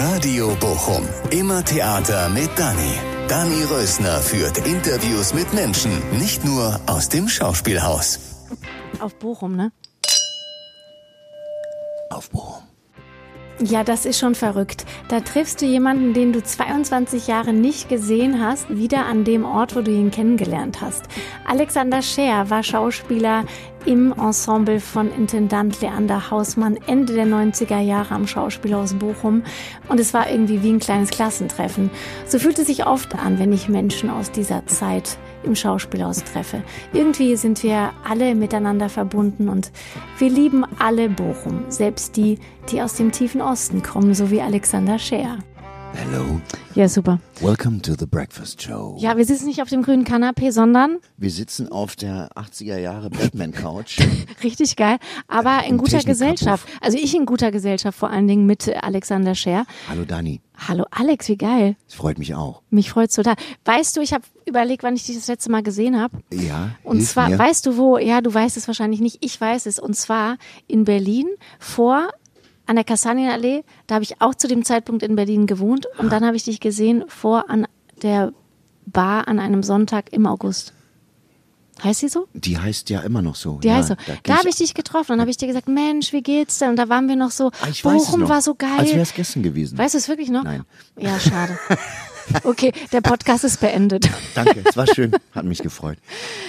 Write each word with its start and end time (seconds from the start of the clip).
Radio 0.00 0.56
Bochum. 0.58 1.06
Immer 1.30 1.62
Theater 1.64 2.30
mit 2.30 2.50
Dani. 2.56 2.94
Dani 3.28 3.62
Rösner 3.64 4.20
führt 4.20 4.66
Interviews 4.66 5.34
mit 5.34 5.52
Menschen, 5.52 5.92
nicht 6.18 6.44
nur 6.44 6.80
aus 6.86 7.10
dem 7.10 7.28
Schauspielhaus. 7.28 8.18
Auf 9.00 9.14
Bochum, 9.16 9.54
ne? 9.54 9.70
Auf 12.10 12.30
Bochum. 12.30 12.62
Ja, 13.60 13.84
das 13.84 14.06
ist 14.06 14.18
schon 14.18 14.34
verrückt. 14.34 14.84
Da 15.08 15.20
triffst 15.20 15.60
du 15.60 15.66
jemanden, 15.66 16.14
den 16.14 16.32
du 16.32 16.42
22 16.42 17.26
Jahre 17.26 17.52
nicht 17.52 17.88
gesehen 17.88 18.42
hast, 18.44 18.68
wieder 18.70 19.06
an 19.06 19.24
dem 19.24 19.44
Ort, 19.44 19.76
wo 19.76 19.82
du 19.82 19.90
ihn 19.90 20.10
kennengelernt 20.10 20.80
hast. 20.80 21.04
Alexander 21.46 22.02
Scher 22.02 22.50
war 22.50 22.62
Schauspieler 22.62 23.44
im 23.86 24.12
Ensemble 24.12 24.80
von 24.80 25.10
Intendant 25.12 25.80
Leander 25.80 26.30
Hausmann 26.30 26.78
Ende 26.86 27.14
der 27.14 27.26
90er 27.26 27.80
Jahre 27.80 28.14
am 28.14 28.26
Schauspielhaus 28.26 28.94
Bochum 28.94 29.42
und 29.88 30.00
es 30.00 30.14
war 30.14 30.30
irgendwie 30.30 30.62
wie 30.62 30.70
ein 30.70 30.78
kleines 30.78 31.10
Klassentreffen. 31.10 31.90
So 32.26 32.38
fühlt 32.38 32.58
es 32.58 32.66
sich 32.66 32.86
oft 32.86 33.14
an, 33.14 33.38
wenn 33.38 33.52
ich 33.52 33.68
Menschen 33.68 34.10
aus 34.10 34.30
dieser 34.30 34.66
Zeit 34.66 35.18
im 35.42 35.54
Schauspielhaus 35.54 36.24
treffe. 36.24 36.62
Irgendwie 36.92 37.36
sind 37.36 37.62
wir 37.62 37.90
alle 38.08 38.34
miteinander 38.34 38.88
verbunden 38.88 39.48
und 39.48 39.70
wir 40.18 40.30
lieben 40.30 40.64
alle 40.78 41.08
Bochum, 41.08 41.64
selbst 41.68 42.16
die, 42.16 42.38
die 42.70 42.80
aus 42.80 42.94
dem 42.94 43.12
tiefen 43.12 43.40
Osten 43.40 43.82
kommen, 43.82 44.14
so 44.14 44.30
wie 44.30 44.40
Alexander 44.40 44.98
Scher. 44.98 45.38
Hello. 45.94 46.40
Ja, 46.74 46.88
super. 46.88 47.20
Welcome 47.40 47.82
to 47.82 47.92
the 47.98 48.06
Breakfast 48.06 48.62
Show. 48.62 48.96
Ja, 48.98 49.16
wir 49.16 49.26
sitzen 49.26 49.46
nicht 49.46 49.60
auf 49.60 49.68
dem 49.68 49.82
grünen 49.82 50.04
Kanapee, 50.04 50.50
sondern 50.50 50.98
Wir 51.18 51.30
sitzen 51.30 51.70
auf 51.70 51.96
der 51.96 52.30
80er 52.34 52.78
Jahre 52.78 53.10
Batman 53.10 53.52
Couch. 53.52 53.98
richtig 54.42 54.76
geil, 54.76 54.96
aber 55.28 55.64
in 55.64 55.72
Im 55.72 55.78
guter. 55.78 55.98
Gesellschaft. 56.00 56.66
Also 56.80 56.96
ich 56.96 57.14
in 57.14 57.26
guter 57.26 57.50
Gesellschaft, 57.50 57.98
vor 57.98 58.10
allen 58.10 58.26
Dingen 58.26 58.46
mit 58.46 58.68
Alexander 58.82 59.34
Scher. 59.34 59.66
Hallo 59.88 60.04
Dani. 60.04 60.40
Hallo 60.56 60.84
Alex, 60.90 61.28
wie 61.28 61.36
geil. 61.36 61.76
Es 61.88 61.94
freut 61.94 62.18
mich 62.18 62.34
auch. 62.34 62.62
Mich 62.70 62.90
freut's 62.90 63.14
total. 63.14 63.34
Weißt 63.64 63.96
du, 63.96 64.00
ich 64.00 64.12
habe 64.12 64.24
überlegt, 64.46 64.82
wann 64.82 64.96
ich 64.96 65.04
dich 65.04 65.16
das 65.16 65.28
letzte 65.28 65.50
Mal 65.50 65.62
gesehen 65.62 66.00
habe. 66.00 66.18
Ja. 66.32 66.70
Und 66.84 67.02
zwar, 67.02 67.28
mir. 67.28 67.38
weißt 67.38 67.66
du 67.66 67.76
wo? 67.76 67.98
Ja, 67.98 68.20
du 68.20 68.32
weißt 68.32 68.56
es 68.56 68.66
wahrscheinlich 68.66 69.00
nicht. 69.00 69.18
Ich 69.20 69.38
weiß 69.40 69.66
es. 69.66 69.78
Und 69.78 69.94
zwar 69.94 70.36
in 70.68 70.84
Berlin 70.84 71.26
vor 71.58 72.08
an 72.72 72.76
der 72.76 72.84
Kastanienallee. 72.84 73.62
Da 73.86 73.96
habe 73.96 74.02
ich 74.04 74.20
auch 74.20 74.34
zu 74.34 74.48
dem 74.48 74.64
Zeitpunkt 74.64 75.02
in 75.02 75.14
Berlin 75.14 75.46
gewohnt. 75.46 75.86
Und 75.98 76.10
dann 76.10 76.24
habe 76.24 76.36
ich 76.36 76.44
dich 76.44 76.58
gesehen 76.58 77.04
vor 77.08 77.48
an 77.50 77.66
der 78.02 78.32
Bar 78.86 79.28
an 79.28 79.38
einem 79.38 79.62
Sonntag 79.62 80.12
im 80.12 80.26
August. 80.26 80.72
Heißt 81.84 82.00
sie 82.00 82.08
so? 82.08 82.28
Die 82.34 82.58
heißt 82.58 82.90
ja 82.90 83.00
immer 83.00 83.22
noch 83.22 83.34
so. 83.34 83.58
Die 83.58 83.68
ja, 83.68 83.74
heißt 83.76 83.88
so. 83.88 83.94
Da, 84.06 84.14
Da 84.22 84.38
habe 84.38 84.48
ich 84.48 84.56
dich 84.56 84.74
getroffen 84.74 85.12
und 85.12 85.20
habe 85.20 85.30
ich 85.30 85.36
dir 85.36 85.48
gesagt, 85.48 85.68
Mensch, 85.68 86.12
wie 86.12 86.22
geht's 86.22 86.58
denn? 86.58 86.70
Und 86.70 86.76
da 86.76 86.88
waren 86.88 87.08
wir 87.08 87.16
noch 87.16 87.30
so, 87.30 87.50
Ah, 87.60 87.68
Bochum 87.82 88.20
noch. 88.20 88.28
war 88.28 88.40
so 88.42 88.54
geil. 88.54 88.70
Als 88.78 88.90
wäre 88.90 89.00
es 89.00 89.14
gestern 89.14 89.42
gewesen. 89.42 89.78
Weißt 89.78 89.94
du 89.94 89.98
es 89.98 90.08
wirklich 90.08 90.30
noch? 90.30 90.44
Nein. 90.44 90.64
Ja, 90.98 91.18
schade. 91.20 91.58
Okay, 92.44 92.72
der 92.92 93.00
Podcast 93.00 93.42
ist 93.42 93.58
beendet. 93.60 94.08
Danke, 94.36 94.62
es 94.64 94.76
war 94.76 94.86
schön. 94.86 95.10
Hat 95.32 95.44
mich 95.44 95.58
gefreut. 95.58 95.98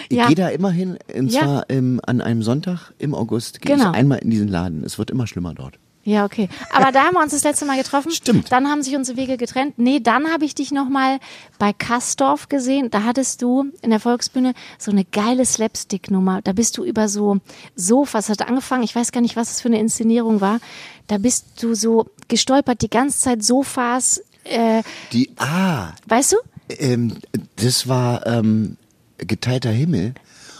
Ich 0.08 0.18
Ja. 0.18 0.28
gehe 0.28 0.36
da 0.36 0.50
immer 0.50 0.70
hin, 0.70 1.00
und 1.14 1.30
Ja. 1.32 1.42
zwar 1.42 1.70
ähm, 1.70 2.00
an 2.06 2.22
einem 2.22 2.44
Sonntag 2.44 2.94
im 3.00 3.16
August. 3.16 3.60
Gehe 3.60 3.76
Genau. 3.76 3.90
ich 3.90 3.98
einmal 3.98 4.20
in 4.20 4.30
diesen 4.30 4.48
Laden. 4.50 4.84
Es 4.84 5.00
wird 5.00 5.10
immer 5.10 5.26
schlimmer 5.26 5.56
dort. 5.56 5.80
Ja, 6.06 6.26
okay. 6.26 6.50
Aber 6.74 6.92
da 6.92 7.06
haben 7.06 7.14
wir 7.14 7.22
uns 7.22 7.32
das 7.32 7.44
letzte 7.44 7.66
Mal 7.66 7.78
getroffen. 7.78 8.12
Stimmt. 8.12 8.52
Dann 8.52 8.68
haben 8.68 8.84
sich 8.84 8.96
unsere 8.96 9.18
Wege 9.18 9.38
getrennt. 9.38 9.76
Nee, 9.80 10.02
dann 10.02 10.30
habe 10.34 10.44
ich 10.44 10.54
dich 10.54 10.72
nochmal 10.72 11.20
bei 11.60 11.72
Kastorf 11.72 12.50
gesehen. 12.50 12.92
Da 12.92 13.04
hattest 13.04 13.42
du 13.42 13.72
in 13.82 13.90
der 13.90 14.02
Volksbühne 14.02 14.54
so 14.78 14.92
eine 14.92 15.06
geile 15.06 15.46
Slapstick-Nummer. 15.46 16.42
Da 16.44 16.52
bist 16.52 16.78
du 16.78 16.84
über 16.84 17.08
so 17.08 17.38
Sofas, 17.76 18.28
hat 18.28 18.42
angefangen, 18.48 18.84
ich 18.84 18.94
weiß 18.94 19.14
gar 19.14 19.22
nicht, 19.22 19.38
was 19.38 19.52
es 19.52 19.62
für 19.62 19.70
eine 19.70 19.80
Inszenierung 19.80 20.42
war. 20.42 20.60
Da 21.08 21.18
bist 21.20 21.64
du 21.64 21.74
so 21.74 22.08
gestolpert, 22.28 22.82
die 22.82 22.90
ganze 22.90 23.20
Zeit 23.20 23.44
Sofas, 23.44 24.22
äh, 24.44 24.84
Die, 25.14 25.32
ah, 25.38 25.94
weißt 26.08 26.34
du? 26.34 26.38
ähm, 26.80 27.16
das 27.56 27.88
war 27.88 28.26
ähm, 28.28 28.76
geteilter 29.20 29.72
Himmel. 29.72 30.16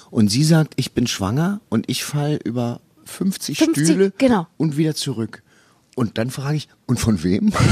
Und 0.10 0.30
sie 0.30 0.44
sagt, 0.46 0.74
ich 0.78 0.94
bin 0.94 1.06
schwanger 1.08 1.60
und 1.70 1.90
ich 1.90 2.06
fall 2.06 2.40
über 2.46 2.80
50, 3.14 3.58
50, 3.58 3.86
Stühle 3.86 4.14
genau. 4.18 4.48
und 4.58 4.78
wieder 4.78 4.96
zurück. 4.96 5.42
Und 5.96 6.18
dann 6.18 6.32
frage 6.32 6.58
ich, 6.58 6.68
und 6.88 7.00
von 7.00 7.22
wem? 7.24 7.54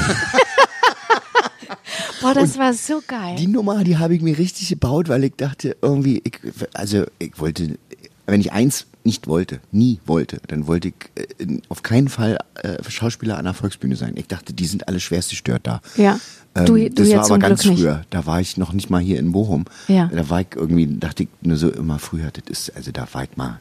Boah, 2.21 2.33
das 2.35 2.57
war 2.59 2.73
so 2.73 3.01
geil. 3.07 3.35
Die 3.37 3.47
Nummer, 3.47 3.83
die 3.83 3.97
habe 3.97 4.15
ich 4.15 4.21
mir 4.21 4.37
richtig 4.37 4.69
gebaut, 4.69 5.09
weil 5.09 5.23
ich 5.23 5.33
dachte, 5.35 5.75
irgendwie, 5.81 6.21
ich, 6.23 6.39
also 6.73 7.05
ich 7.17 7.39
wollte, 7.39 7.79
wenn 8.27 8.39
ich 8.41 8.51
eins 8.51 8.85
nicht 9.03 9.27
wollte, 9.27 9.59
nie 9.71 9.99
wollte, 10.05 10.39
dann 10.47 10.67
wollte 10.67 10.89
ich 10.89 10.93
äh, 11.15 11.57
auf 11.69 11.81
keinen 11.81 12.09
Fall 12.09 12.37
äh, 12.61 12.77
Schauspieler 12.87 13.39
an 13.39 13.45
der 13.45 13.55
Volksbühne 13.55 13.95
sein. 13.95 14.13
Ich 14.15 14.27
dachte, 14.27 14.53
die 14.53 14.65
sind 14.67 14.87
alle 14.87 14.99
schwerst 14.99 15.31
gestört 15.31 15.65
da. 15.65 15.81
Ja. 15.97 16.19
Ähm, 16.53 16.65
Du- 16.65 16.75
du 16.77 16.89
das 16.89 17.09
war 17.09 17.25
aber 17.25 17.39
ganz 17.39 17.61
Glück 17.61 17.73
nicht. 17.73 17.81
früher. 17.81 18.05
Da 18.11 18.25
war 18.27 18.39
ich 18.39 18.57
noch 18.57 18.73
nicht 18.73 18.91
mal 18.91 19.01
hier 19.01 19.17
in 19.17 19.31
Bochum. 19.31 19.65
Ja. 19.87 20.07
Da 20.13 20.29
war 20.29 20.41
ich 20.41 20.47
irgendwie, 20.55 20.85
dachte 20.99 21.23
ich 21.23 21.29
nur 21.41 21.57
so 21.57 21.71
immer 21.71 21.97
früher, 21.97 22.29
das 22.29 22.43
ist, 22.49 22.75
also 22.75 22.91
da 22.91 23.07
war 23.13 23.23
ich 23.23 23.35
mal, 23.37 23.59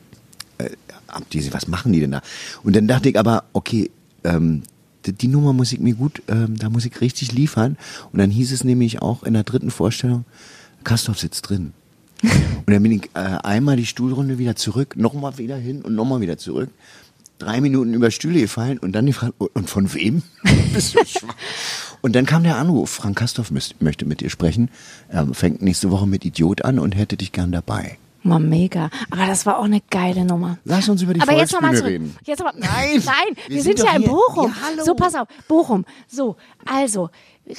äh, 0.66 0.70
diese, 1.32 1.52
was 1.52 1.68
machen 1.68 1.92
die 1.92 2.00
denn 2.00 2.12
da? 2.12 2.22
Und 2.62 2.76
dann 2.76 2.86
dachte 2.86 3.08
ich 3.08 3.18
aber, 3.18 3.44
okay, 3.52 3.90
ähm, 4.24 4.62
die, 5.06 5.12
die 5.12 5.28
Nummer 5.28 5.52
muss 5.52 5.72
ich 5.72 5.80
mir 5.80 5.94
gut, 5.94 6.22
ähm, 6.28 6.56
da 6.58 6.70
muss 6.70 6.84
ich 6.84 7.00
richtig 7.00 7.32
liefern. 7.32 7.76
Und 8.12 8.18
dann 8.18 8.30
hieß 8.30 8.52
es 8.52 8.64
nämlich 8.64 9.02
auch 9.02 9.22
in 9.22 9.34
der 9.34 9.44
dritten 9.44 9.70
Vorstellung, 9.70 10.24
Kastorf 10.84 11.18
sitzt 11.18 11.48
drin. 11.48 11.72
Und 12.22 12.70
dann 12.74 12.82
bin 12.82 12.92
ich 12.92 13.10
äh, 13.14 13.38
einmal 13.42 13.76
die 13.76 13.86
Stuhlrunde 13.86 14.38
wieder 14.38 14.56
zurück, 14.56 14.96
nochmal 14.96 15.38
wieder 15.38 15.56
hin 15.56 15.82
und 15.82 15.94
nochmal 15.94 16.20
wieder 16.20 16.36
zurück. 16.36 16.68
Drei 17.38 17.62
Minuten 17.62 17.94
über 17.94 18.10
Stühle 18.10 18.40
gefallen 18.40 18.76
und 18.76 18.92
dann 18.92 19.06
die 19.06 19.14
Frage, 19.14 19.32
und 19.38 19.70
von 19.70 19.92
wem? 19.94 20.22
Bist 20.74 20.94
du 20.94 21.00
und 22.02 22.14
dann 22.14 22.26
kam 22.26 22.42
der 22.42 22.56
Anruf, 22.56 22.90
Frank 22.90 23.18
Kastorf 23.18 23.50
möchte 23.50 24.06
mit 24.06 24.20
dir 24.20 24.30
sprechen. 24.30 24.70
Er 25.08 25.26
fängt 25.34 25.62
nächste 25.62 25.90
Woche 25.90 26.06
mit 26.06 26.24
Idiot 26.24 26.62
an 26.62 26.78
und 26.78 26.96
hätte 26.96 27.16
dich 27.16 27.32
gern 27.32 27.52
dabei. 27.52 27.98
Mal 28.22 28.38
mega. 28.38 28.90
Aber 29.10 29.26
das 29.26 29.46
war 29.46 29.58
auch 29.58 29.64
eine 29.64 29.80
geile 29.90 30.24
Nummer. 30.24 30.58
Lass 30.64 30.88
uns 30.88 31.00
über 31.02 31.14
die 31.14 31.20
Aber 31.22 31.32
jetzt 31.32 31.52
Volksbühne 31.52 31.76
zurück. 31.78 31.90
reden. 31.90 32.16
Jetzt 32.24 32.40
aber, 32.42 32.52
Nein, 32.58 33.02
nein, 33.04 33.36
wir, 33.46 33.56
wir 33.56 33.62
sind, 33.62 33.78
sind 33.78 33.88
ja 33.88 33.96
in. 33.96 34.04
Bochum. 34.04 34.46
Ja, 34.46 34.66
hallo. 34.66 34.84
So, 34.84 34.94
pass 34.94 35.14
auf, 35.14 35.26
Bochum. 35.48 35.84
So, 36.06 36.36
also 36.66 37.08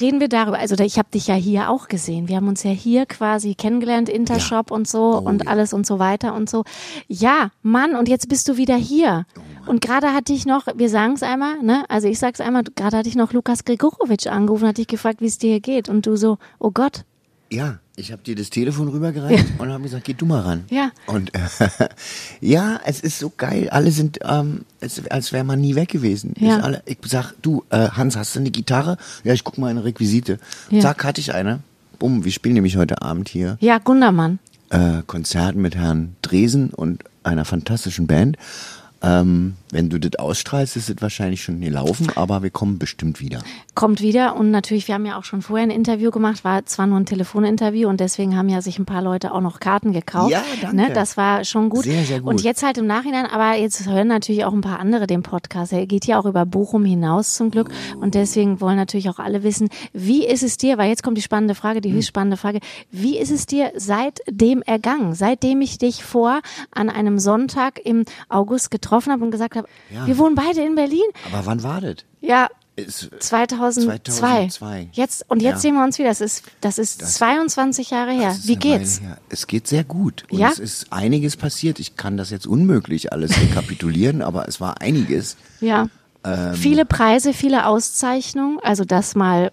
reden 0.00 0.20
wir 0.20 0.28
darüber. 0.28 0.58
Also 0.58 0.76
ich 0.76 0.98
habe 0.98 1.08
dich 1.12 1.26
ja 1.26 1.34
hier 1.34 1.68
auch 1.68 1.88
gesehen. 1.88 2.28
Wir 2.28 2.36
haben 2.36 2.46
uns 2.48 2.62
ja 2.62 2.70
hier 2.70 3.06
quasi 3.06 3.54
kennengelernt, 3.54 4.08
Intershop 4.08 4.70
und 4.70 4.86
so 4.88 5.20
Oh, 5.24 5.28
und 5.28 5.44
ja. 5.44 5.50
alles 5.50 5.72
und 5.72 5.84
so 5.84 5.98
weiter 5.98 6.34
und 6.34 6.48
so. 6.48 6.62
Ja, 7.08 7.50
Mann, 7.62 7.96
und 7.96 8.08
jetzt 8.08 8.28
bist 8.28 8.48
du 8.48 8.56
wieder 8.56 8.76
hier. 8.76 9.26
Oh, 9.66 9.70
und 9.70 9.80
gerade 9.80 10.14
hatte 10.14 10.32
ich 10.32 10.46
noch, 10.46 10.66
wir 10.74 10.88
sagen 10.88 11.14
es 11.14 11.22
einmal, 11.24 11.60
ne? 11.62 11.84
Also 11.88 12.06
ich 12.08 12.18
sag's 12.20 12.40
einmal, 12.40 12.62
gerade 12.76 12.96
hatte 12.98 13.08
ich 13.08 13.16
noch 13.16 13.32
Lukas 13.32 13.64
Gregorowitsch 13.64 14.28
angerufen, 14.28 14.68
hatte 14.68 14.80
ich 14.80 14.86
gefragt, 14.88 15.20
wie 15.20 15.26
es 15.26 15.38
dir 15.38 15.50
hier 15.50 15.60
geht. 15.60 15.88
Und 15.88 16.06
du 16.06 16.16
so, 16.16 16.38
oh 16.58 16.70
Gott, 16.70 17.04
Ja, 17.50 17.80
ich 17.94 18.10
habe 18.10 18.22
dir 18.22 18.34
das 18.34 18.50
Telefon 18.50 18.88
rübergereicht 18.88 19.44
und 19.58 19.70
habe 19.70 19.82
gesagt, 19.82 20.04
geh 20.04 20.14
du 20.14 20.24
mal 20.24 20.40
ran. 20.40 20.64
Ja. 20.70 20.90
Und 21.06 21.34
äh, 21.34 21.40
ja, 22.40 22.80
es 22.84 23.00
ist 23.00 23.18
so 23.18 23.30
geil. 23.36 23.68
Alle 23.70 23.90
sind, 23.90 24.18
ähm, 24.24 24.62
es, 24.80 25.06
als 25.10 25.32
wäre 25.32 25.44
man 25.44 25.60
nie 25.60 25.74
weg 25.74 25.90
gewesen. 25.90 26.34
Ja. 26.38 26.56
Ist 26.56 26.64
alle, 26.64 26.82
ich 26.86 26.98
sag, 27.04 27.34
du, 27.42 27.64
äh, 27.70 27.88
Hans, 27.90 28.16
hast 28.16 28.34
du 28.34 28.40
eine 28.40 28.50
Gitarre? 28.50 28.96
Ja, 29.24 29.34
ich 29.34 29.44
guck 29.44 29.58
mal 29.58 29.68
eine 29.68 29.84
Requisite. 29.84 30.38
Ja. 30.70 30.80
Zack, 30.80 31.04
hatte 31.04 31.20
ich 31.20 31.34
eine. 31.34 31.60
Bumm, 31.98 32.24
wir 32.24 32.32
spielen 32.32 32.54
nämlich 32.54 32.76
heute 32.76 33.02
Abend 33.02 33.28
hier 33.28 33.58
ja, 33.60 33.78
Gundermann. 33.78 34.38
äh, 34.70 35.02
Konzert 35.06 35.54
mit 35.54 35.76
Herrn 35.76 36.16
Dresen 36.22 36.70
und 36.70 37.04
einer 37.22 37.44
fantastischen 37.44 38.06
Band. 38.06 38.36
Ähm, 39.02 39.54
wenn 39.72 39.88
du 39.88 39.98
das 39.98 40.18
ausstrahlst, 40.20 40.76
ist 40.76 40.88
es 40.88 40.96
wahrscheinlich 41.00 41.42
schon 41.42 41.60
gelaufen, 41.60 42.08
aber 42.14 42.42
wir 42.42 42.50
kommen 42.50 42.78
bestimmt 42.78 43.20
wieder. 43.20 43.40
kommt 43.74 44.00
wieder 44.00 44.36
und 44.36 44.50
natürlich, 44.50 44.86
wir 44.86 44.94
haben 44.94 45.06
ja 45.06 45.18
auch 45.18 45.24
schon 45.24 45.42
vorher 45.42 45.66
ein 45.66 45.70
Interview 45.70 46.10
gemacht, 46.10 46.44
war 46.44 46.64
zwar 46.66 46.86
nur 46.86 47.00
ein 47.00 47.06
Telefoninterview 47.06 47.88
und 47.88 47.98
deswegen 47.98 48.36
haben 48.36 48.48
ja 48.50 48.60
sich 48.62 48.78
ein 48.78 48.84
paar 48.84 49.02
Leute 49.02 49.32
auch 49.32 49.40
noch 49.40 49.58
Karten 49.60 49.92
gekauft. 49.92 50.30
Ja, 50.30 50.44
danke. 50.60 50.76
Ne, 50.76 50.90
das 50.92 51.16
war 51.16 51.44
schon 51.44 51.70
gut. 51.70 51.84
Sehr, 51.84 52.04
sehr 52.04 52.20
gut. 52.20 52.28
Und 52.28 52.42
jetzt 52.42 52.62
halt 52.62 52.76
im 52.78 52.86
Nachhinein, 52.86 53.26
aber 53.26 53.56
jetzt 53.58 53.88
hören 53.88 54.08
natürlich 54.08 54.44
auch 54.44 54.52
ein 54.52 54.60
paar 54.60 54.78
andere 54.78 55.06
den 55.06 55.22
Podcast. 55.22 55.72
Er 55.72 55.86
geht 55.86 56.06
ja 56.06 56.20
auch 56.20 56.26
über 56.26 56.44
Bochum 56.44 56.84
hinaus 56.84 57.34
zum 57.34 57.50
Glück 57.50 57.70
und 57.98 58.14
deswegen 58.14 58.60
wollen 58.60 58.76
natürlich 58.76 59.08
auch 59.08 59.18
alle 59.18 59.42
wissen, 59.42 59.68
wie 59.94 60.26
ist 60.26 60.42
es 60.42 60.58
dir, 60.58 60.76
weil 60.76 60.90
jetzt 60.90 61.02
kommt 61.02 61.16
die 61.16 61.22
spannende 61.22 61.54
Frage, 61.54 61.78
Hm. 61.78 61.82
die 61.82 61.92
höchst 61.94 62.08
spannende 62.08 62.36
Frage, 62.36 62.60
wie 62.90 63.18
ist 63.18 63.30
es 63.30 63.46
dir 63.46 63.72
seitdem 63.74 64.60
ergangen, 64.62 65.14
seitdem 65.14 65.62
ich 65.62 65.78
dich 65.78 66.04
vor 66.04 66.40
an 66.70 66.90
einem 66.90 67.18
Sonntag 67.18 67.80
im 67.84 68.04
August 68.28 68.70
getroffen 68.70 69.12
habe 69.12 69.24
und 69.24 69.30
gesagt 69.30 69.56
habe, 69.56 69.61
Ja. 69.92 70.06
wir 70.06 70.18
wohnen 70.18 70.34
beide 70.34 70.62
in 70.62 70.74
Berlin? 70.74 71.04
Aber 71.32 71.46
wann 71.46 71.62
war 71.62 71.80
das? 71.80 71.96
Ja, 72.20 72.48
Ist, 72.76 73.10
2002. 73.20 73.98
2002. 74.04 74.88
Jetzt 74.92 75.24
und 75.28 75.42
jetzt 75.42 75.56
Ja. 75.56 75.58
sehen 75.60 75.74
wir 75.74 75.84
uns 75.84 75.98
wieder. 75.98 76.08
Das 76.08 76.20
ist 76.22 76.44
das 76.62 76.78
ist 76.78 77.00
22 77.14 77.90
Jahre 77.90 78.12
her. 78.12 78.28
Das 78.30 78.46
Wie 78.48 78.56
geht's? 78.56 79.00
Her. 79.02 79.18
Es 79.28 79.46
geht 79.46 79.66
sehr 79.68 79.84
gut. 79.84 80.24
Und 80.30 80.38
Ja? 80.38 80.50
es 80.50 80.58
ist 80.58 80.92
einiges 80.92 81.36
passiert. 81.36 81.78
Ich 81.80 81.96
kann 81.96 82.16
das 82.16 82.30
jetzt 82.30 82.46
unmöglich 82.46 83.12
alles 83.12 83.38
rekapitulieren, 83.38 84.22
aber 84.28 84.48
es 84.48 84.60
war 84.60 84.80
einiges. 84.80 85.36
Ja. 85.60 85.88
Ähm. 86.24 86.54
viele 86.54 86.84
Preise, 86.86 87.32
viele 87.34 87.66
Auszeichnungen. 87.66 88.58
Also 88.62 88.84
das 88.84 89.14
mal. 89.16 89.50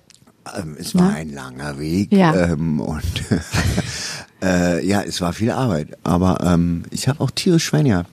Ähm, 0.55 0.77
es 0.79 0.95
war 0.95 1.13
ein 1.13 1.33
langer 1.33 1.77
Weg. 1.79 2.11
Ja. 2.13 2.33
Ähm, 2.35 2.79
und 2.79 3.03
äh, 4.41 4.85
ja, 4.85 5.01
es 5.01 5.19
war 5.21 5.33
viel 5.33 5.51
Arbeit. 5.51 5.97
Aber 6.03 6.39
ähm, 6.43 6.83
ich 6.91 7.07
habe 7.07 7.21
auch 7.21 7.31
tierisch 7.31 7.65
Schwein 7.65 7.85
gehabt. 7.85 8.09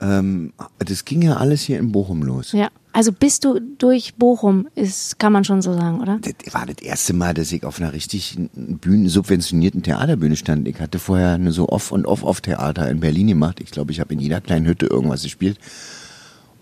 Ähm, 0.00 0.52
das 0.78 1.04
ging 1.04 1.22
ja 1.22 1.36
alles 1.36 1.62
hier 1.62 1.78
in 1.78 1.92
Bochum 1.92 2.22
los. 2.22 2.52
Ja. 2.52 2.68
Also 2.92 3.10
bist 3.10 3.44
du 3.44 3.58
durch 3.78 4.14
Bochum, 4.14 4.68
ist, 4.76 5.18
kann 5.18 5.32
man 5.32 5.42
schon 5.42 5.62
so 5.62 5.74
sagen, 5.74 6.00
oder? 6.00 6.20
Das 6.20 6.54
war 6.54 6.64
das 6.64 6.76
erste 6.80 7.12
Mal, 7.12 7.34
dass 7.34 7.50
ich 7.50 7.64
auf 7.64 7.80
einer 7.80 7.92
richtig 7.92 8.38
Bühne, 8.54 9.08
subventionierten 9.08 9.82
Theaterbühne 9.82 10.36
stand. 10.36 10.68
Ich 10.68 10.80
hatte 10.80 11.00
vorher 11.00 11.30
eine 11.30 11.50
so 11.50 11.68
Off- 11.68 11.90
und 11.90 12.06
Off-Off-Theater 12.06 12.88
in 12.88 13.00
Berlin 13.00 13.26
gemacht. 13.26 13.60
Ich 13.60 13.72
glaube, 13.72 13.90
ich 13.90 13.98
habe 13.98 14.14
in 14.14 14.20
jeder 14.20 14.40
kleinen 14.40 14.66
Hütte 14.66 14.86
irgendwas 14.86 15.24
gespielt. 15.24 15.58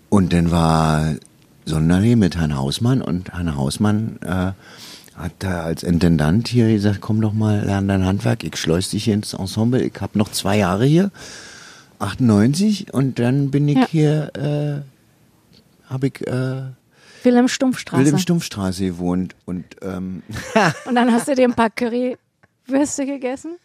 Und 0.09 0.33
dann 0.33 0.49
war 0.49 1.13
Sonderlee 1.65 2.15
mit 2.15 2.35
Herrn 2.35 2.57
Hausmann 2.57 3.01
und 3.01 3.33
Herrn 3.33 3.55
Hausmann 3.55 4.17
äh, 4.21 4.53
hat 5.15 5.33
da 5.39 5.61
als 5.61 5.83
Intendant 5.83 6.47
hier 6.47 6.71
gesagt, 6.71 7.01
komm 7.01 7.21
doch 7.21 7.33
mal, 7.33 7.63
lern 7.63 7.87
dein 7.87 8.05
Handwerk, 8.05 8.43
ich 8.43 8.55
schleus 8.57 8.89
dich 8.89 9.05
hier 9.05 9.13
ins 9.13 9.33
Ensemble, 9.33 9.81
ich 9.81 9.93
habe 9.99 10.17
noch 10.17 10.31
zwei 10.31 10.57
Jahre 10.57 10.85
hier, 10.85 11.11
98 12.03 12.93
und 12.93 13.19
dann 13.19 13.49
bin 13.51 13.67
ich 13.67 13.77
Ja. 13.77 13.87
hier, 13.87 14.83
äh, 15.87 15.89
habe 15.91 16.07
ich 16.07 16.27
äh, 16.27 16.63
Wilhelm 17.23 17.47
Stumpfstraße. 17.47 18.01
Wilhelm 18.01 18.19
Stumpfstraße 18.19 18.85
gewohnt 18.85 19.35
und 19.45 19.63
ähm, 19.81 20.23
Und 20.85 20.95
dann 20.95 21.11
hast 21.11 21.27
du 21.27 21.35
dir 21.35 21.45
ein 21.45 21.53
paar 21.53 21.69
Currywürste 21.69 23.05
gegessen? 23.05 23.55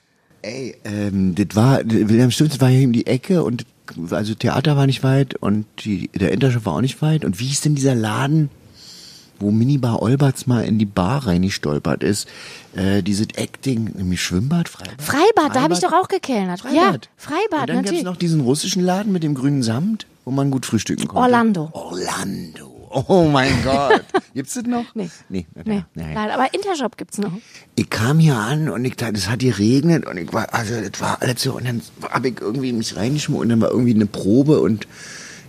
Ey, 0.43 0.77
ähm, 0.85 1.35
das 1.35 1.49
war, 1.57 1.81
Wilhelm 1.85 2.31
Stumpf 2.31 2.61
war 2.61 2.69
hier 2.69 2.87
um 2.87 2.93
die 2.93 3.07
Ecke 3.07 3.43
und 3.43 3.67
also 4.11 4.35
Theater 4.35 4.77
war 4.77 4.87
nicht 4.87 5.03
weit 5.03 5.35
und 5.35 5.67
die, 5.81 6.09
der 6.09 6.31
Intershop 6.31 6.67
war 6.67 6.75
auch 6.75 6.81
nicht 6.81 7.03
weit. 7.03 7.25
Und 7.25 7.41
wie 7.41 7.47
hieß 7.47 7.63
denn 7.63 7.75
dieser 7.75 7.95
Laden, 7.95 8.51
wo 9.41 9.51
Minibar 9.51 10.03
Olberts 10.03 10.47
mal 10.47 10.65
in 10.65 10.79
die 10.79 10.85
Bar 10.87 11.27
reingestolpert 11.27 12.03
ist? 12.03 12.29
Äh, 12.75 13.03
dieses 13.03 13.29
Acting, 13.37 13.93
nämlich 13.97 14.23
Schwimmbad, 14.23 14.69
Freibad? 14.69 15.01
Freibad, 15.03 15.55
da 15.57 15.63
habe 15.63 15.75
ich 15.75 15.81
doch 15.81 15.93
auch 15.93 16.09
gekellnert. 16.09 16.63
Ja, 16.65 16.71
Freibad. 16.93 17.09
Freibad, 17.17 17.61
Und 17.61 17.69
dann 17.69 17.77
gab's 17.77 17.87
natürlich. 17.87 18.05
noch 18.05 18.17
diesen 18.17 18.41
russischen 18.41 18.83
Laden 18.83 19.13
mit 19.13 19.23
dem 19.23 19.35
grünen 19.35 19.63
Samt, 19.63 20.07
wo 20.25 20.31
man 20.31 20.51
gut 20.51 20.67
frühstücken 20.67 21.07
konnte. 21.09 21.23
Orlando. 21.23 21.71
Orlando. 21.73 22.75
Oh 22.91 23.29
mein 23.31 23.53
Gott. 23.65 24.03
Gibt's 24.33 24.55
das 24.55 24.65
noch? 24.65 24.95
Nee. 24.95 25.11
Nee, 25.29 25.47
Nee, 25.65 25.85
nein. 25.95 26.15
leider. 26.15 26.35
Aber 26.35 26.55
Intershop 26.55 26.97
gibt's 26.97 27.19
noch. 27.19 27.33
ich 27.75 27.91
kam 27.91 28.19
hier 28.19 28.37
an 28.37 28.71
und 28.71 28.83
ich 28.85 28.97
dachte, 28.97 29.15
es 29.17 29.29
hat 29.29 29.41
geregnet 29.41 30.07
und 30.07 30.17
ich 30.17 30.33
war, 30.33 30.55
also 30.55 30.73
das 30.81 30.99
war 31.01 31.21
alles 31.21 31.43
so 31.43 31.53
und 31.57 31.67
dann 31.67 31.83
habe 32.11 32.29
ich 32.31 32.41
irgendwie 32.41 32.73
mich 32.73 32.97
reingeschmuckt 32.97 33.43
und 33.43 33.49
dann 33.51 33.61
war 33.61 33.71
irgendwie 33.71 33.95
eine 33.95 34.07
Probe 34.07 34.61
und 34.61 34.87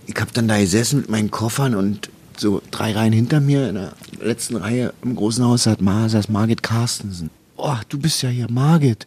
ich 0.06 0.16
habe 0.20 0.30
dann 0.34 0.48
da 0.48 0.58
gesessen 0.58 1.00
mit 1.00 1.08
meinen 1.10 1.30
Koffern 1.30 1.74
und 1.74 2.10
so 2.40 2.62
drei 2.70 2.92
Reihen 2.92 3.12
hinter 3.12 3.40
mir 3.40 3.68
in 3.68 3.74
der 3.76 3.92
letzten 4.20 4.56
Reihe 4.56 4.92
im 5.02 5.16
großen 5.16 5.44
Haus 5.44 5.64
saß, 5.64 5.80
Mar 5.80 6.08
saß 6.08 6.28
Margit 6.28 6.62
Carstensen. 6.62 7.30
Oh, 7.56 7.76
du 7.88 7.98
bist 7.98 8.22
ja 8.22 8.28
hier, 8.28 8.50
Margit. 8.50 9.06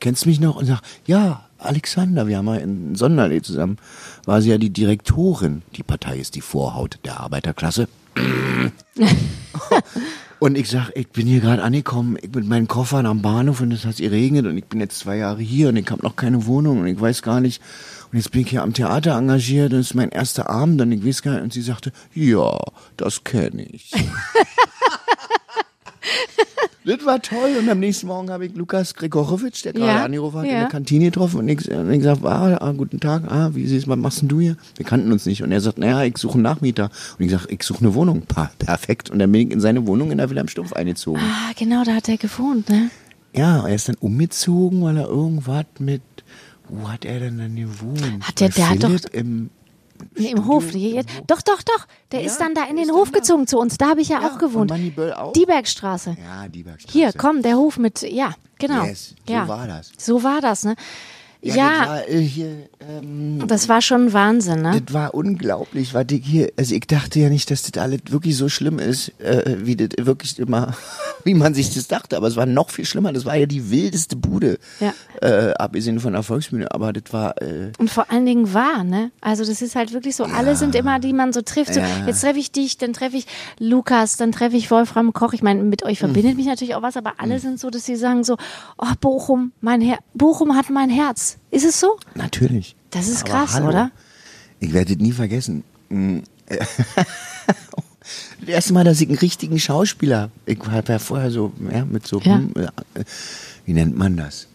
Kennst 0.00 0.26
mich 0.26 0.40
noch? 0.40 0.56
Und 0.56 0.66
sag, 0.66 0.80
ja, 1.06 1.44
Alexander, 1.58 2.26
wir 2.28 2.38
haben 2.38 2.44
mal 2.44 2.60
in 2.60 2.94
Sonderlee 2.94 3.42
zusammen, 3.42 3.78
war 4.24 4.42
sie 4.42 4.50
ja 4.50 4.58
die 4.58 4.70
Direktorin. 4.70 5.62
Die 5.76 5.82
Partei 5.82 6.18
ist 6.18 6.34
die 6.36 6.40
Vorhaut 6.40 6.98
der 7.04 7.18
Arbeiterklasse. 7.20 7.88
Und 10.40 10.56
ich 10.56 10.70
sag, 10.70 10.90
ich 10.94 11.08
bin 11.08 11.26
hier 11.26 11.40
gerade 11.40 11.62
angekommen, 11.62 12.16
ich 12.20 12.32
mit 12.32 12.46
meinen 12.46 12.68
Koffern 12.68 13.06
am 13.06 13.22
Bahnhof 13.22 13.60
und 13.60 13.72
es 13.72 13.84
hat 13.84 13.96
geregnet 13.96 14.46
und 14.46 14.56
ich 14.56 14.66
bin 14.66 14.78
jetzt 14.78 15.00
zwei 15.00 15.16
Jahre 15.16 15.42
hier 15.42 15.70
und 15.70 15.76
ich 15.76 15.90
habe 15.90 16.02
noch 16.02 16.14
keine 16.14 16.46
Wohnung 16.46 16.80
und 16.80 16.86
ich 16.86 17.00
weiß 17.00 17.22
gar 17.22 17.40
nicht. 17.40 17.60
Und 18.12 18.18
jetzt 18.18 18.30
bin 18.30 18.42
ich 18.42 18.50
hier 18.50 18.62
am 18.62 18.72
Theater 18.72 19.16
engagiert 19.16 19.72
und 19.72 19.80
es 19.80 19.88
ist 19.88 19.94
mein 19.94 20.10
erster 20.10 20.48
Abend 20.48 20.80
und 20.80 20.92
ich 20.92 21.04
weiß 21.04 21.22
gar 21.22 21.32
nicht. 21.32 21.42
Und 21.42 21.52
sie 21.52 21.62
sagte, 21.62 21.92
ja, 22.14 22.56
das 22.96 23.24
kenne 23.24 23.64
ich. 23.64 23.92
das 26.84 27.04
war 27.04 27.20
toll 27.20 27.56
und 27.58 27.68
am 27.68 27.80
nächsten 27.80 28.06
Morgen 28.06 28.30
habe 28.30 28.46
ich 28.46 28.54
Lukas 28.54 28.94
Gregorowitsch, 28.94 29.64
der 29.64 29.72
gerade 29.74 29.86
Ja, 29.92 30.04
angerufen 30.04 30.38
hat, 30.38 30.44
in 30.46 30.50
ja. 30.52 30.60
der 30.60 30.68
Kantine 30.68 31.06
getroffen 31.06 31.40
und 31.40 31.48
ich, 31.48 31.70
und 31.70 31.90
ich 31.92 32.02
sag, 32.02 32.24
ah, 32.24 32.72
guten 32.76 32.98
Tag, 33.00 33.24
ah, 33.30 33.50
wie 33.52 33.66
siehst, 33.66 33.88
was 33.88 33.96
machst 33.98 34.22
denn 34.22 34.28
du 34.28 34.40
hier? 34.40 34.56
Wir 34.76 34.86
kannten 34.86 35.12
uns 35.12 35.26
nicht. 35.26 35.42
Und 35.42 35.52
er 35.52 35.60
sagt, 35.60 35.78
naja, 35.78 36.02
ich 36.04 36.16
suche 36.18 36.34
einen 36.34 36.42
Nachmieter. 36.44 36.90
Und 37.18 37.24
ich 37.24 37.30
sag, 37.30 37.46
ich 37.50 37.62
suche 37.62 37.80
eine 37.80 37.94
Wohnung. 37.94 38.22
Pa, 38.22 38.50
perfekt. 38.58 39.10
Und 39.10 39.18
dann 39.18 39.30
bin 39.32 39.48
ich 39.48 39.52
in 39.54 39.60
seine 39.60 39.86
Wohnung 39.86 40.10
in 40.10 40.18
der 40.18 40.30
Wilhelm 40.30 40.48
Stumpf 40.48 40.72
eingezogen. 40.72 41.20
Ah, 41.22 41.52
genau, 41.58 41.84
da 41.84 41.94
hat 41.94 42.08
er 42.08 42.16
gewohnt, 42.16 42.68
ne? 42.70 42.90
Ja, 43.34 43.66
er 43.68 43.74
ist 43.74 43.88
dann 43.88 43.96
umgezogen, 44.00 44.82
weil 44.82 44.96
er 44.96 45.08
irgendwas 45.08 45.66
mit, 45.78 46.00
wo 46.68 46.88
hat 46.90 47.04
er 47.04 47.20
denn 47.20 47.38
dann 47.38 47.54
gewohnt? 47.56 48.26
Hat 48.26 48.40
der- 48.40 48.48
Bei 48.48 48.54
der 48.54 48.70
hat 48.70 48.82
doch- 48.82 49.12
im, 49.12 49.50
Nee, 50.16 50.30
Im 50.32 50.46
Hof. 50.46 50.72
Jetzt, 50.74 51.08
doch, 51.26 51.42
doch, 51.42 51.62
doch. 51.62 51.86
Der 52.12 52.22
ist 52.22 52.38
dann 52.38 52.54
da 52.54 52.64
in 52.64 52.76
den 52.76 52.90
Hof 52.90 53.12
gezogen 53.12 53.46
zu 53.46 53.58
uns. 53.58 53.78
Da 53.78 53.88
habe 53.90 54.00
ich 54.00 54.08
ja, 54.08 54.20
Ja, 54.20 54.28
auch 54.30 54.38
gewohnt. 54.38 54.70
und 54.70 55.12
auch? 55.12 55.32
Die 55.32 55.46
Bergstraße. 55.46 56.16
ja, 56.22 56.48
die 56.48 56.62
Bergstraße. 56.62 56.92
Hier, 56.98 57.12
komm, 57.16 57.42
der 57.42 57.56
Hof 57.56 57.78
mit, 57.78 58.02
ja, 58.02 58.34
genau. 58.58 58.84
Yes, 58.84 59.14
so 59.26 59.32
ja. 59.32 59.46
war 59.48 59.66
das. 59.66 59.92
So 59.98 60.22
war 60.22 60.40
das, 60.40 60.64
ne? 60.64 60.74
Ja, 61.40 61.54
Ja, 61.54 61.68
Das 61.78 61.88
war, 61.88 62.08
äh, 62.08 62.20
hier, 62.20 62.68
ähm, 62.80 63.44
das 63.46 63.68
war 63.68 63.80
schon 63.80 64.12
Wahnsinn, 64.12 64.62
ne? 64.62 64.82
Das 64.84 64.92
war 64.94 65.14
unglaublich, 65.14 65.94
was 65.94 66.06
ich 66.10 66.24
hier, 66.24 66.50
also 66.56 66.74
ich 66.74 66.86
dachte 66.86 67.20
ja 67.20 67.28
nicht, 67.28 67.50
dass 67.50 67.62
das 67.62 67.80
alles 67.82 68.00
wirklich 68.08 68.36
so 68.36 68.48
schlimm 68.48 68.78
ist, 68.80 69.12
äh, 69.20 69.56
wie 69.60 69.76
das 69.76 69.90
wirklich 70.04 70.38
immer, 70.38 70.74
wie 71.24 71.34
man 71.34 71.54
sich 71.54 71.72
das 71.74 71.86
dachte, 71.86 72.16
aber 72.16 72.26
es 72.26 72.34
war 72.36 72.46
noch 72.46 72.70
viel 72.70 72.84
schlimmer, 72.84 73.12
das 73.12 73.24
war 73.24 73.36
ja 73.36 73.46
die 73.46 73.70
wildeste 73.70 74.16
Bude, 74.16 74.58
Ja. 74.80 74.92
äh, 75.22 75.52
abgesehen 75.54 76.00
von 76.00 76.12
der 76.12 76.22
Volksbühne, 76.24 76.72
aber 76.72 76.92
das 76.92 77.12
war, 77.12 77.40
äh, 77.40 77.70
Und 77.78 77.88
vor 77.90 78.10
allen 78.10 78.26
Dingen 78.26 78.52
wahr, 78.52 78.82
ne? 78.82 79.10
Also 79.20 79.44
das 79.44 79.62
ist 79.62 79.76
halt 79.76 79.92
wirklich 79.92 80.16
so, 80.16 80.24
alle 80.24 80.56
sind 80.56 80.74
immer, 80.74 80.98
die 80.98 81.12
man 81.12 81.32
so 81.32 81.42
trifft. 81.42 81.74
So, 81.74 81.80
Ja. 81.80 81.86
Jetzt 82.06 82.20
treffe 82.20 82.38
ich 82.40 82.50
dich, 82.50 82.78
dann 82.78 82.92
treffe 82.92 83.16
ich 83.16 83.26
Lukas, 83.60 84.16
dann 84.16 84.32
treffe 84.32 84.56
ich 84.56 84.70
Wolfram 84.70 85.12
Koch. 85.12 85.32
Ich 85.34 85.42
meine, 85.42 85.62
mit 85.62 85.84
euch 85.84 85.98
verbindet 86.00 86.36
mich 86.36 86.46
natürlich 86.46 86.74
auch 86.74 86.82
was, 86.82 86.96
aber 86.96 87.14
alle 87.18 87.38
sind 87.38 87.60
so, 87.60 87.70
dass 87.70 87.84
sie 87.84 87.96
sagen 87.96 88.24
so, 88.24 88.36
oh, 88.78 88.86
Bochum, 89.00 89.52
mein 89.60 89.80
Her 89.80 89.98
Bochum 90.14 90.56
hat 90.56 90.70
mein 90.70 90.90
Herz. 90.90 91.27
Ist 91.50 91.64
es 91.64 91.78
so? 91.80 91.98
natürlich. 92.14 92.74
Das 92.90 93.08
ist 93.08 93.24
krass, 93.26 93.52
hallo. 93.54 93.68
oder? 93.68 93.90
Ich 94.60 94.72
werde 94.72 94.94
das 94.96 95.02
nie 95.02 95.12
vergessen. 95.12 95.62
Äh, 95.90 96.22
Das 98.40 98.48
erste 98.48 98.72
Mal, 98.72 98.84
dass 98.84 99.00
ich 99.02 99.08
einen 99.08 99.18
richtigen 99.18 99.58
Schauspieler, 99.58 100.30
ich 100.46 100.58
habe 100.60 100.92
ja 100.92 100.98
vorher 100.98 101.30
so, 101.30 101.52
ja, 101.70 101.84
mit 101.84 102.06
so, 102.06 102.20
Ja. 102.20 102.36
hm, 102.36 102.54
wie 103.66 103.72
nennt 103.74 103.98
man 103.98 104.16
das? 104.16 104.46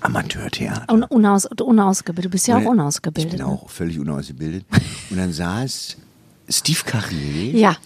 Amateurtheater. 0.00 0.90
Un 0.90 1.02
unaus 1.02 1.44
unausgebildet. 1.44 2.24
Du 2.26 2.30
bist 2.30 2.46
ja 2.48 2.54
auch 2.54 2.58
Und 2.60 2.64
Ich 2.64 2.70
unausgebildet. 2.70 3.30
bin 3.32 3.40
ne? 3.40 3.46
auch 3.46 3.68
völlig 3.68 3.98
unausgebildet. 3.98 4.64
Und 5.10 5.18
dann 5.18 5.30
saß 5.32 5.96
Steve 6.48 6.80
Carrier 6.86 7.52
Ja. 7.54 7.76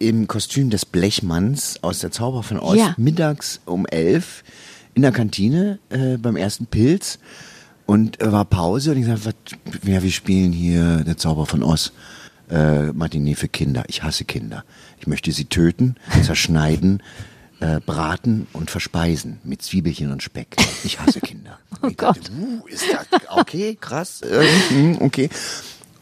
im 0.00 0.26
Kostüm 0.26 0.70
des 0.70 0.84
Blechmanns 0.86 1.78
aus 1.82 2.00
der 2.00 2.10
Zauber 2.10 2.42
von 2.42 2.58
Ost 2.58 2.78
Ja. 2.78 2.94
mittags 2.96 3.60
um 3.64 3.86
elf 3.86 4.42
in 4.94 5.02
der 5.02 5.12
Kantine 5.12 5.78
äh, 5.90 6.16
beim 6.16 6.34
ersten 6.36 6.66
Pilz 6.66 7.20
und 7.92 8.22
äh, 8.22 8.32
war 8.32 8.46
Pause 8.46 8.92
und 8.92 8.96
ich 8.96 9.04
sagte, 9.04 9.56
ja, 9.82 10.02
wir 10.02 10.10
spielen 10.10 10.50
hier 10.50 11.04
der 11.04 11.18
Zauber 11.18 11.44
von 11.44 11.62
Oz. 11.62 11.92
Äh, 12.48 12.90
Matinee 12.92 13.34
für 13.34 13.48
Kinder. 13.48 13.84
Ich 13.86 14.02
hasse 14.02 14.24
Kinder. 14.24 14.64
Ich 14.98 15.06
möchte 15.06 15.30
sie 15.30 15.44
töten, 15.44 15.96
zerschneiden, 16.22 17.02
äh, 17.60 17.80
braten 17.80 18.46
und 18.54 18.70
verspeisen 18.70 19.40
mit 19.44 19.60
Zwiebelchen 19.60 20.10
und 20.10 20.22
Speck. 20.22 20.56
Ich 20.84 21.00
hasse 21.00 21.20
Kinder. 21.20 21.58
Oh 21.82 21.88
ich 21.88 21.96
dachte, 21.96 22.30
uh, 22.30 22.66
ist 22.68 22.84
das 23.10 23.22
okay, 23.28 23.76
krass, 23.80 24.22
äh, 24.22 24.46
hm, 24.68 24.98
okay. 25.00 25.28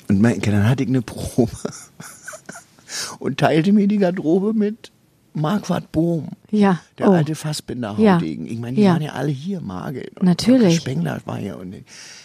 Und 0.08 0.20
mein, 0.20 0.38
dann 0.42 0.68
hatte 0.68 0.82
ich 0.82 0.90
eine 0.90 1.00
Probe 1.00 1.50
und 3.18 3.38
teilte 3.38 3.72
mir 3.72 3.88
die 3.88 3.96
Garderobe 3.96 4.52
mit 4.52 4.92
Marquardt 5.34 5.92
Bohm. 5.92 6.28
Ja. 6.50 6.80
Der 6.98 7.08
oh. 7.08 7.12
alte 7.12 7.34
Fassbinder 7.34 7.94
Ja. 7.98 8.20
Ich 8.20 8.58
meine, 8.58 8.76
die 8.76 8.82
Ja. 8.82 8.92
waren 8.94 9.02
ja 9.02 9.12
alle 9.12 9.30
hier, 9.30 9.60
Margit. 9.60 10.18
und 10.18 10.26
Natürlich. 10.26 10.80
Volker 10.80 10.80
Spengler 10.80 11.20
war 11.24 11.38
hier. 11.38 11.58
Und 11.58 11.74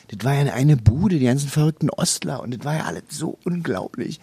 das 0.08 0.24
war 0.26 0.34
ja 0.34 0.54
eine 0.54 0.78
Bude, 0.78 1.20
die 1.20 1.26
ganzen 1.26 1.50
verrückten 1.50 1.90
Ostler. 1.90 2.42
Und 2.42 2.56
das 2.58 2.66
war 2.66 2.76
ja 2.76 2.84
alles 2.86 3.04
so 3.10 3.38
unglaublich. 3.44 4.20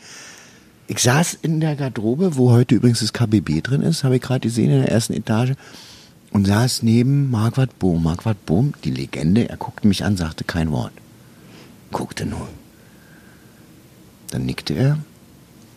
Ich 0.88 0.98
saß 0.98 1.38
in 1.42 1.60
der 1.60 1.76
Garderobe, 1.76 2.36
wo 2.36 2.50
heute 2.50 2.74
übrigens 2.74 3.00
das 3.00 3.12
KBB 3.12 3.62
drin 3.62 3.82
ist, 3.82 4.04
habe 4.04 4.16
ich 4.16 4.22
gerade 4.22 4.40
gesehen 4.40 4.70
in 4.70 4.80
der 4.82 4.90
ersten 4.90 5.12
Etage. 5.14 5.52
Und 6.32 6.46
saß 6.46 6.82
neben 6.82 7.30
Marquardt 7.30 7.78
Bohm. 7.78 8.02
Marquardt 8.02 8.44
Bohm, 8.46 8.72
die 8.84 8.90
Legende, 8.90 9.48
er 9.48 9.56
guckte 9.58 9.86
mich 9.86 10.04
an, 10.04 10.16
sagte 10.16 10.44
kein 10.44 10.70
Wort. 10.70 10.92
Guckte 11.92 12.26
nur. 12.26 12.48
Dann 14.30 14.46
nickte 14.46 14.74
er, 14.74 14.98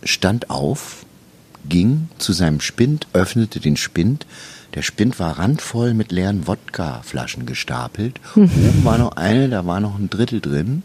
stand 0.03 0.49
auf, 0.49 1.04
ging 1.69 2.09
zu 2.17 2.33
seinem 2.33 2.61
Spind, 2.61 3.07
öffnete 3.13 3.59
den 3.59 3.77
Spind. 3.77 4.25
Der 4.73 4.81
Spind 4.81 5.19
war 5.19 5.39
randvoll 5.39 5.93
mit 5.93 6.11
leeren 6.11 6.47
Wodkaflaschen 6.47 7.45
gestapelt. 7.45 8.19
Oben 8.35 8.83
war 8.83 8.97
noch 8.97 9.15
eine, 9.15 9.49
da 9.49 9.65
war 9.65 9.79
noch 9.79 9.97
ein 9.97 10.09
Drittel 10.09 10.41
drin. 10.41 10.83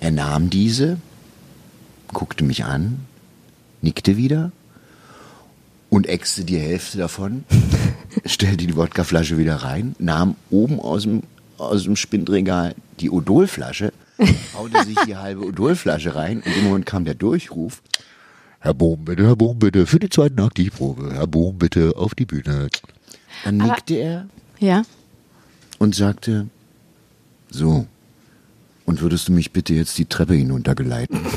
Er 0.00 0.10
nahm 0.10 0.50
diese, 0.50 0.98
guckte 2.12 2.44
mich 2.44 2.64
an, 2.64 3.00
nickte 3.80 4.16
wieder 4.16 4.52
und 5.88 6.08
äxte 6.08 6.44
die 6.44 6.58
Hälfte 6.58 6.98
davon, 6.98 7.44
stellte 8.26 8.66
die 8.66 8.76
Wodkaflasche 8.76 9.38
wieder 9.38 9.56
rein, 9.56 9.94
nahm 9.98 10.36
oben 10.50 10.80
aus 10.80 11.02
dem, 11.02 11.22
aus 11.56 11.84
dem 11.84 11.96
Spindregal 11.96 12.74
die 13.00 13.10
Odolflasche, 13.10 13.92
haute 14.54 14.84
sich 14.84 14.98
die 15.06 15.16
halbe 15.16 15.46
Odolflasche 15.46 16.14
rein 16.14 16.42
und 16.44 16.56
im 16.56 16.64
Moment 16.64 16.86
kam 16.86 17.04
der 17.04 17.14
Durchruf. 17.14 17.80
Herr 18.64 18.72
Bohm, 18.72 19.04
bitte, 19.04 19.26
Herr 19.26 19.36
Bohm, 19.36 19.58
bitte, 19.58 19.86
für 19.86 19.98
die 19.98 20.08
zweite 20.08 20.42
Aktivprobe. 20.42 21.12
Herr 21.12 21.26
Bohm, 21.26 21.58
bitte, 21.58 21.92
auf 21.96 22.14
die 22.14 22.24
Bühne. 22.24 22.68
Dann 23.44 23.60
Aber- 23.60 23.74
nickte 23.74 23.94
er 23.96 24.26
Ja. 24.58 24.84
und 25.78 25.94
sagte, 25.94 26.46
so, 27.50 27.84
und 28.86 29.02
würdest 29.02 29.28
du 29.28 29.32
mich 29.32 29.52
bitte 29.52 29.74
jetzt 29.74 29.98
die 29.98 30.06
Treppe 30.06 30.32
hinuntergeleiten? 30.34 31.20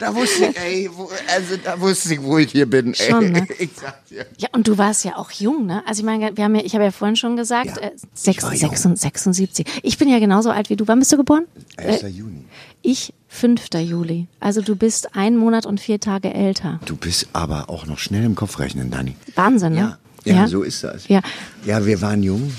Da 0.00 0.14
wusste 0.14 0.46
ich, 0.46 0.56
ey, 0.56 0.88
wo, 0.94 1.10
also 1.26 1.56
da 1.56 1.80
wusste 1.80 2.14
ich, 2.14 2.22
wo 2.22 2.38
ich 2.38 2.52
hier 2.52 2.66
bin. 2.70 2.94
Ey. 2.94 3.10
Schon, 3.10 3.32
ne? 3.32 3.44
Ich 3.58 3.70
sag 3.74 4.06
dir. 4.06 4.26
Ja, 4.38 4.48
und 4.52 4.68
du 4.68 4.78
warst 4.78 5.04
ja 5.04 5.16
auch 5.16 5.32
jung, 5.32 5.66
ne? 5.66 5.82
Also 5.88 6.02
ich 6.02 6.06
meine, 6.06 6.36
wir 6.36 6.44
haben 6.44 6.54
ja, 6.54 6.62
ich 6.62 6.72
habe 6.74 6.84
ja 6.84 6.92
vorhin 6.92 7.16
schon 7.16 7.36
gesagt, 7.36 7.66
Ja, 7.66 7.78
äh, 7.78 7.90
ich 7.96 8.02
sechs, 8.14 8.44
war 8.44 8.54
sechs, 8.54 8.84
jung. 8.84 8.94
76. 8.94 9.66
Ich 9.82 9.98
bin 9.98 10.08
ja 10.08 10.20
genauso 10.20 10.52
alt 10.52 10.70
wie 10.70 10.76
du. 10.76 10.86
Wann 10.86 11.00
bist 11.00 11.10
du 11.12 11.16
geboren? 11.16 11.46
1. 11.78 12.02
Juni. 12.16 12.44
Ich 12.82 13.12
5. 13.28 13.68
Juli. 13.74 14.26
Also 14.40 14.62
du 14.62 14.74
bist 14.76 15.14
ein 15.16 15.36
Monat 15.36 15.66
und 15.66 15.80
vier 15.80 16.00
Tage 16.00 16.32
älter. 16.32 16.80
Du 16.86 16.96
bist 16.96 17.28
aber 17.32 17.68
auch 17.68 17.86
noch 17.86 17.98
schnell 17.98 18.24
im 18.24 18.34
Kopf 18.34 18.58
rechnen, 18.58 18.90
Dani. 18.90 19.16
Wahnsinn, 19.34 19.74
ne? 19.74 19.98
Ja, 20.24 20.34
ja, 20.34 20.46
so 20.48 20.62
ist 20.62 20.84
das. 20.84 21.08
Ja. 21.08 21.20
Ja, 21.64 21.84
wir 21.84 22.00
waren 22.00 22.22
jung. 22.22 22.52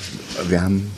Wir 0.48 0.62
haben 0.62 0.90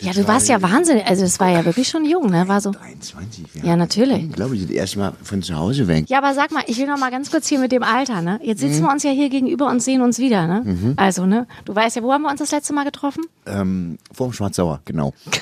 Ja, 0.00 0.12
du 0.12 0.26
warst 0.28 0.48
ja 0.48 0.62
wahnsinnig. 0.62 1.04
Also 1.06 1.24
es 1.24 1.40
war 1.40 1.50
ja 1.50 1.64
wirklich 1.64 1.88
schon 1.88 2.04
jung, 2.04 2.30
ne? 2.30 2.46
War 2.46 2.60
so. 2.60 2.70
23. 2.70 3.44
Wir 3.54 3.64
Ja, 3.64 3.76
natürlich. 3.76 4.30
Glaube 4.32 4.54
ich, 4.56 4.62
das 4.62 4.70
erste 4.70 4.98
Mal 5.00 5.12
von 5.22 5.42
zu 5.42 5.56
Hause 5.56 5.88
weg. 5.88 6.04
Ja, 6.08 6.18
aber 6.18 6.34
sag 6.34 6.52
mal, 6.52 6.62
ich 6.68 6.78
will 6.78 6.86
noch 6.86 6.98
mal 6.98 7.10
ganz 7.10 7.30
kurz 7.30 7.48
hier 7.48 7.58
mit 7.58 7.72
dem 7.72 7.82
Alter, 7.82 8.22
ne? 8.22 8.38
Jetzt 8.42 8.62
Mhm. 8.62 8.68
sitzen 8.68 8.82
wir 8.84 8.92
uns 8.92 9.02
ja 9.02 9.10
hier 9.10 9.28
gegenüber 9.28 9.68
und 9.68 9.80
sehen 9.82 10.00
uns 10.02 10.18
wieder, 10.18 10.46
ne? 10.46 10.94
Also, 10.96 11.26
ne? 11.26 11.46
Du 11.64 11.74
weißt 11.74 11.96
ja, 11.96 12.02
wo 12.02 12.12
haben 12.12 12.22
wir 12.22 12.30
uns 12.30 12.38
das 12.40 12.52
letzte 12.52 12.72
Mal 12.72 12.84
getroffen? 12.84 13.24
Ähm, 13.46 13.98
vor 14.12 14.28
dem 14.28 14.32
Schwarzsauer, 14.34 14.80
genau. 14.84 15.12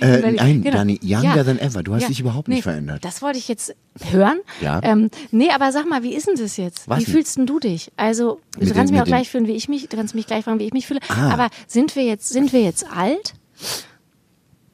Äh, 0.00 0.32
nein, 0.32 0.62
Genau. 0.62 0.76
Dani, 0.78 0.98
younger 1.02 1.36
Ja. 1.36 1.44
than 1.44 1.58
ever. 1.58 1.82
Du 1.82 1.94
hast 1.94 2.02
Ja. 2.02 2.08
dich 2.08 2.20
überhaupt 2.20 2.48
Nee, 2.48 2.56
nicht 2.56 2.64
verändert. 2.64 3.04
Das 3.04 3.22
wollte 3.22 3.38
ich 3.38 3.48
jetzt 3.48 3.74
hören. 4.10 4.38
Ja. 4.60 4.80
Ähm, 4.82 5.10
nee, 5.30 5.50
aber 5.50 5.70
sag 5.72 5.88
mal, 5.88 6.02
wie 6.02 6.14
ist 6.14 6.26
denn 6.28 6.36
das 6.36 6.56
jetzt? 6.56 6.88
Was 6.88 7.00
wie 7.00 7.04
denn? 7.04 7.14
fühlst 7.14 7.36
denn 7.36 7.46
du 7.46 7.58
dich? 7.60 7.90
Also, 7.96 8.40
du 8.54 8.60
Mit 8.64 8.74
kannst 8.74 8.90
den- 8.90 8.94
mich 8.94 9.00
auch 9.00 9.04
den- 9.04 9.10
gleich 9.10 9.28
fühlen, 9.30 9.46
wie 9.46 9.52
ich 9.52 9.68
mich, 9.68 9.88
du 9.88 9.96
kannst 9.96 10.14
mich 10.14 10.26
gleich 10.26 10.44
fragen, 10.44 10.58
wie 10.58 10.64
ich 10.66 10.72
mich 10.72 10.86
fühle. 10.86 11.00
Ah. 11.08 11.30
Aber 11.32 11.48
sind 11.66 11.94
wir 11.96 12.04
jetzt, 12.04 12.28
sind 12.30 12.52
wir 12.52 12.62
jetzt 12.62 12.86
alt? 12.90 13.34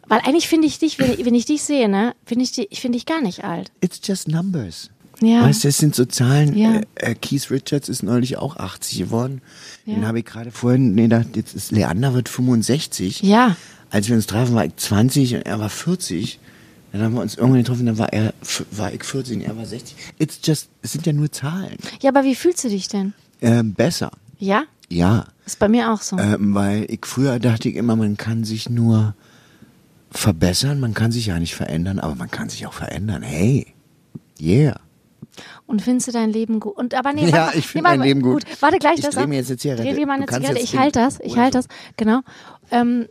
Weil 0.06 0.20
eigentlich 0.24 0.48
finde 0.48 0.66
ich 0.66 0.78
dich, 0.78 0.98
wenn 0.98 1.12
ich, 1.12 1.24
wenn 1.24 1.34
ich 1.34 1.44
dich 1.44 1.62
sehe, 1.62 1.88
ne, 1.88 2.14
finde 2.24 2.44
ich, 2.44 2.52
dich- 2.52 2.68
ich 2.70 2.80
finde 2.80 2.96
dich 2.96 3.04
gar 3.06 3.20
nicht 3.20 3.44
alt. 3.44 3.70
It's 3.82 4.00
just 4.02 4.28
numbers. 4.28 4.90
Ja. 5.20 5.42
Weißt 5.42 5.64
du, 5.64 5.68
es 5.68 5.78
sind 5.78 5.94
so 5.96 6.04
Zahlen. 6.04 6.56
Ja. 6.56 6.76
Äh, 6.76 7.10
äh, 7.10 7.14
Keith 7.14 7.50
Richards 7.50 7.88
ist 7.88 8.02
neulich 8.04 8.36
auch 8.38 8.56
80 8.56 8.98
geworden. 8.98 9.42
Den 9.84 10.02
Ja. 10.02 10.08
habe 10.08 10.20
ich 10.20 10.24
gerade 10.24 10.50
vorhin, 10.52 10.94
nee, 10.94 11.08
da, 11.08 11.24
jetzt 11.34 11.54
ist 11.54 11.72
Leander 11.72 12.14
wird 12.14 12.28
65. 12.28 13.20
Ja. 13.22 13.56
Als 13.90 14.08
wir 14.08 14.16
uns 14.16 14.26
trafen, 14.26 14.54
war 14.54 14.64
ich 14.64 14.76
20 14.76 15.36
und 15.36 15.42
er 15.42 15.58
war 15.60 15.68
40. 15.70 16.38
Dann 16.92 17.02
haben 17.02 17.14
wir 17.14 17.20
uns 17.20 17.34
irgendwann 17.36 17.62
getroffen, 17.62 17.86
dann 17.86 17.98
war 17.98 18.12
er, 18.12 18.32
war 18.70 18.92
ich 18.92 19.04
14, 19.04 19.42
er 19.42 19.56
war 19.56 19.66
60. 19.66 19.96
It's 20.18 20.40
just, 20.42 20.68
es 20.82 20.92
sind 20.92 21.06
ja 21.06 21.12
nur 21.12 21.30
Zahlen. 21.30 21.76
Ja, 22.00 22.10
aber 22.10 22.24
wie 22.24 22.34
fühlst 22.34 22.64
du 22.64 22.68
dich 22.68 22.88
denn? 22.88 23.12
Ähm, 23.40 23.74
besser. 23.74 24.10
Ja? 24.38 24.64
Ja. 24.88 25.26
Ist 25.44 25.58
bei 25.58 25.68
mir 25.68 25.92
auch 25.92 26.00
so. 26.00 26.18
Ähm, 26.18 26.54
weil 26.54 26.86
ich 26.88 27.00
früher 27.04 27.38
dachte 27.38 27.68
ich 27.68 27.76
immer, 27.76 27.94
man 27.96 28.16
kann 28.16 28.44
sich 28.44 28.70
nur 28.70 29.14
verbessern, 30.10 30.80
man 30.80 30.94
kann 30.94 31.12
sich 31.12 31.26
ja 31.26 31.38
nicht 31.38 31.54
verändern, 31.54 31.98
aber 31.98 32.14
man 32.14 32.30
kann 32.30 32.48
sich 32.48 32.66
auch 32.66 32.72
verändern. 32.72 33.22
Hey, 33.22 33.66
yeah. 34.40 34.80
Und 35.66 35.82
findest 35.82 36.08
du 36.08 36.12
dein 36.12 36.30
Leben 36.30 36.58
gut? 36.60 36.76
Und 36.76 36.94
aber 36.94 37.12
nee, 37.12 37.28
Ja, 37.30 37.50
ich 37.54 37.66
find 37.66 37.84
nee, 37.84 37.90
mein 37.90 38.00
Leben 38.00 38.22
gut. 38.22 38.44
Warte 38.60 38.78
gleich 38.78 38.98
Ich 38.98 39.04
das 39.04 39.16
ab. 39.16 39.28
mir 39.28 39.36
jetzt 39.36 39.50
eine 39.50 39.58
Zigarette. 39.58 39.84
Dreh 39.84 39.94
dir 39.94 40.06
mal 40.06 40.14
eine 40.14 40.26
Zigarette. 40.26 40.58
Ich 40.60 40.76
halte 40.76 40.98
das, 41.00 41.20
ich 41.20 41.36
halte 41.36 41.58
das, 41.58 41.68
genau. 41.96 42.20
Ähm, 42.70 43.06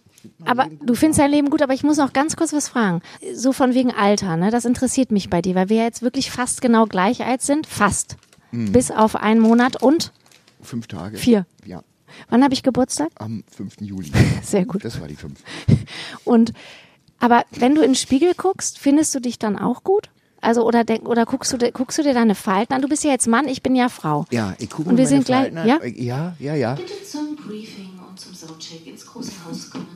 aber 0.45 0.67
du 0.81 0.95
findest 0.95 1.19
dein 1.19 1.31
Leben 1.31 1.49
gut, 1.49 1.61
aber 1.61 1.73
ich 1.73 1.83
muss 1.83 1.97
noch 1.97 2.13
ganz 2.13 2.35
kurz 2.35 2.53
was 2.53 2.69
fragen. 2.69 3.01
So 3.33 3.51
von 3.53 3.73
wegen 3.73 3.91
Alter, 3.91 4.37
ne? 4.37 4.51
Das 4.51 4.65
interessiert 4.65 5.11
mich 5.11 5.29
bei 5.29 5.41
dir, 5.41 5.55
weil 5.55 5.69
wir 5.69 5.83
jetzt 5.83 6.01
wirklich 6.01 6.31
fast 6.31 6.61
genau 6.61 6.85
gleich 6.85 7.23
alt 7.25 7.41
sind. 7.41 7.67
Fast. 7.67 8.17
Hm. 8.51 8.71
Bis 8.71 8.91
auf 8.91 9.15
einen 9.15 9.39
Monat 9.41 9.81
und 9.81 10.11
Fünf 10.61 10.87
Tage. 10.87 11.17
Vier. 11.17 11.45
Ja, 11.65 11.83
wann 12.29 12.43
habe 12.43 12.53
ich 12.53 12.63
Geburtstag? 12.63 13.09
am 13.15 13.43
5. 13.55 13.75
Juli. 13.81 14.11
Sehr 14.41 14.65
gut. 14.65 14.83
Das 14.83 14.99
war 14.99 15.07
die 15.07 15.15
fünf. 15.15 15.39
Und 16.25 16.51
aber 17.19 17.43
wenn 17.51 17.73
du 17.75 17.81
in 17.81 17.91
den 17.91 17.95
Spiegel 17.95 18.33
guckst, 18.35 18.77
findest 18.79 19.13
du 19.15 19.19
dich 19.19 19.37
dann 19.39 19.57
auch 19.57 19.83
gut? 19.83 20.09
Also 20.41 20.65
oder 20.65 20.83
denk, 20.83 21.07
oder 21.09 21.25
guckst 21.25 21.51
du 21.51 21.57
dir- 21.57 21.71
guckst 21.71 21.97
du 21.97 22.03
dir 22.03 22.13
deine 22.13 22.35
Falten 22.35 22.73
an? 22.73 22.81
Du 22.81 22.87
bist 22.87 23.03
ja 23.03 23.09
jetzt 23.11 23.27
Mann, 23.27 23.47
ich 23.47 23.63
bin 23.63 23.75
ja 23.75 23.89
Frau. 23.89 24.25
Ja, 24.31 24.55
ich 24.59 24.69
gucke 24.69 24.89
Und 24.89 24.95
mir 24.95 24.99
wir 24.99 25.03
meine 25.05 25.07
sind 25.09 25.25
gleich- 25.25 25.41
Falten 25.53 25.57
an. 25.57 25.67
ja? 25.67 25.79
Ja, 25.85 26.35
ja, 26.39 26.55
ja. 26.55 26.73
Bitte 26.75 26.93
zum 27.03 27.35
Briefing 27.35 27.99
und 28.07 28.19
zum 28.19 28.33
Soundcheck 28.35 28.85
ins 28.85 29.05
große 29.05 29.31
Haus 29.47 29.69
kommen. 29.71 29.87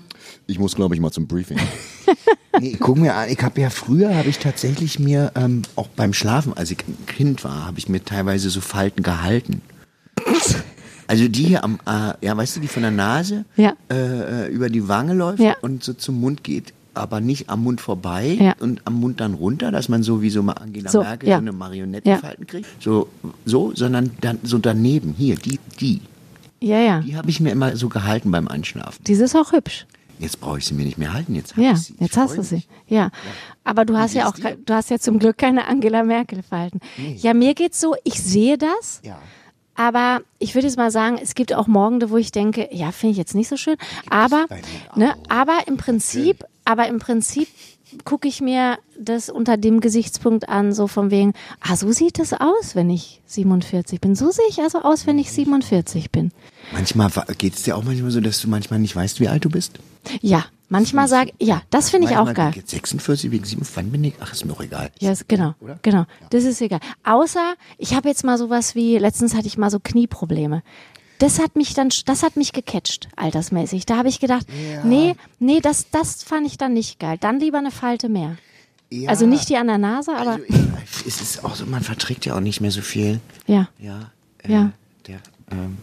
Ich 0.51 0.60
muss, 0.60 0.75
glaube 0.75 0.93
ich, 0.96 1.00
mal 1.01 1.12
zum 1.12 1.27
Briefing. 1.27 1.58
nee, 2.60 2.75
guck 2.77 2.98
mir 2.98 3.15
an. 3.15 3.29
Ich 3.29 3.41
habe 3.41 3.62
ja 3.62 3.70
früher, 3.70 4.13
habe 4.15 4.27
ich 4.27 4.38
tatsächlich 4.38 5.00
mir, 5.00 5.31
ähm, 5.36 5.62
auch 5.77 5.88
beim 5.88 6.12
Schlafen, 6.13 6.51
als 6.58 6.72
ich 6.72 6.79
ein 6.86 7.05
Kind 7.08 7.43
war, 7.46 7.65
habe 7.65 7.79
ich 7.79 7.88
mir 7.88 8.03
teilweise 8.03 8.50
so 8.50 8.60
Falten 8.60 9.01
gehalten. 9.01 9.62
Also 11.08 11.27
die 11.29 11.43
hier 11.46 11.63
am, 11.63 11.79
äh, 11.86 12.13
ja, 12.25 12.36
weißt 12.36 12.58
du, 12.58 12.60
die 12.60 12.67
von 12.67 12.81
der 12.84 12.91
Nase 12.91 13.46
Ja. 13.55 13.74
äh, 13.89 14.46
äh, 14.46 14.48
über 14.50 14.70
die 14.70 14.88
Wange 14.89 15.13
läuft 15.13 15.39
Ja. 15.41 15.55
und 15.62 15.84
so 15.84 15.93
zum 15.93 16.20
Mund 16.20 16.43
geht, 16.43 16.74
aber 16.93 17.22
nicht 17.22 17.50
am 17.50 17.63
Mund 17.63 17.79
vorbei 17.81 18.38
Ja. 18.39 18.55
und 18.60 18.81
am 18.86 18.96
Mund 18.96 19.20
dann 19.22 19.34
runter, 19.34 19.72
dass 19.72 19.88
man 19.89 20.03
so 20.03 20.22
wie 20.22 20.29
so 20.29 20.43
mal 20.43 20.53
Angela 20.53 20.89
So, 20.89 21.01
Merkel 21.01 21.29
ja. 21.29 21.38
so 21.38 21.41
eine 21.41 21.51
Marionettenfalten 21.53 22.46
kriegt. 22.48 22.67
So, 22.81 23.08
so, 23.46 23.72
sondern 23.74 24.12
dann 24.22 24.39
so 24.43 24.58
daneben, 24.58 25.15
hier, 25.17 25.36
die, 25.36 25.60
die. 25.79 26.01
Ja, 26.62 26.79
ja. 26.79 27.00
Die 27.01 27.15
habe 27.15 27.29
ich 27.29 27.39
mir 27.39 27.51
immer 27.51 27.75
so 27.75 27.89
gehalten 27.89 28.31
beim 28.31 28.48
Einschlafen. 28.48 29.03
Die 29.05 29.13
ist 29.13 29.36
auch 29.36 29.51
hübsch. 29.51 29.86
Jetzt 30.21 30.39
brauche 30.39 30.59
ich 30.59 30.65
sie 30.65 30.75
mir 30.75 30.85
nicht 30.85 30.99
mehr 30.99 31.13
halten, 31.13 31.33
jetzt 31.33 31.53
habe 31.53 31.63
Ja, 31.63 31.71
ich 31.71 31.79
sie. 31.79 31.93
Ich 31.95 31.99
jetzt 32.01 32.15
hast 32.17 32.37
du 32.37 32.43
sie. 32.43 32.55
mich. 32.55 32.67
Ja. 32.87 33.09
Aber 33.63 33.85
du 33.85 33.97
hast 33.97 34.13
ja 34.13 34.29
auch, 34.29 34.35
dir? 34.35 34.55
du 34.63 34.73
hast 34.73 34.91
ja 34.91 34.99
zum 34.99 35.17
Glück 35.17 35.37
keine 35.39 35.67
Angela 35.67 36.03
Merkel 36.03 36.43
Falten. 36.43 36.79
Ja, 37.17 37.33
mir 37.33 37.55
geht's 37.55 37.79
so, 37.81 37.95
ich 38.03 38.21
sehe 38.21 38.57
das. 38.59 39.01
Ja. 39.03 39.17
Aber 39.73 40.21
ich 40.37 40.53
würde 40.53 40.67
jetzt 40.67 40.77
mal 40.77 40.91
sagen, 40.91 41.17
es 41.21 41.33
gibt 41.33 41.53
auch 41.53 41.65
Morgende, 41.65 42.11
wo 42.11 42.17
ich 42.17 42.31
denke, 42.31 42.69
ja, 42.71 42.91
finde 42.91 43.13
ich 43.13 43.17
jetzt 43.17 43.33
nicht 43.33 43.47
so 43.47 43.57
schön. 43.57 43.77
Aber, 44.11 44.45
ne, 44.95 45.15
aber 45.27 45.59
im 45.65 45.77
Prinzip, 45.77 46.43
aber 46.65 46.87
im 46.87 46.99
Prinzip 46.99 47.47
gucke 48.05 48.27
ich 48.27 48.41
mir 48.41 48.77
das 48.99 49.29
unter 49.29 49.57
dem 49.57 49.79
Gesichtspunkt 49.79 50.47
an, 50.49 50.71
so 50.71 50.87
von 50.87 51.09
wegen, 51.09 51.33
ah, 51.61 51.75
so 51.75 51.91
sieht 51.91 52.19
es 52.19 52.31
aus, 52.33 52.75
wenn 52.75 52.89
ich 52.91 53.21
47 53.25 53.99
bin. 53.99 54.15
So 54.15 54.29
sehe 54.29 54.45
ich 54.49 54.59
also 54.59 54.83
aus, 54.83 55.07
wenn 55.07 55.17
ich 55.17 55.31
47 55.31 56.11
bin. 56.11 56.31
Manchmal 56.73 57.09
geht 57.39 57.55
es 57.55 57.63
dir 57.63 57.75
auch 57.75 57.83
manchmal 57.83 58.11
so, 58.11 58.21
dass 58.21 58.39
du 58.39 58.49
manchmal 58.49 58.79
nicht 58.79 58.95
weißt, 58.95 59.19
wie 59.19 59.27
alt 59.29 59.43
du 59.45 59.49
bist. 59.49 59.79
Ja, 60.22 60.46
manchmal 60.70 61.08
sage 61.08 61.31
ja, 61.39 61.62
das 61.70 61.89
finde 61.89 62.10
ich 62.10 62.17
auch 62.17 62.25
geil. 62.34 62.36
bin 62.36 62.50
ich 62.51 62.55
Jetzt 62.58 62.72
46 62.72 63.31
wegen 63.31 63.43
7, 63.46 63.62
wann 63.75 63.91
bin 63.91 64.03
ich? 64.03 64.13
Ach, 64.20 64.31
ist 64.34 64.46
mir 64.46 64.53
auch 64.53 64.62
egal. 64.62 64.91
Ja, 65.00 65.12
ist, 65.12 65.27
genau, 65.29 65.53
Oder? 65.60 65.79
genau. 65.81 66.05
Das 66.29 66.43
ist 66.43 66.62
egal. 66.62 66.79
Außer, 67.03 67.53
ich 67.77 67.93
habe 67.96 68.10
jetzt 68.10 68.24
mal 68.24 68.38
sowas 68.38 68.75
wie, 68.75 68.98
letztens 68.98 69.36
hatte 69.36 69.48
ich 69.48 69.58
mal 69.58 69.70
so 69.70 69.79
Knieprobleme. 69.79 70.63
Das 71.20 71.38
hat 71.39 71.55
mich 71.55 71.75
dann, 71.75 71.89
das 72.08 72.24
hat 72.24 72.36
mich 72.36 72.51
gecatcht, 72.51 73.08
altersmäßig. 73.15 73.86
Da 73.86 73.98
habe 73.98 74.10
ich 74.10 74.20
gedacht, 74.20 74.48
nee, 74.84 75.15
nee, 75.38 75.60
das, 75.60 75.91
das 75.91 76.24
fand 76.24 76.48
ich 76.48 76.58
dann 76.58 76.74
nicht 76.74 77.00
geil. 77.00 77.17
Dann 77.20 77.39
lieber 77.39 77.60
eine 77.60 77.70
Falte 77.70 78.10
mehr. 78.10 78.38
Ja, 78.89 79.10
Also 79.10 79.25
nicht 79.27 79.48
die 79.50 79.55
an 79.58 79.67
der 79.67 79.77
Nase, 79.77 80.12
aber 80.17 80.31
Also, 80.31 80.43
ich, 80.48 81.05
es 81.08 81.22
ist 81.22 81.46
auch 81.46 81.55
so, 81.55 81.65
man 81.67 81.84
verträgt 81.84 82.25
ja 82.25 82.36
auch 82.36 82.39
nicht 82.41 82.60
mehr 82.60 82.72
so 82.72 82.81
viel. 82.81 83.20
ja. 83.46 83.70
Ja. 83.79 84.12
äh, 84.43 84.51
Ja. 84.51 84.72
Der, 85.08 85.20
ähm, 85.51 85.77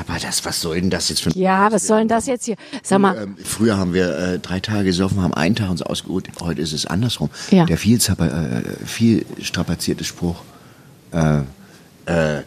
aber 0.00 0.18
das, 0.18 0.44
was 0.44 0.60
soll 0.60 0.80
denn 0.80 0.90
das 0.90 1.08
jetzt 1.08 1.22
für 1.22 1.30
ein 1.30 1.38
Ja, 1.38 1.70
was 1.72 1.86
soll 1.86 1.98
denn 2.00 2.08
das 2.08 2.26
jetzt 2.26 2.44
hier? 2.44 2.56
Sag 2.82 3.00
mal, 3.00 3.16
Ähm, 3.16 3.36
früher 3.42 3.76
haben 3.76 3.94
wir 3.94 4.16
äh, 4.16 4.38
drei 4.38 4.60
Tage 4.60 4.84
gesoffen, 4.84 5.20
haben 5.20 5.34
einen 5.34 5.56
Tag 5.56 5.70
uns 5.70 5.82
ausgeruht. 5.82 6.28
Heute 6.40 6.60
ist 6.60 6.72
es 6.72 6.86
andersrum. 6.86 7.30
Ja. 7.50 7.66
Der 7.66 7.76
viel, 7.76 7.98
äh, 7.98 8.86
viel 8.86 9.26
strapazierte 9.40 10.04
Spruch. 10.04 10.42
Äh, 11.12 11.40
äh, 12.06 12.42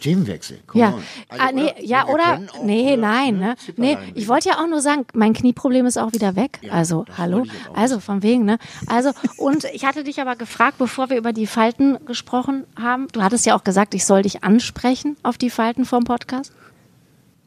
Themenwechsel. 0.00 0.58
Come 0.66 0.82
ja. 0.82 0.88
on. 0.94 1.02
Also, 1.28 1.44
ah, 1.44 1.52
nee, 1.52 1.62
oder? 1.62 1.80
ja, 1.82 2.08
oder? 2.08 2.40
auch, 2.52 2.64
nee, 2.64 2.94
äh, 2.94 2.96
nein, 2.96 3.38
ne? 3.38 3.54
Nee, 3.76 3.92
Zipperlein 3.94 4.12
ich 4.14 4.28
wollte 4.28 4.48
ja 4.48 4.58
auch 4.58 4.66
nur 4.66 4.80
sagen, 4.80 5.06
mein 5.14 5.32
Knieproblem 5.32 5.86
ist 5.86 5.98
auch 5.98 6.12
wieder 6.12 6.34
weg. 6.34 6.58
Ja, 6.62 6.72
also, 6.72 7.04
hallo. 7.16 7.44
Also, 7.74 8.00
von 8.00 8.22
wegen, 8.22 8.44
ne? 8.44 8.58
Also, 8.86 9.12
und 9.36 9.64
ich 9.72 9.84
hatte 9.84 10.02
dich 10.04 10.20
aber 10.20 10.36
gefragt, 10.36 10.78
bevor 10.78 11.10
wir 11.10 11.16
über 11.16 11.32
die 11.32 11.46
Falten 11.46 12.04
gesprochen 12.06 12.64
haben. 12.80 13.06
Du 13.12 13.22
hattest 13.22 13.46
ja 13.46 13.54
auch 13.54 13.64
gesagt, 13.64 13.94
ich 13.94 14.04
soll 14.04 14.22
dich 14.22 14.42
ansprechen 14.42 15.16
auf 15.22 15.38
die 15.38 15.50
Falten 15.50 15.84
vom 15.84 16.04
Podcast. 16.04 16.52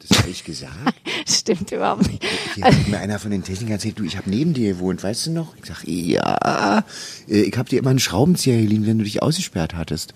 Das 0.08 0.18
habe 0.18 0.30
ich 0.30 0.44
gesagt. 0.44 0.72
Stimmt 1.28 1.70
überhaupt 1.72 2.06
nicht. 2.08 2.22
Hier 2.54 2.64
hat 2.64 2.88
mir 2.88 2.98
einer 2.98 3.18
von 3.18 3.30
den 3.30 3.42
Technikern 3.42 3.72
erzählt, 3.74 3.98
du, 3.98 4.04
ich 4.04 4.16
habe 4.16 4.28
neben 4.30 4.54
dir 4.54 4.74
gewohnt, 4.74 5.02
weißt 5.02 5.26
du 5.26 5.30
noch? 5.32 5.54
Ich 5.56 5.66
sag, 5.66 5.84
ja, 5.86 6.78
äh, 7.28 7.40
ich 7.40 7.56
habe 7.56 7.68
dir 7.68 7.78
immer 7.78 7.90
einen 7.90 7.98
Schraubenzieher 7.98 8.56
geliehen, 8.60 8.86
wenn 8.86 8.98
du 8.98 9.04
dich 9.04 9.22
ausgesperrt 9.22 9.74
hattest. 9.74 10.14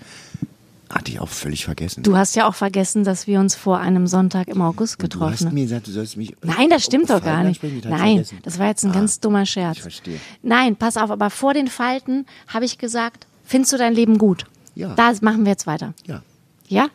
Hatte 0.89 1.13
ich 1.13 1.21
auch 1.21 1.29
völlig 1.29 1.65
vergessen. 1.65 2.03
Du 2.03 2.17
hast 2.17 2.35
ja 2.35 2.49
auch 2.49 2.55
vergessen, 2.57 3.05
dass 3.05 3.29
wir 3.29 3.39
uns 3.39 3.55
vor 3.55 3.79
einem 3.79 4.09
Sonntag 4.09 4.49
im 4.49 4.61
August 4.61 4.95
du 4.95 5.05
hast 5.05 5.11
getroffen 5.11 5.47
haben. 5.47 5.55
mir 5.55 5.63
gesagt, 5.63 5.87
du 5.87 5.93
sollst 5.93 6.17
mich. 6.17 6.35
Nein, 6.43 6.69
das 6.69 6.85
stimmt 6.85 7.11
doch 7.11 7.23
gar 7.23 7.45
nicht. 7.45 7.63
Nein, 7.63 7.81
vergessen. 8.25 8.39
das 8.43 8.59
war 8.59 8.67
jetzt 8.67 8.85
ein 8.85 8.91
Ah, 8.91 8.95
ganz 8.95 9.21
dummer 9.21 9.47
Scherz. 9.47 9.77
Ich 9.77 9.83
verstehe. 9.83 10.19
Nein, 10.43 10.75
pass 10.75 10.97
auf, 10.97 11.13
aber 11.13 11.31
vor 11.31 11.55
den 11.55 11.69
Falten 11.69 12.27
habe 12.49 12.65
ich 12.65 12.77
gesagt, 12.79 13.29
findest 13.45 13.73
du 13.73 13.79
dein 13.79 13.95
Leben 13.95 14.19
gut? 14.19 14.47
Ja. 14.75 14.95
Da 14.97 15.13
machen 15.21 15.45
wir 15.45 15.51
jetzt 15.53 15.69
weiter. 15.69 15.95
Ja, 16.07 16.23
Ja? 16.67 16.89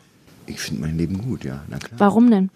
ich 0.48 0.60
finde 0.60 0.82
mein 0.82 0.98
Leben 0.98 1.22
gut, 1.22 1.46
ja, 1.46 1.64
na 1.70 1.78
klar. 1.78 1.98
Warum 1.98 2.30
denn? 2.30 2.50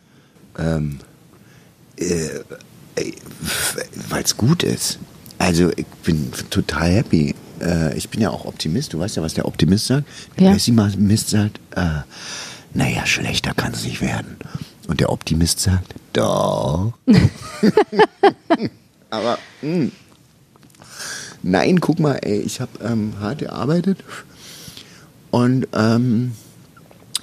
Weil 4.09 4.23
es 4.23 4.37
gut 4.37 4.63
ist. 4.63 4.99
Also 5.37 5.71
ich 5.75 5.85
bin 6.03 6.31
total 6.49 6.91
happy. 6.91 7.35
Äh, 7.61 7.97
ich 7.97 8.09
bin 8.09 8.21
ja 8.21 8.29
auch 8.29 8.45
Optimist. 8.45 8.93
Du 8.93 8.99
weißt 8.99 9.15
ja, 9.15 9.23
was 9.23 9.33
der 9.33 9.45
Optimist 9.45 9.87
sagt. 9.87 10.05
Der 10.37 10.47
Ja. 10.47 10.51
Pessimist 10.53 11.29
sagt, 11.29 11.59
äh, 11.75 12.01
naja, 12.73 13.05
schlechter 13.05 13.53
kann 13.53 13.73
es 13.73 13.83
nicht 13.85 14.01
werden. 14.01 14.37
Und 14.87 14.99
der 14.99 15.11
Optimist 15.11 15.59
sagt, 15.59 15.93
doch. 16.13 16.93
Aber, 19.09 19.37
mh. 19.61 19.89
Nein, 21.41 21.79
guck 21.79 21.99
mal, 21.99 22.19
ey, 22.21 22.39
ich 22.41 22.59
habe 22.59 22.71
ähm, 22.83 23.13
hart 23.21 23.39
gearbeitet 23.39 24.03
und 25.31 25.67
ähm, 25.73 26.33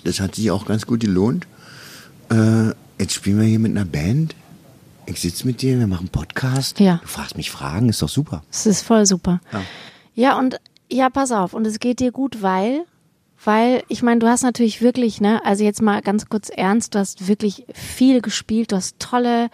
das 0.04 0.20
hat 0.20 0.36
sich 0.36 0.50
auch 0.50 0.64
ganz 0.64 0.86
gut 0.86 1.00
gelohnt. 1.00 1.46
Äh, 2.30 2.70
jetzt 2.98 3.14
spielen 3.14 3.40
wir 3.40 3.46
hier 3.46 3.58
mit 3.58 3.72
einer 3.72 3.84
Band. 3.84 4.34
Ich 5.06 5.20
sitze 5.20 5.46
mit 5.46 5.62
dir, 5.62 5.78
wir 5.78 5.86
machen 5.86 6.08
Podcast. 6.08 6.80
Ja. 6.80 6.98
Du 7.02 7.08
fragst 7.08 7.36
mich 7.36 7.50
Fragen, 7.50 7.88
ist 7.88 8.02
doch 8.02 8.08
super. 8.08 8.42
Es 8.50 8.66
ist 8.66 8.82
voll 8.82 9.06
super. 9.06 9.40
Ja. 9.52 9.62
Ja, 10.14 10.38
und 10.38 10.58
ja, 10.90 11.10
pass 11.10 11.30
auf. 11.30 11.54
Und 11.54 11.66
es 11.66 11.78
geht 11.78 12.00
dir 12.00 12.10
gut, 12.10 12.42
weil, 12.42 12.84
weil, 13.44 13.82
ich 13.88 14.02
meine, 14.02 14.18
du 14.18 14.26
hast 14.26 14.42
natürlich 14.42 14.80
wirklich, 14.80 15.20
ne, 15.20 15.44
also 15.44 15.62
jetzt 15.62 15.82
mal 15.82 16.00
ganz 16.00 16.26
kurz 16.28 16.48
ernst, 16.48 16.94
du 16.94 16.98
hast 16.98 17.28
wirklich 17.28 17.66
viel 17.72 18.20
gespielt, 18.22 18.72
du 18.72 18.76
hast 18.76 18.98
tolle, 18.98 19.50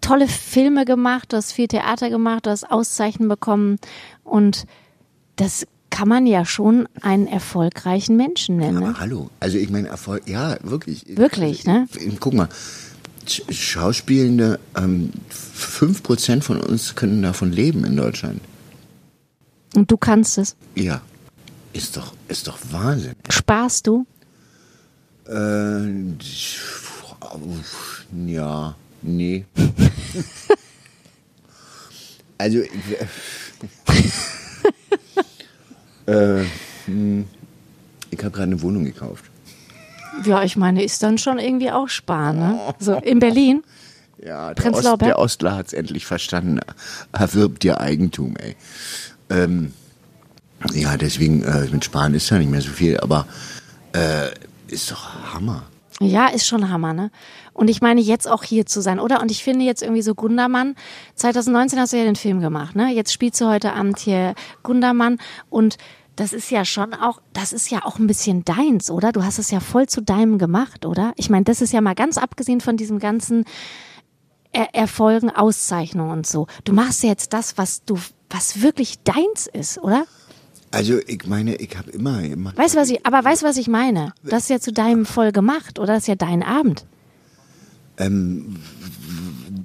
tolle 0.00 0.26
Filme 0.26 0.84
gemacht, 0.84 1.32
du 1.32 1.36
hast 1.36 1.52
viel 1.52 1.68
Theater 1.68 2.10
gemacht, 2.10 2.46
du 2.46 2.50
hast 2.50 2.64
Auszeichnungen 2.64 3.28
bekommen 3.28 3.78
und 4.24 4.64
das 5.36 5.66
kann 5.90 6.08
man 6.08 6.26
ja 6.26 6.44
schon 6.44 6.88
einen 7.00 7.26
erfolgreichen 7.26 8.16
Menschen 8.16 8.56
nennen. 8.56 8.80
Ne? 8.80 8.88
Aber 8.88 9.00
hallo, 9.00 9.30
also 9.40 9.56
ich 9.58 9.70
meine 9.70 9.88
Erfolg, 9.88 10.28
ja, 10.28 10.56
wirklich. 10.62 11.04
Wirklich, 11.08 11.66
also, 11.66 11.70
ne? 11.70 12.16
Guck 12.20 12.34
mal, 12.34 12.48
Schauspielende, 13.30 14.58
ähm, 14.76 15.12
5% 15.30 16.42
von 16.42 16.60
uns 16.60 16.94
können 16.94 17.22
davon 17.22 17.52
leben 17.52 17.84
in 17.84 17.96
Deutschland. 17.96 18.40
Und 19.74 19.90
du 19.90 19.96
kannst 19.96 20.38
es. 20.38 20.56
Ja, 20.74 21.02
ist 21.72 21.96
doch, 21.96 22.14
ist 22.28 22.46
doch 22.46 22.58
Wahnsinn. 22.70 23.14
Sparst 23.28 23.86
du? 23.86 24.06
Äh, 25.28 25.90
ja, 28.26 28.74
nee. 29.02 29.44
also, 32.38 32.60
ich, 32.60 32.70
äh, 36.06 36.44
hm, 36.86 37.26
ich 38.10 38.18
habe 38.18 38.30
gerade 38.30 38.44
eine 38.44 38.62
Wohnung 38.62 38.84
gekauft. 38.84 39.24
Ja, 40.24 40.42
ich 40.42 40.56
meine, 40.56 40.82
ist 40.82 41.02
dann 41.02 41.18
schon 41.18 41.38
irgendwie 41.38 41.70
auch 41.70 41.88
sparen, 41.88 42.38
ne? 42.38 42.60
So, 42.78 42.94
in 42.94 43.18
Berlin? 43.18 43.62
Ja, 44.24 44.54
der, 44.54 44.72
Ost, 44.72 45.00
der 45.02 45.18
Ostler 45.18 45.56
hat 45.56 45.66
es 45.66 45.72
endlich 45.72 46.06
verstanden. 46.06 46.60
Erwirbt 47.12 47.62
dir 47.62 47.80
Eigentum, 47.80 48.36
ey. 48.36 48.56
Ähm, 49.28 49.72
ja, 50.72 50.96
deswegen, 50.96 51.42
äh, 51.42 51.66
mit 51.70 51.84
Sparen 51.84 52.14
ist 52.14 52.30
ja 52.30 52.38
nicht 52.38 52.50
mehr 52.50 52.62
so 52.62 52.70
viel, 52.70 52.98
aber 52.98 53.26
äh, 53.92 54.30
ist 54.68 54.90
doch 54.90 55.34
Hammer. 55.34 55.64
Ja, 56.00 56.28
ist 56.28 56.46
schon 56.46 56.70
Hammer, 56.70 56.92
ne? 56.92 57.10
Und 57.52 57.68
ich 57.68 57.80
meine, 57.80 58.00
jetzt 58.00 58.28
auch 58.28 58.42
hier 58.42 58.66
zu 58.66 58.82
sein, 58.82 59.00
oder? 59.00 59.22
Und 59.22 59.30
ich 59.30 59.42
finde 59.42 59.64
jetzt 59.64 59.82
irgendwie 59.82 60.02
so 60.02 60.14
Gundermann, 60.14 60.76
2019 61.14 61.78
hast 61.78 61.94
du 61.94 61.96
ja 61.96 62.04
den 62.04 62.16
Film 62.16 62.40
gemacht, 62.40 62.76
ne? 62.76 62.92
Jetzt 62.92 63.12
spielst 63.12 63.40
du 63.40 63.46
heute 63.46 63.72
Abend 63.72 63.98
hier 63.98 64.34
Gundermann 64.62 65.18
und 65.48 65.78
das 66.16 66.32
ist 66.32 66.50
ja 66.50 66.64
schon 66.64 66.94
auch, 66.94 67.20
das 67.32 67.52
ist 67.52 67.70
ja 67.70 67.84
auch 67.84 67.98
ein 67.98 68.06
bisschen 68.06 68.44
deins, 68.44 68.90
oder? 68.90 69.12
Du 69.12 69.22
hast 69.22 69.38
es 69.38 69.50
ja 69.50 69.60
voll 69.60 69.86
zu 69.86 70.00
deinem 70.00 70.38
gemacht, 70.38 70.86
oder? 70.86 71.12
Ich 71.16 71.30
meine, 71.30 71.44
das 71.44 71.60
ist 71.60 71.72
ja 71.72 71.80
mal 71.80 71.94
ganz 71.94 72.18
abgesehen 72.18 72.60
von 72.60 72.76
diesem 72.76 72.98
ganzen 72.98 73.44
er 74.52 74.74
Erfolgen, 74.74 75.28
Auszeichnungen 75.30 76.10
und 76.10 76.26
so. 76.26 76.46
Du 76.64 76.72
machst 76.72 77.02
ja 77.02 77.10
jetzt 77.10 77.34
das, 77.34 77.58
was 77.58 77.84
du, 77.84 77.98
was 78.30 78.62
wirklich 78.62 78.98
deins 79.00 79.46
ist, 79.52 79.78
oder? 79.78 80.06
Also, 80.70 80.98
ich 81.06 81.26
meine, 81.26 81.56
ich 81.56 81.76
habe 81.76 81.90
immer, 81.90 82.22
immer. 82.22 82.56
Weißt 82.56 82.74
du, 82.74 82.78
was 82.78 82.90
ich, 82.90 83.04
aber 83.04 83.22
weißt 83.22 83.42
du, 83.42 83.46
was 83.46 83.56
ich 83.58 83.68
meine? 83.68 84.14
Das 84.22 84.44
ist 84.44 84.48
ja 84.50 84.58
zu 84.58 84.72
deinem 84.72 85.04
voll 85.04 85.32
gemacht, 85.32 85.78
oder? 85.78 85.94
Das 85.94 86.04
ist 86.04 86.08
ja 86.08 86.16
dein 86.16 86.42
Abend. 86.42 86.86
Ähm, 87.98 88.56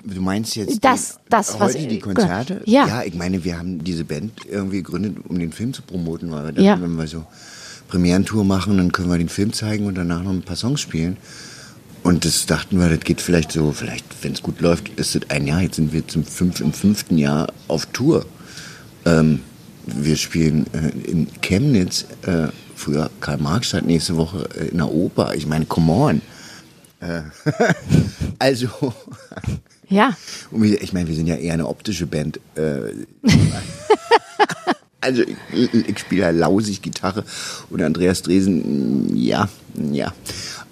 du 0.04 0.22
meinst 0.22 0.56
jetzt 0.56 0.84
Das- 0.84 1.20
das, 1.30 1.60
was- 1.60 1.76
heute 1.76 1.88
die 1.88 2.00
Konzerte? 2.00 2.62
Ja. 2.66 2.88
Ja, 2.88 3.04
ich 3.04 3.14
meine, 3.16 3.44
wir 3.44 3.58
haben 3.58 3.84
diese 3.84 4.04
Band 4.06 4.32
irgendwie 4.50 4.78
gegründet, 4.84 5.18
um 5.28 5.38
den 5.40 5.52
Film 5.52 5.74
zu 5.74 5.82
promoten, 5.82 6.32
weil 6.32 6.44
wir 6.46 6.52
dachten, 6.52 6.64
Ja. 6.66 6.82
wenn 6.82 6.96
wir 6.96 7.08
so 7.08 7.26
Premierentour 7.88 8.44
machen, 8.46 8.78
dann 8.78 8.92
können 8.92 9.10
wir 9.10 9.18
den 9.18 9.30
Film 9.30 9.52
zeigen 9.54 9.86
und 9.86 9.96
danach 9.96 10.24
noch 10.24 10.32
ein 10.32 10.44
paar 10.44 10.56
Songs 10.56 10.80
spielen. 10.82 11.18
Und 12.04 12.26
das 12.26 12.46
dachten 12.48 12.80
wir, 12.80 12.90
das 12.90 13.02
geht 13.02 13.22
vielleicht 13.22 13.52
so, 13.52 13.72
vielleicht, 13.74 14.06
wenn 14.24 14.32
es 14.34 14.42
gut 14.42 14.60
läuft, 14.62 14.90
ist 14.98 15.16
es 15.16 15.30
ein 15.30 15.46
Jahr. 15.46 15.62
Jetzt 15.62 15.76
sind 15.76 15.94
wir 15.94 16.08
zum 16.08 16.24
fünf, 16.24 16.60
im 16.60 16.74
fünften 16.74 17.18
Jahr 17.18 17.48
auf 17.68 17.86
Tour. 17.88 18.26
Ähm, 19.06 19.42
wir 19.86 20.16
spielen 20.16 20.66
äh, 20.74 20.90
in 21.10 21.28
Chemnitz, 21.42 22.06
äh, 22.26 22.48
früher 22.76 23.12
Karl-Marx-Stadt, 23.20 23.86
nächste 23.86 24.16
Woche 24.18 24.48
äh, 24.58 24.68
in 24.70 24.78
der 24.78 24.90
Oper. 24.92 25.36
Ich 25.36 25.46
meine, 25.46 25.66
come 25.66 25.92
on. 25.92 26.22
Äh, 27.02 27.22
also, 28.40 28.68
Ja. 29.92 30.16
und 30.52 30.64
wir, 30.64 30.82
ich 30.82 30.94
meine, 30.94 31.08
wir 31.08 31.16
sind 31.16 31.28
ja 31.28 31.36
eher 31.36 31.54
eine 31.54 31.68
optische 31.68 32.08
Band. 32.08 32.40
Äh, 32.56 32.94
also 35.02 35.22
ich, 35.22 35.74
ich 35.74 36.00
spiele 36.00 36.22
ja 36.22 36.30
lausig 36.32 36.82
Gitarre 36.82 37.24
und 37.70 37.82
Andreas 37.82 38.22
Dresen, 38.22 39.16
ja, 39.16 39.50
ja. 39.92 40.14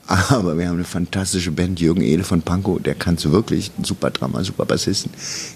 Aber 0.07 0.57
wir 0.57 0.67
haben 0.67 0.75
eine 0.75 0.85
fantastische 0.85 1.51
Band, 1.51 1.79
Jürgen 1.79 2.01
Ehle 2.01 2.23
von 2.23 2.41
Pankow, 2.41 2.81
der 2.81 2.95
kann 2.95 3.17
so 3.17 3.31
wirklich, 3.31 3.71
ein 3.77 3.83
super 3.83 4.09
Drama, 4.09 4.43
super 4.43 4.65
Bassisten. 4.65 5.11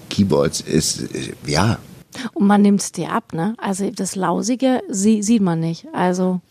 Keyboards 0.10 0.62
ist, 0.62 1.02
äh, 1.16 1.34
ja, 1.48 1.80
Und 2.34 2.48
man 2.48 2.62
nimmt 2.62 2.82
es 2.82 2.92
dir 2.92 3.12
ab, 3.12 3.34
ne? 3.34 3.56
Also 3.58 3.90
das 3.92 4.16
Lausige 4.16 4.82
sie, 4.90 5.24
sieht 5.24 5.42
man 5.42 5.60
nicht. 5.60 5.88
Also, 5.94 6.42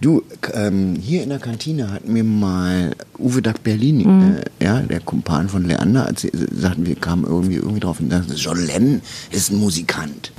Du, 0.00 0.22
ähm, 0.52 0.96
hier 0.96 1.22
in 1.22 1.28
der 1.28 1.38
Kantine 1.38 1.90
hat 1.90 2.06
mir 2.06 2.24
mal 2.24 2.94
Uwe 3.18 3.40
Dack 3.40 3.62
Berlin, 3.62 4.40
äh, 4.60 4.64
ja, 4.64 4.80
der 4.80 5.00
Kumpan 5.00 5.48
von 5.48 5.64
Leander, 5.64 6.04
erzählt, 6.06 6.34
sagten 6.52 6.86
wir, 6.86 6.96
kamen 6.96 7.24
irgendwie, 7.24 7.56
irgendwie 7.56 7.80
drauf 7.80 8.00
und 8.00 8.10
dachten, 8.10 8.34
John 8.34 8.58
Lennon 8.58 9.00
ist 9.30 9.50
ein 9.50 9.58
Musikant. 9.58 10.32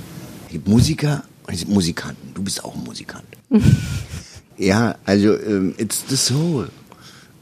Es 0.46 0.52
gibt 0.52 0.68
Musiker 0.68 1.24
und 1.46 1.54
es 1.54 1.60
gibt 1.60 1.72
Musikanten. 1.72 2.34
Du 2.34 2.42
bist 2.42 2.62
auch 2.62 2.74
ein 2.74 2.84
Musikant. 2.84 3.24
ja, 4.58 4.96
also, 5.04 5.38
ähm, 5.40 5.74
it's 5.78 6.04
the 6.08 6.16
soul. 6.16 6.68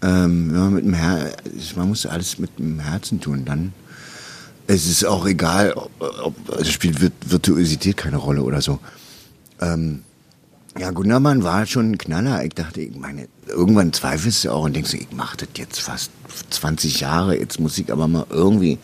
Ähm, 0.03 0.53
wenn 0.53 0.61
man 0.61 0.75
mit 0.75 0.85
dem 0.85 0.95
Her 0.95 1.33
man 1.77 1.89
muss 1.89 2.07
alles 2.07 2.39
mit 2.39 2.59
dem 2.59 2.81
Herzen 2.81 3.21
tun, 3.21 3.45
dann 3.45 3.73
es 4.73 4.87
ist 4.87 5.05
auch 5.05 5.27
egal, 5.27 5.73
ob, 5.75 5.91
ob 6.01 6.35
also 6.57 6.71
spielt 6.71 6.99
Vir- 6.99 7.11
Virtuosität 7.27 7.97
keine 7.97 8.17
Rolle 8.17 8.43
oder 8.43 8.61
so. 8.61 8.79
Ähm, 9.61 10.03
ja, 10.79 10.91
Gundermann 10.91 11.43
war 11.45 11.67
schon 11.67 11.93
ein 11.93 11.99
Knaller. 11.99 12.45
Ich 12.45 12.55
dachte, 12.55 12.81
ich 12.81 12.97
meine, 12.97 13.29
irgendwann 13.47 13.93
zweifelst 13.93 14.45
du 14.45 14.51
auch 14.53 14.65
und 14.65 14.75
denkst, 14.75 14.95
ich 14.95 15.13
mache 15.13 15.37
das 15.37 15.49
jetzt 15.57 15.81
fast 15.81 16.11
20 16.51 17.01
Jahre, 17.01 17.39
jetzt 17.39 17.61
muss 17.61 17.77
ich 17.77 17.93
aber 17.93 18.09
mal 18.09 18.25
irgendwie, 18.31 18.79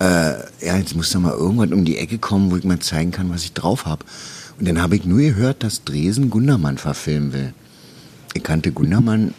äh, 0.00 0.32
ja, 0.66 0.76
jetzt 0.76 0.96
muss 0.96 1.10
da 1.10 1.20
mal 1.20 1.32
irgendwann 1.32 1.72
um 1.72 1.84
die 1.84 1.98
Ecke 1.98 2.18
kommen, 2.18 2.50
wo 2.50 2.56
ich 2.56 2.64
mal 2.64 2.80
zeigen 2.80 3.12
kann, 3.12 3.30
was 3.30 3.44
ich 3.44 3.52
drauf 3.52 3.86
habe. 3.86 4.04
Und 4.58 4.66
dann 4.66 4.82
habe 4.82 4.96
ich 4.96 5.04
nur 5.04 5.18
gehört, 5.20 5.62
dass 5.62 5.84
Dresen 5.84 6.30
Gundermann 6.30 6.78
verfilmen 6.78 7.32
will. 7.32 7.54
Ich 8.34 8.42
kannte 8.42 8.72
Gundermann 8.72 9.32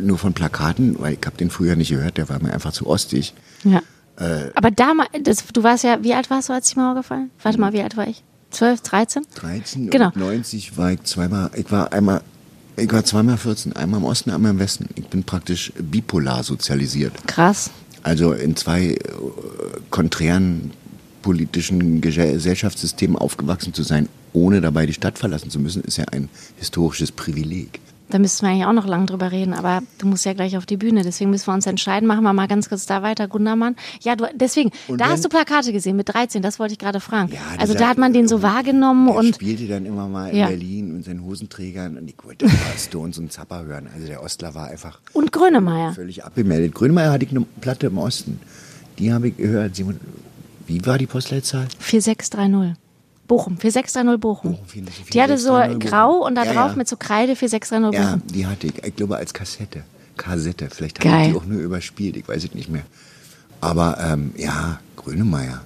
nur 0.00 0.18
von 0.18 0.32
Plakaten, 0.32 0.96
weil 0.98 1.12
ich 1.14 1.20
habe 1.24 1.36
den 1.36 1.50
früher 1.50 1.76
nicht 1.76 1.90
gehört, 1.90 2.16
der 2.18 2.28
war 2.28 2.42
mir 2.42 2.52
einfach 2.52 2.72
zu 2.72 2.88
ostig. 2.88 3.34
ja. 3.64 3.80
Äh. 4.20 4.50
Aber 4.54 4.70
damals, 4.70 5.08
du 5.52 5.62
warst 5.62 5.84
ja, 5.84 6.02
wie 6.02 6.14
alt 6.14 6.30
warst 6.30 6.48
du, 6.48 6.52
als 6.52 6.70
die 6.70 6.78
Mauer 6.78 6.94
gefallen? 6.94 7.30
Warte 7.42 7.58
mal, 7.58 7.72
wie 7.72 7.82
alt 7.82 7.96
war 7.96 8.06
ich? 8.06 8.22
12, 8.50 8.80
13? 8.82 9.22
13 9.34 9.90
Genau. 9.90 10.06
und 10.08 10.16
90 10.16 10.76
war 10.76 10.92
ich 10.92 11.02
zweimal, 11.04 11.50
ich 11.54 11.70
war 11.72 11.92
einmal, 11.92 12.20
ich 12.76 12.92
war 12.92 13.04
zweimal 13.04 13.36
14, 13.38 13.74
einmal 13.76 14.00
im 14.00 14.04
Osten, 14.06 14.30
einmal 14.30 14.50
im 14.52 14.58
Westen. 14.58 14.88
Ich 14.96 15.06
bin 15.06 15.24
praktisch 15.24 15.72
bipolar 15.78 16.42
sozialisiert. 16.42 17.12
Krass. 17.26 17.70
Also 18.02 18.32
in 18.32 18.56
zwei 18.56 18.86
äh, 18.88 18.98
konträren 19.90 20.72
politischen 21.22 22.00
Gese- 22.00 22.32
Gesellschaftssystemen 22.32 23.16
aufgewachsen 23.16 23.74
zu 23.74 23.82
sein, 23.82 24.08
ohne 24.32 24.60
dabei 24.60 24.86
die 24.86 24.94
Stadt 24.94 25.18
verlassen 25.18 25.50
zu 25.50 25.58
müssen, 25.58 25.82
ist 25.84 25.98
ja 25.98 26.04
ein 26.10 26.28
historisches 26.56 27.12
Privileg. 27.12 27.80
Da 28.10 28.18
müssten 28.18 28.44
wir 28.44 28.50
eigentlich 28.50 28.64
auch 28.66 28.72
noch 28.72 28.86
lange 28.86 29.06
drüber 29.06 29.30
reden, 29.30 29.54
aber 29.54 29.82
du 29.98 30.06
musst 30.06 30.24
ja 30.24 30.32
gleich 30.32 30.56
auf 30.56 30.66
die 30.66 30.76
Bühne, 30.76 31.02
deswegen 31.04 31.30
müssen 31.30 31.46
wir 31.46 31.54
uns 31.54 31.66
entscheiden. 31.66 32.06
Machen 32.08 32.22
wir 32.24 32.32
mal 32.32 32.48
ganz 32.48 32.68
kurz 32.68 32.86
da 32.86 33.02
weiter, 33.02 33.28
Gundermann. 33.28 33.76
Ja, 34.02 34.16
du, 34.16 34.26
deswegen, 34.34 34.70
Und 34.88 35.00
da 35.00 35.08
hast 35.10 35.24
du 35.24 35.28
Plakate 35.28 35.72
gesehen 35.72 35.96
mit 35.96 36.08
13, 36.12 36.42
das 36.42 36.58
wollte 36.58 36.72
ich 36.72 36.78
gerade 36.78 36.98
fragen. 37.00 37.30
Ja, 37.32 37.40
also 37.58 37.74
da 37.74 37.88
hat 37.88 37.98
man 37.98 38.12
den 38.12 38.26
so 38.26 38.42
wahrgenommen 38.42 39.06
Der 39.06 39.14
und 39.16 39.34
spielte 39.36 39.66
dann 39.68 39.86
immer 39.86 40.08
mal 40.08 40.30
in 40.30 40.36
Ja. 40.38 40.48
Berlin 40.48 40.96
mit 40.96 41.04
seinen 41.04 41.22
Hosenträgern 41.24 41.96
und 41.98 42.08
ich 42.08 42.16
wollte 42.24 42.46
Stones 42.78 43.18
und 43.18 43.32
Zappa 43.32 43.62
hören. 43.62 43.88
Also 43.94 44.06
der 44.06 44.22
Ostler 44.22 44.54
war 44.54 44.68
einfach 44.68 44.98
und 45.12 45.30
Grönemeyer. 45.32 45.92
völlig 45.92 46.24
abgemeldet. 46.24 46.74
Grönemeyer 46.74 47.12
hatte 47.12 47.24
ich 47.24 47.30
eine 47.30 47.46
Platte 47.60 47.86
im 47.86 47.98
Osten. 47.98 48.40
Die 48.98 49.12
habe 49.12 49.28
ich 49.28 49.36
gehört. 49.36 49.76
Simon, 49.76 50.00
wie 50.66 50.84
war 50.84 50.98
die 50.98 51.06
Postleitzahl? 51.06 51.68
4630. 51.78 52.79
Bochum, 53.30 53.56
4630 53.58 54.20
Bochum. 54.20 54.50
Bochum, 54.52 54.66
4630 54.66 55.12
die 55.12 55.22
hatte 55.22 55.38
so 55.38 55.52
Bochum. 55.52 55.78
grau 55.78 56.26
und 56.26 56.34
da 56.34 56.44
Ja, 56.44 56.52
drauf 56.52 56.70
ja. 56.72 56.76
mit 56.76 56.88
so 56.88 56.96
Kreide 56.96 57.36
4630 57.36 57.98
Ja, 58.00 58.16
Bochum. 58.16 58.22
die 58.34 58.46
hatte 58.46 58.66
ich. 58.66 58.84
Ich 58.84 58.96
glaube 58.96 59.16
als 59.16 59.32
Kassette. 59.32 59.84
Kassette. 60.16 60.68
Vielleicht 60.70 61.02
habe 61.04 61.22
ich 61.22 61.28
die 61.30 61.36
auch 61.36 61.44
nur 61.46 61.60
überspielt. 61.60 62.16
Ich 62.16 62.26
weiß 62.28 62.44
es 62.44 62.54
nicht 62.54 62.68
mehr. 62.68 62.82
Aber 63.60 63.98
ähm, 64.00 64.32
ja, 64.36 64.80
Grönemeyer. 64.96 65.60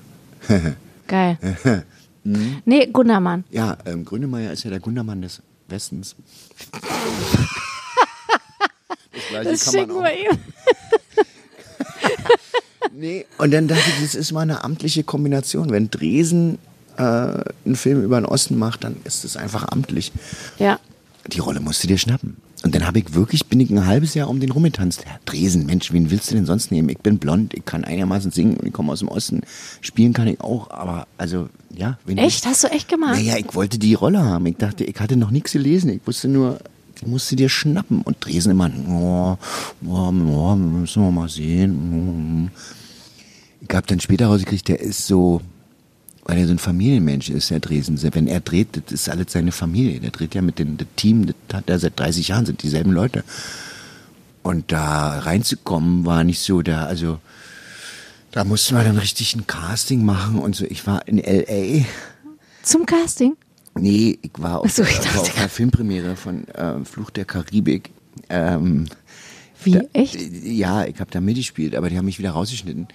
Geil. 1.09 1.39
Mhm. 2.27 2.63
Nee, 2.65 2.87
Gundermann. 2.87 3.45
Ja, 3.51 3.77
ähm, 3.85 4.03
Grönemeyer 4.07 4.51
ist 4.51 4.65
ja 4.65 4.71
der 4.71 4.81
Gundermann 4.81 5.21
des 5.21 5.43
Westens. 5.69 6.17
das 6.73 6.83
gleiche 9.29 9.51
Das 9.51 9.65
kann 9.65 9.75
schicken 9.75 9.93
man 9.95 9.99
auch. 9.99 10.09
wir 10.09 10.31
ihm. 10.33 10.39
Nee. 12.97 13.27
Und 13.39 13.51
dann 13.53 13.67
dachte 13.69 13.83
ich, 13.97 14.03
das 14.05 14.15
ist 14.15 14.33
mal 14.33 14.41
eine 14.43 14.63
amtliche 14.65 15.03
Kombination. 15.05 15.71
Wenn 15.71 15.91
Dresen 15.91 16.59
äh, 16.97 17.45
einen 17.65 17.77
Film 17.77 18.03
über 18.05 18.21
den 18.21 18.27
Osten 18.27 18.59
macht, 18.59 18.85
dann 18.85 18.97
ist 19.05 19.25
es 19.25 19.37
einfach 19.37 19.67
amtlich. 19.69 20.13
Ja. 20.59 20.79
Die 21.27 21.41
Rolle 21.41 21.61
musst 21.61 21.83
du 21.83 21.89
dir 21.89 21.99
schnappen. 21.99 22.37
Und 22.65 22.75
dann 22.75 22.87
habe 22.87 22.99
ich 22.99 23.13
wirklich, 23.13 23.47
bin 23.47 23.61
ich 23.61 23.69
ein 23.69 23.85
halbes 23.85 24.15
Jahr 24.15 24.31
um 24.31 24.41
den 24.41 24.51
rumgetanzt. 24.51 25.05
Herr 25.05 25.21
Dresen, 25.27 25.67
Mensch, 25.67 25.93
wen 25.93 26.11
willst 26.11 26.31
du 26.31 26.35
denn 26.35 26.47
sonst 26.47 26.71
nehmen? 26.71 26.89
Ich 26.89 26.99
bin 26.99 27.19
blond, 27.19 27.53
ich 27.53 27.67
kann 27.67 27.85
einigermaßen 27.85 28.31
singen 28.31 28.57
und 28.57 28.67
ich 28.67 28.73
komme 28.73 28.91
aus 28.91 29.01
dem 29.01 29.09
Osten. 29.09 29.43
Spielen 29.83 30.15
kann 30.15 30.29
ich 30.29 30.41
auch, 30.41 30.71
aber 30.71 31.07
also, 31.19 31.51
ja. 31.75 31.99
Echt? 32.17 32.47
Hast 32.47 32.65
du 32.65 32.69
echt 32.69 32.89
gemacht? 32.89 33.17
Naja, 33.17 33.37
ich 33.37 33.55
wollte 33.55 33.79
die 33.79 33.93
Rolle 33.93 34.25
haben. 34.25 34.47
Ich 34.47 34.57
dachte, 34.57 34.85
ich 34.85 34.99
hatte 34.99 35.17
noch 35.17 35.31
nichts 35.31 35.53
gelesen. 35.53 35.91
Ich 35.91 36.07
wusste 36.07 36.29
nur, 36.29 36.59
die 37.03 37.07
musst 37.07 37.31
du 37.31 37.37
dir 37.37 37.51
schnappen. 37.51 38.01
Und 38.01 38.25
Dresen 38.25 38.53
immer, 38.53 38.71
oh, 38.89 39.37
oh, 39.87 40.09
oh, 40.09 40.57
müssen 40.57 41.03
wir 41.03 41.11
mal 41.11 41.29
sehen. 41.29 42.51
Ich 43.61 43.75
habe 43.75 43.87
dann 43.87 44.01
später 44.01 44.29
rausgekriegt, 44.29 44.69
der 44.69 44.81
ist 44.81 45.07
so, 45.07 45.43
weil 46.25 46.39
er 46.39 46.47
so 46.47 46.53
ein 46.53 46.59
Familienmensch 46.59 47.29
ist, 47.29 47.51
der 47.51 47.61
Dresen. 47.61 48.01
Wenn 48.15 48.27
er 48.27 48.41
dreht, 48.41 48.69
das 48.73 48.93
ist 48.93 49.09
alles 49.09 49.33
seine 49.33 49.53
Familie. 49.53 50.01
Der 50.01 50.11
dreht 50.11 50.35
ja 50.35 50.43
mit 50.43 50.59
dem 50.59 50.77
Team, 50.97 51.27
das 51.27 51.37
hat 51.53 51.69
er 51.69 51.79
seit 51.79 51.99
30 51.99 52.29
Jahren, 52.29 52.47
sind 52.47 52.63
dieselben 52.63 52.93
Leute. 52.93 53.25
Und 54.43 54.73
da 54.73 55.19
reinzukommen 55.21 56.05
war 56.07 56.25
nicht 56.25 56.41
so, 56.41 56.63
da, 56.63 56.87
also, 56.87 57.19
da 58.31 58.45
mussten 58.45 58.75
wir 58.75 58.85
dann 58.85 58.99
richtig 58.99 59.35
ein 59.37 59.47
Casting 59.47 60.05
machen 60.05 60.39
und 60.39 60.57
so. 60.57 60.65
Ich 60.65 60.87
war 60.87 61.07
in 61.07 61.19
L.A. 61.19 61.85
Zum 62.63 62.87
Casting? 62.87 63.37
Nee, 63.79 64.19
ich 64.23 64.31
war 64.39 64.61
auf, 64.61 64.71
so, 64.71 64.83
ich 64.83 64.99
war 64.99 65.05
dachte 65.05 65.21
auf 65.21 65.39
einer 65.39 65.49
Filmpremiere 65.49 66.17
von 66.17 66.49
äh, 66.49 66.85
Fluch 66.85 67.11
der 67.11 67.25
Karibik. 67.25 67.91
Ähm, 68.29 68.87
Wie? 69.63 69.73
da, 69.73 69.81
echt? 69.93 70.17
Ja, 70.45 70.85
ich 70.85 71.01
habe 71.01 71.11
da 71.11 71.21
mitgespielt, 71.21 71.75
aber 71.75 71.91
die 71.91 71.99
haben 71.99 72.05
mich 72.07 72.19
wieder 72.19 72.31
rausgeschnitten. 72.31 72.89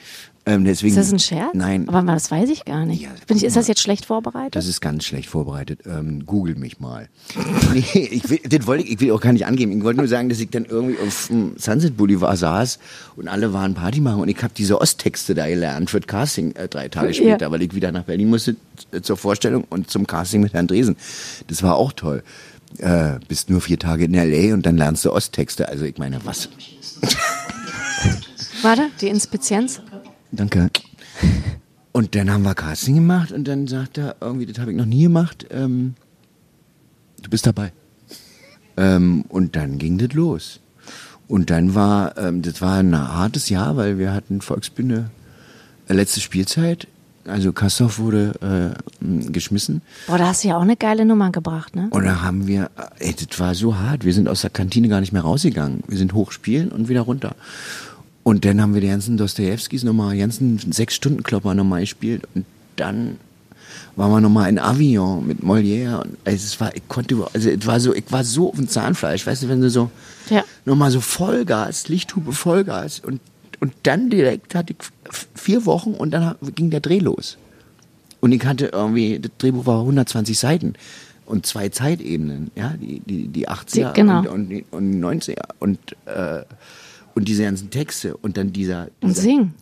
Ähm, 0.49 0.65
deswegen, 0.65 0.95
Ist 0.95 0.97
das 0.97 1.11
ein 1.13 1.19
Scherz? 1.19 1.51
Nein. 1.53 1.87
Aber 1.87 2.01
das 2.01 2.31
weiß 2.31 2.49
ich 2.49 2.65
gar 2.65 2.85
nicht. 2.85 3.03
Ja, 3.03 3.09
Bin 3.27 3.37
ich, 3.37 3.43
ist 3.43 3.55
das 3.55 3.67
jetzt 3.67 3.81
schlecht 3.81 4.05
vorbereitet? 4.05 4.55
Das 4.55 4.65
ist 4.65 4.81
ganz 4.81 5.05
schlecht 5.05 5.29
vorbereitet. 5.29 5.81
Ähm, 5.85 6.25
Google 6.25 6.55
mich 6.55 6.79
mal. 6.79 7.07
nee, 7.73 7.83
ich 8.11 8.27
will, 8.29 8.39
das 8.49 8.65
wollte 8.65 8.83
ich, 8.83 8.93
ich 8.93 8.99
will 8.99 9.11
auch 9.11 9.21
gar 9.21 9.31
nicht 9.33 9.45
angeben. 9.45 9.71
Ich 9.77 9.83
wollte 9.83 9.99
nur 9.99 10.07
sagen, 10.07 10.27
dass 10.29 10.39
ich 10.39 10.49
dann 10.49 10.65
irgendwie 10.65 10.97
auf 11.05 11.27
dem 11.27 11.53
Sunset 11.57 11.95
Boulevard 11.97 12.37
saß 12.37 12.79
und 13.15 13.27
alle 13.27 13.53
waren 13.53 13.75
Party 13.75 14.01
machen 14.01 14.21
und 14.21 14.29
ich 14.29 14.41
habe 14.41 14.53
diese 14.57 14.81
Osttexte 14.81 15.35
da 15.35 15.47
gelernt 15.47 15.89
für 15.91 15.99
das 15.99 16.07
Casting 16.07 16.53
äh, 16.55 16.67
drei 16.67 16.87
Tage 16.89 17.13
später, 17.13 17.45
Ja. 17.45 17.51
weil 17.51 17.61
ich 17.61 17.75
wieder 17.75 17.91
nach 17.91 18.03
Berlin 18.03 18.29
musste 18.29 18.55
äh, 18.91 19.01
zur 19.01 19.17
Vorstellung 19.17 19.65
und 19.69 19.91
zum 19.91 20.07
Casting 20.07 20.41
mit 20.41 20.53
Herrn 20.53 20.65
Dresen. 20.67 20.95
Das 21.47 21.61
war 21.61 21.75
auch 21.75 21.93
toll. 21.93 22.23
Äh, 22.77 23.19
bist 23.27 23.49
nur 23.49 23.61
vier 23.61 23.77
Tage 23.77 24.05
in 24.05 24.13
L.A. 24.15 24.53
und 24.53 24.65
dann 24.65 24.77
lernst 24.77 25.05
du 25.05 25.11
Osttexte. 25.11 25.69
Also 25.69 25.85
ich 25.85 25.97
meine, 25.97 26.19
was? 26.25 26.49
Warte, 28.61 28.87
die 29.01 29.07
Inspizienz? 29.07 29.81
Danke. 30.31 30.69
Und 31.91 32.15
dann 32.15 32.31
haben 32.31 32.43
wir 32.43 32.55
Casting 32.55 32.95
gemacht 32.95 33.31
und 33.31 33.47
dann 33.47 33.67
sagt 33.67 33.97
er 33.97 34.15
irgendwie, 34.21 34.45
das 34.45 34.59
habe 34.59 34.71
ich 34.71 34.77
noch 34.77 34.85
nie 34.85 35.03
gemacht, 35.03 35.47
ähm, 35.49 35.95
du 37.21 37.29
bist 37.29 37.47
dabei. 37.47 37.71
Ähm, 38.77 39.25
und 39.27 39.55
dann 39.55 39.77
ging 39.79 39.97
das 39.97 40.13
los. 40.13 40.59
Und 41.27 41.49
dann 41.49 41.75
war, 41.75 42.17
ähm, 42.17 42.41
das 42.41 42.61
war 42.61 42.77
ein 42.77 42.97
hartes 42.97 43.49
Jahr, 43.49 43.75
weil 43.75 43.97
wir 43.97 44.13
hatten 44.13 44.41
Volksbühne, 44.41 45.09
äh, 45.87 45.93
letzte 45.93 46.21
Spielzeit. 46.21 46.87
Also 47.25 47.51
Kastorf 47.51 47.99
wurde 47.99 48.75
äh, 49.01 49.31
geschmissen. 49.31 49.81
Boah, 50.07 50.17
da 50.17 50.27
hast 50.27 50.43
du 50.43 50.47
ja 50.47 50.57
auch 50.57 50.61
eine 50.61 50.77
geile 50.77 51.05
Nummer 51.05 51.31
gebracht, 51.31 51.75
ne? 51.75 51.87
Und 51.91 52.05
da 52.05 52.21
haben 52.21 52.47
wir, 52.47 52.71
ey, 52.97 53.13
das 53.13 53.39
war 53.39 53.53
so 53.53 53.77
hart. 53.77 54.05
Wir 54.05 54.13
sind 54.13 54.27
aus 54.27 54.41
der 54.41 54.49
Kantine 54.49 54.87
gar 54.87 55.01
nicht 55.01 55.11
mehr 55.11 55.21
rausgegangen. 55.21 55.83
Wir 55.87 55.97
sind 55.97 56.13
hochspielen 56.13 56.69
und 56.71 56.89
wieder 56.89 57.01
runter. 57.01 57.35
Und 58.29 58.45
dann 58.45 58.61
haben 58.61 58.75
wir 58.75 58.81
die 58.81 58.87
ganzen 58.89 59.17
Dostojewskis 59.17 59.83
nochmal, 59.83 60.13
die 60.13 60.19
ganzen 60.19 60.59
Sechs-Stunden-Klopper 60.71 61.55
nochmal 61.55 61.81
gespielt. 61.81 62.27
Und 62.35 62.45
dann 62.75 63.17
waren 63.95 64.11
wir 64.11 64.21
nochmal 64.21 64.49
in 64.49 64.59
Avignon 64.59 65.25
mit 65.25 65.39
Molière. 65.39 66.01
Und 66.03 66.15
also 66.25 66.35
es 66.45 66.59
war, 66.59 66.75
ich 66.75 66.87
konnte, 66.87 67.15
also 67.33 67.49
es 67.49 67.65
war 67.65 67.79
so, 67.79 67.95
ich 67.95 68.03
war 68.11 68.23
so 68.23 68.49
auf 68.49 68.55
dem 68.55 68.67
Zahnfleisch. 68.67 69.25
Weißt 69.25 69.41
du, 69.41 69.49
wenn 69.49 69.61
du 69.61 69.69
so 69.71 69.89
Ja. 70.29 70.43
nochmal 70.63 70.91
so 70.91 71.01
Vollgas, 71.01 71.87
Lichthupe 71.87 72.31
Vollgas. 72.31 72.99
Und, 72.99 73.19
und 73.61 73.73
dann 73.81 74.11
direkt 74.11 74.53
hatte 74.53 74.75
ich 74.77 74.85
vier 75.33 75.65
Wochen 75.65 75.95
und 75.95 76.11
dann 76.11 76.35
ging 76.53 76.69
der 76.69 76.81
Dreh 76.81 76.99
los. 76.99 77.35
Und 78.21 78.31
ich 78.31 78.45
hatte 78.45 78.67
irgendwie, 78.67 79.17
das 79.17 79.31
Drehbuch 79.39 79.65
war 79.65 79.79
120 79.79 80.37
Seiten 80.37 80.73
und 81.25 81.47
zwei 81.47 81.69
Zeitebenen, 81.69 82.51
ja, 82.55 82.75
die, 82.79 82.99
die, 82.99 83.27
die 83.27 83.49
80er 83.49 83.87
Die- 83.93 84.01
genau. 84.01 84.19
und, 84.19 84.27
und, 84.51 84.63
und 84.69 84.91
die 84.91 84.99
90er 84.99 85.41
und, 85.57 85.79
äh, 86.05 86.43
und 87.15 87.27
diese 87.27 87.43
ganzen 87.43 87.69
Texte 87.69 88.15
und 88.17 88.37
dann 88.37 88.53
dieser, 88.53 88.89
Und 89.01 89.09
dieser 89.11 89.21
singen. 89.21 89.53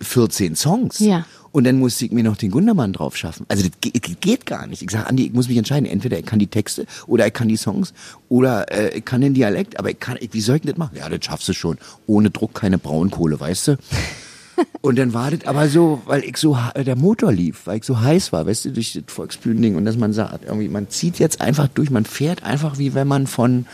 14 0.00 0.56
Songs. 0.56 0.98
Ja. 0.98 1.24
Und 1.52 1.64
dann 1.64 1.78
musste 1.78 2.04
ich 2.04 2.12
mir 2.12 2.22
noch 2.22 2.36
den 2.36 2.50
Gundermann 2.50 2.92
drauf 2.92 3.16
schaffen. 3.16 3.46
Also 3.48 3.66
das 3.66 3.72
geht, 3.80 4.20
geht 4.20 4.46
gar 4.46 4.66
nicht. 4.66 4.82
Ich 4.82 4.90
sage, 4.90 5.06
Andi, 5.06 5.26
ich 5.26 5.32
muss 5.32 5.48
mich 5.48 5.56
entscheiden. 5.56 5.86
Entweder 5.86 6.18
ich 6.18 6.26
kann 6.26 6.38
die 6.38 6.48
Texte 6.48 6.86
oder 7.06 7.26
ich 7.26 7.32
kann 7.32 7.48
die 7.48 7.56
Songs 7.56 7.94
oder 8.28 8.70
äh, 8.70 8.98
ich 8.98 9.04
kann 9.04 9.22
den 9.22 9.32
Dialekt, 9.32 9.78
aber 9.78 9.90
ich 9.90 9.98
kann, 9.98 10.18
ich, 10.20 10.34
wie 10.34 10.40
soll 10.40 10.56
ich 10.56 10.62
das 10.62 10.76
machen? 10.76 10.96
Ja, 10.98 11.08
das 11.08 11.24
schaffst 11.24 11.48
du 11.48 11.54
schon. 11.54 11.78
Ohne 12.06 12.30
Druck 12.30 12.54
keine 12.54 12.78
Braunkohle, 12.78 13.40
weißt 13.40 13.68
du? 13.68 13.76
Und 14.80 14.98
dann 14.98 15.14
war 15.14 15.30
das 15.30 15.46
aber 15.46 15.68
so, 15.68 16.02
weil 16.06 16.24
ich 16.24 16.36
so, 16.36 16.58
der 16.74 16.96
Motor 16.96 17.32
lief, 17.32 17.62
weil 17.66 17.78
ich 17.78 17.84
so 17.84 18.00
heiß 18.00 18.32
war, 18.32 18.46
weißt 18.46 18.66
du, 18.66 18.72
durch 18.72 18.92
das 18.92 19.02
Volksbühnending 19.06 19.76
und 19.76 19.84
dass 19.84 19.98
man 19.98 20.14
sagt, 20.14 20.44
irgendwie, 20.46 20.68
man 20.68 20.88
zieht 20.88 21.18
jetzt 21.18 21.42
einfach 21.42 21.68
durch, 21.68 21.90
man 21.90 22.06
fährt 22.06 22.42
einfach 22.42 22.78
wie 22.78 22.94
wenn 22.94 23.06
man 23.06 23.26
von, 23.26 23.66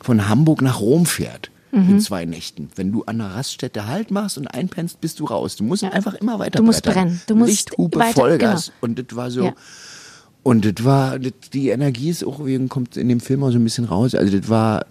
von 0.00 0.28
Hamburg 0.28 0.62
nach 0.62 0.80
Rom 0.80 1.06
fährt. 1.06 1.50
Mhm. 1.72 1.90
In 1.90 2.00
zwei 2.00 2.24
Nächten. 2.24 2.68
Wenn 2.76 2.92
du 2.92 3.02
an 3.04 3.18
der 3.18 3.28
Raststätte 3.34 3.86
Halt 3.86 4.10
machst 4.10 4.38
und 4.38 4.46
einpennst, 4.46 5.00
bist 5.00 5.18
du 5.20 5.24
raus. 5.24 5.56
Du 5.56 5.64
musst 5.64 5.82
einfach 5.84 6.14
immer 6.14 6.38
weiter 6.38 6.58
Du 6.58 6.62
musst 6.62 6.82
brettern. 6.84 7.04
brennen. 7.08 7.22
Du 7.26 7.34
musst 7.34 7.50
Lichthupe, 7.50 7.98
weiter- 7.98 8.12
Vollgas. 8.20 8.66
genau. 8.66 8.76
Und 8.82 8.98
das 8.98 9.16
war 9.16 9.30
so. 9.30 9.44
Ja. 9.46 9.52
Und 10.42 10.64
das 10.64 10.84
war, 10.84 11.18
das, 11.18 11.32
die 11.52 11.70
Energie 11.70 12.08
ist 12.10 12.24
auch, 12.24 12.38
irgendwie- 12.38 12.68
kommt 12.68 12.96
in 12.96 13.08
dem 13.08 13.18
Film 13.20 13.42
auch 13.42 13.50
so 13.50 13.58
ein 13.58 13.64
bisschen 13.64 13.84
raus. 13.84 14.14
Also 14.14 14.38
das 14.38 14.48
war, 14.48 14.86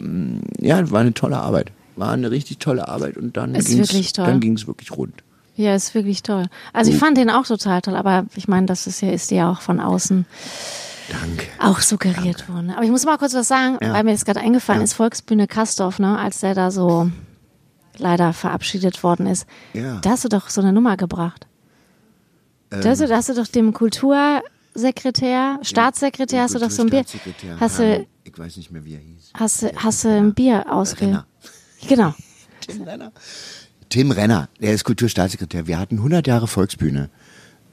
ähm, 0.00 0.42
ja, 0.60 0.80
das 0.80 0.90
war 0.90 1.00
eine 1.00 1.14
tolle 1.14 1.38
Arbeit. 1.38 1.72
War 1.96 2.12
eine 2.12 2.30
richtig 2.30 2.58
tolle 2.58 2.88
Arbeit 2.88 3.16
und 3.16 3.36
dann 3.36 3.54
wirklich 3.54 4.12
toll. 4.12 4.24
dann 4.26 4.40
ging's 4.40 4.66
wirklich 4.66 4.92
rund. 4.92 5.14
Ja, 5.56 5.74
ist 5.74 5.94
wirklich 5.94 6.22
toll. 6.22 6.46
Also 6.72 6.90
Oh. 6.90 6.94
ich 6.94 6.98
fand 7.00 7.18
den 7.18 7.28
auch 7.28 7.44
total 7.46 7.82
toll, 7.82 7.96
aber 7.96 8.24
ich 8.36 8.48
meine, 8.48 8.66
das 8.66 8.86
ist 8.86 9.02
ja, 9.02 9.10
ist 9.10 9.30
ja 9.30 9.50
auch 9.50 9.60
von 9.60 9.80
außen 9.80 10.24
Danke. 11.20 11.46
auch 11.60 11.80
suggeriert 11.80 12.48
worden. 12.48 12.70
Aber 12.70 12.82
ich 12.84 12.90
muss 12.90 13.04
mal 13.04 13.18
kurz 13.18 13.34
was 13.34 13.48
sagen, 13.48 13.78
Ja. 13.82 13.92
weil 13.92 14.04
mir 14.04 14.12
das 14.12 14.24
gerade 14.24 14.40
eingefallen 14.40 14.80
Ja. 14.80 14.84
ist, 14.84 14.94
Volksbühne 14.94 15.46
Kastorf, 15.46 15.98
ne, 15.98 16.18
als 16.18 16.40
der 16.40 16.54
da 16.54 16.70
so 16.70 17.10
leider 17.98 18.32
verabschiedet 18.32 19.02
worden 19.02 19.26
ist. 19.26 19.46
Ja. 19.74 19.98
Da 20.00 20.10
hast 20.10 20.24
du 20.24 20.28
doch 20.28 20.48
so 20.48 20.60
eine 20.60 20.72
Nummer 20.72 20.96
gebracht. 20.96 21.46
da, 22.70 22.82
hast 22.88 23.00
du, 23.02 23.06
da 23.06 23.16
hast 23.16 23.28
du 23.28 23.34
doch 23.34 23.46
dem 23.46 23.72
Kultursekretär, 23.74 25.58
Staatssekretär, 25.62 26.42
hast 26.42 26.54
du 26.54 26.58
doch 26.58 26.70
so 26.70 26.82
ein 26.82 26.88
Bier. 26.90 27.04
Hast 27.60 27.78
du, 27.78 28.06
Ich 28.24 28.38
weiß 28.38 28.56
nicht 28.56 28.70
mehr, 28.70 28.84
wie 28.84 28.94
er 28.94 29.00
hieß. 29.00 29.30
hast 29.34 29.62
du, 29.62 29.72
hast 29.76 30.04
du 30.04 30.08
ein 30.08 30.32
Bier 30.34 30.64
ausge... 30.72 31.02
Renner. 31.06 31.26
Genau. 31.88 32.14
Tim 32.60 32.82
Renner. 32.82 33.12
Tim 33.88 34.10
Renner, 34.10 34.48
der 34.60 34.72
ist 34.72 34.84
Kulturstaatssekretär. 34.84 35.66
Wir 35.66 35.78
hatten 35.78 35.96
100 35.98 36.26
Jahre 36.26 36.46
Volksbühne. 36.46 37.10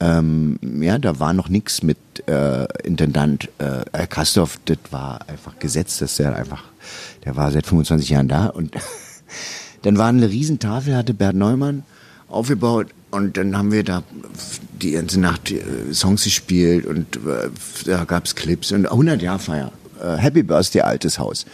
Ähm, 0.00 0.58
ja, 0.80 0.98
da 0.98 1.18
war 1.18 1.32
noch 1.34 1.48
nichts 1.50 1.82
mit 1.82 1.98
äh, 2.26 2.66
Intendant 2.84 3.48
äh, 3.58 4.06
Kastorf. 4.06 4.58
Das 4.64 4.78
war 4.90 5.28
einfach 5.28 5.58
Gesetz, 5.58 5.98
dass 5.98 6.16
der 6.16 6.34
einfach, 6.36 6.64
der 7.24 7.36
war 7.36 7.50
seit 7.52 7.66
25 7.66 8.08
Jahren 8.08 8.28
da 8.28 8.46
und 8.46 8.74
dann 9.82 9.98
war 9.98 10.08
eine 10.08 10.28
Riesentafel, 10.30 10.96
hatte 10.96 11.12
Bert 11.14 11.36
Neumann 11.36 11.82
aufgebaut 12.28 12.86
und 13.10 13.36
dann 13.36 13.56
haben 13.58 13.72
wir 13.72 13.84
da 13.84 14.02
die 14.80 14.92
ganze 14.92 15.20
Nacht 15.20 15.50
äh, 15.50 15.60
Songs 15.92 16.24
gespielt 16.24 16.86
und 16.86 17.16
äh, 17.16 17.50
da 17.84 18.04
gab's 18.04 18.34
Clips 18.34 18.72
und 18.72 18.86
100 18.86 19.20
Jahr 19.20 19.38
Feier. 19.38 19.70
Äh, 20.02 20.16
Happy 20.16 20.42
Birthday 20.42 20.80
Altes 20.82 21.18
Haus. 21.18 21.44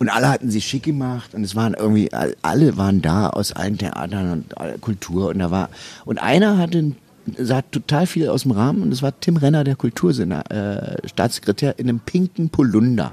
Und 0.00 0.08
alle 0.08 0.28
hatten 0.28 0.50
sich 0.50 0.66
schick 0.66 0.82
gemacht 0.82 1.32
und 1.34 1.44
es 1.44 1.54
waren 1.54 1.74
irgendwie, 1.74 2.12
all- 2.12 2.34
alle 2.42 2.76
waren 2.76 3.00
da 3.02 3.28
aus 3.30 3.52
allen 3.52 3.78
Theatern 3.78 4.32
und 4.32 4.58
aller 4.58 4.78
Kultur 4.78 5.28
und 5.28 5.38
da 5.38 5.52
war, 5.52 5.68
und 6.04 6.18
einer 6.20 6.58
hatte, 6.58 6.78
ein- 6.78 6.96
sah 7.38 7.62
total 7.62 8.06
viel 8.06 8.28
aus 8.28 8.42
dem 8.42 8.52
Rahmen 8.52 8.82
und 8.82 8.90
das 8.90 9.02
war 9.02 9.18
Tim 9.20 9.36
Renner, 9.36 9.64
der 9.64 9.76
Kulturstaatssekretär 9.76 11.02
äh, 11.02 11.08
Staatssekretär 11.08 11.78
in 11.78 11.88
einem 11.88 12.00
pinken 12.00 12.50
Polunder. 12.50 13.12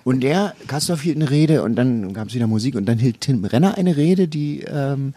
Und 0.03 0.21
der, 0.21 0.55
Kastorf 0.67 1.03
hielt 1.03 1.17
eine 1.17 1.31
Rede 1.31 1.63
und 1.63 1.77
dann 1.77 2.15
gab 2.15 2.29
es 2.29 2.35
wieder 2.35 2.47
Musik 2.47 2.75
und 2.75 2.87
dann 2.87 2.99
hielt 2.99 3.21
Tim 3.21 3.45
Renner 3.45 3.77
eine 3.77 3.97
Rede, 3.97 4.29
die 4.29 4.63
ähm, 4.63 5.13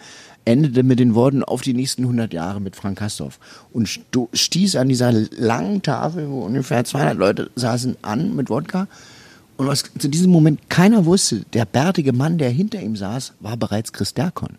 endete 0.46 0.84
mit 0.84 1.00
den 1.00 1.16
Worten 1.16 1.44
auf 1.44 1.62
die 1.62 1.74
nächsten 1.74 2.04
100 2.04 2.34
Jahre 2.34 2.60
mit 2.60 2.76
Frank 2.76 3.00
Kastorf 3.00 3.40
und 3.72 3.88
stieß 4.34 4.76
an 4.76 4.90
dieser 4.90 5.12
langen 5.12 5.82
Tafel, 5.82 6.30
wo 6.30 6.42
ungefähr 6.42 6.84
200 6.84 7.18
Leute 7.18 7.50
saßen, 7.56 7.98
an 8.02 8.36
mit 8.36 8.50
Wodka. 8.50 8.88
Und 9.56 9.68
was 9.68 9.84
zu 9.98 10.10
diesem 10.10 10.32
Moment 10.32 10.70
keiner 10.70 11.06
wusste, 11.06 11.46
der 11.54 11.66
bärtige 11.66 12.12
Mann, 12.12 12.38
der 12.38 12.50
hinter 12.50 12.82
ihm 12.82 12.96
saß, 12.96 13.34
war 13.40 13.56
bereits 13.56 13.94
Chris 13.94 14.14
Derkon. 14.14 14.58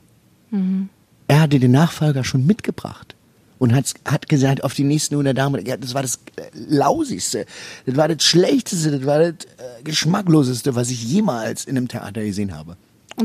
Er 1.29 1.41
hatte 1.41 1.59
den 1.59 1.73
Nachfolger 1.73 2.25
schon 2.25 2.47
mitgebracht 2.47 3.15
und 3.59 3.75
hat, 3.75 3.95
hat 4.05 4.29
gesagt, 4.29 4.63
auf 4.65 4.75
die 4.75 4.85
nächsten 4.85 5.15
100 5.15 5.37
Jahre, 5.37 5.67
ja, 5.67 5.77
das 5.77 5.95
war 5.95 6.03
das 6.03 6.21
äh, 6.37 6.43
Lausigste, 6.55 7.47
das 7.87 7.97
war 7.97 8.09
das 8.09 8.23
Schlechteste, 8.25 8.91
das 8.91 9.07
war 9.07 9.19
das 9.19 9.31
äh, 9.31 9.83
Geschmackloseste, 9.85 10.75
was 10.75 10.91
ich 10.91 11.05
jemals 11.05 11.65
in 11.65 11.77
einem 11.77 11.89
Theater 11.89 12.23
gesehen 12.23 12.55
habe. 12.55 12.77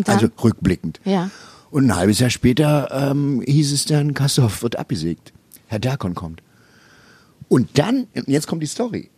Also 0.05 0.27
rückblickend. 0.43 0.99
Ja. 1.03 1.29
Und 1.71 1.87
ein 1.87 1.95
halbes 1.95 2.19
Jahr 2.19 2.29
später 2.29 2.89
ähm, 2.91 3.41
hieß 3.45 3.71
es 3.73 3.85
dann, 3.85 4.13
Kastorf 4.13 4.61
wird 4.63 4.77
abgesägt. 4.77 5.33
Herr 5.67 5.79
Derkon 5.79 6.15
kommt. 6.15 6.41
Und 7.47 7.77
dann, 7.77 8.07
jetzt 8.27 8.47
kommt 8.47 8.63
die 8.63 8.67
Story, 8.67 9.09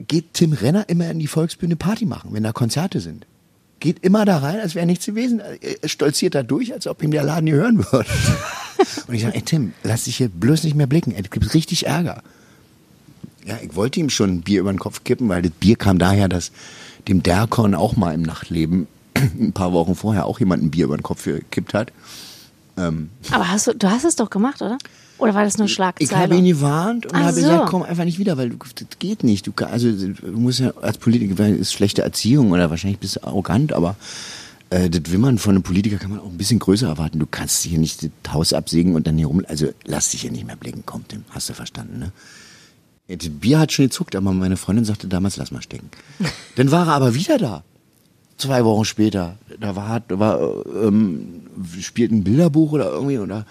geht 0.00 0.34
Tim 0.34 0.52
Renner 0.52 0.88
immer 0.88 1.10
in 1.10 1.18
die 1.18 1.26
Volksbühne 1.26 1.76
Party 1.76 2.06
machen, 2.06 2.30
wenn 2.32 2.42
da 2.42 2.52
Konzerte 2.52 3.00
sind. 3.00 3.26
Geht 3.80 4.02
immer 4.04 4.24
da 4.24 4.38
rein, 4.38 4.58
als 4.60 4.74
wäre 4.74 4.86
nichts 4.86 5.06
gewesen. 5.06 5.40
Er 5.40 5.88
stolziert 5.88 6.34
da 6.34 6.42
durch, 6.42 6.72
als 6.72 6.86
ob 6.86 7.02
ihm 7.02 7.10
der 7.10 7.22
Laden 7.22 7.46
gehören 7.46 7.78
würde. 7.78 8.08
Und 9.06 9.14
ich 9.14 9.22
sage, 9.22 9.36
ey 9.36 9.42
Tim, 9.42 9.72
lass 9.82 10.04
dich 10.04 10.16
hier 10.16 10.28
bloß 10.28 10.64
nicht 10.64 10.74
mehr 10.74 10.86
blicken. 10.86 11.12
Es 11.12 11.30
gibt 11.30 11.54
richtig 11.54 11.86
Ärger. 11.86 12.22
Ja, 13.44 13.58
ich 13.62 13.74
wollte 13.76 14.00
ihm 14.00 14.10
schon 14.10 14.30
ein 14.30 14.42
Bier 14.42 14.60
über 14.60 14.72
den 14.72 14.78
Kopf 14.78 15.04
kippen, 15.04 15.28
weil 15.28 15.42
das 15.42 15.52
Bier 15.52 15.76
kam 15.76 15.98
daher, 15.98 16.28
dass 16.28 16.52
dem 17.06 17.22
Derkon 17.22 17.74
auch 17.74 17.96
mal 17.96 18.14
im 18.14 18.22
Nachtleben 18.22 18.86
ein 19.14 19.52
paar 19.52 19.72
Wochen 19.72 19.94
vorher 19.94 20.26
auch 20.26 20.40
jemand 20.40 20.62
ein 20.62 20.70
Bier 20.70 20.84
über 20.84 20.96
den 20.96 21.02
Kopf 21.02 21.24
gekippt 21.24 21.74
hat. 21.74 21.92
Aber 23.30 23.48
hast 23.48 23.66
du, 23.66 23.74
du 23.74 23.90
hast 23.90 24.04
es 24.04 24.16
doch 24.16 24.30
gemacht, 24.30 24.62
oder? 24.62 24.78
Oder 25.18 25.34
war 25.34 25.44
das 25.44 25.58
nur 25.58 25.66
Ich 25.66 25.74
Schlagzeile? 25.74 26.22
habe 26.22 26.36
ihn 26.36 26.44
gewarnt 26.44 27.06
und 27.06 27.14
Ach 27.14 27.20
habe 27.24 27.32
so. 27.32 27.40
gesagt, 27.40 27.66
komm 27.70 27.82
einfach 27.82 28.04
nicht 28.04 28.18
wieder, 28.18 28.36
weil 28.36 28.50
du, 28.50 28.56
das 28.56 28.86
geht 28.98 29.24
nicht. 29.24 29.46
Du, 29.46 29.52
also, 29.64 29.90
du 29.90 30.14
musst 30.38 30.60
ja 30.60 30.72
als 30.80 30.98
Politiker, 30.98 31.38
weil 31.38 31.56
ist 31.56 31.72
schlechte 31.72 32.02
Erziehung 32.02 32.52
oder 32.52 32.70
wahrscheinlich 32.70 33.00
bist 33.00 33.16
du 33.16 33.24
arrogant, 33.24 33.72
aber 33.72 33.96
äh, 34.70 34.88
das 34.88 35.10
will 35.10 35.18
man 35.18 35.38
von 35.38 35.56
einem 35.56 35.62
Politiker 35.62 35.96
kann 35.96 36.10
man 36.10 36.20
auch 36.20 36.26
ein 36.30 36.38
bisschen 36.38 36.58
größer 36.58 36.88
erwarten. 36.88 37.18
Du 37.18 37.26
kannst 37.30 37.62
hier 37.64 37.78
nicht 37.78 38.02
das 38.22 38.32
Haus 38.32 38.52
absägen 38.52 38.94
und 38.94 39.06
dann 39.06 39.16
hier 39.18 39.26
rum, 39.26 39.42
also 39.48 39.68
lass 39.84 40.10
dich 40.10 40.22
hier 40.22 40.30
nicht 40.30 40.46
mehr 40.46 40.56
blicken, 40.56 40.82
komm, 40.86 41.06
Tim, 41.08 41.24
hast 41.30 41.48
du 41.48 41.54
verstanden, 41.54 41.98
ne? 41.98 42.12
Das 43.08 43.30
Bier 43.30 43.58
hat 43.58 43.72
schon 43.72 43.86
gezuckt, 43.86 44.14
aber 44.14 44.32
meine 44.32 44.58
Freundin 44.58 44.84
sagte 44.84 45.08
damals, 45.08 45.38
lass 45.38 45.50
mal 45.50 45.62
stecken. 45.62 45.88
Dann 46.56 46.70
war 46.70 46.88
er 46.88 46.92
aber 46.92 47.14
wieder 47.14 47.38
da. 47.38 47.64
Zwei 48.36 48.64
Wochen 48.66 48.84
später. 48.84 49.38
Da 49.58 49.74
war, 49.74 50.00
da 50.00 50.18
war 50.18 50.38
äh, 50.40 50.86
ähm, 50.86 51.46
spielt 51.80 52.12
ein 52.12 52.22
Bilderbuch 52.22 52.72
oder 52.72 52.90
irgendwie 52.92 53.16
oder 53.18 53.46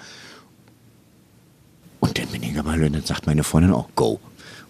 und 2.00 2.18
dann 2.18 2.28
bin 2.28 2.44
ich 2.44 2.58
aber, 2.58 2.74
und 2.74 2.94
dann 2.94 3.04
sagt 3.04 3.26
meine 3.28 3.44
Freundin 3.44 3.74
auch, 3.74 3.90
go. 3.96 4.20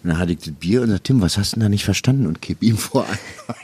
Und 0.02 0.10
dann 0.10 0.18
hatte 0.18 0.32
ich 0.32 0.38
das 0.38 0.52
Bier 0.52 0.82
und 0.82 0.90
sagt, 0.90 1.04
Tim, 1.04 1.20
was 1.20 1.36
hast 1.38 1.52
du 1.52 1.56
denn 1.56 1.62
da 1.62 1.68
nicht 1.68 1.84
verstanden? 1.84 2.26
Und 2.26 2.40
kipp 2.40 2.62
ihm 2.62 2.76
vor 2.76 3.04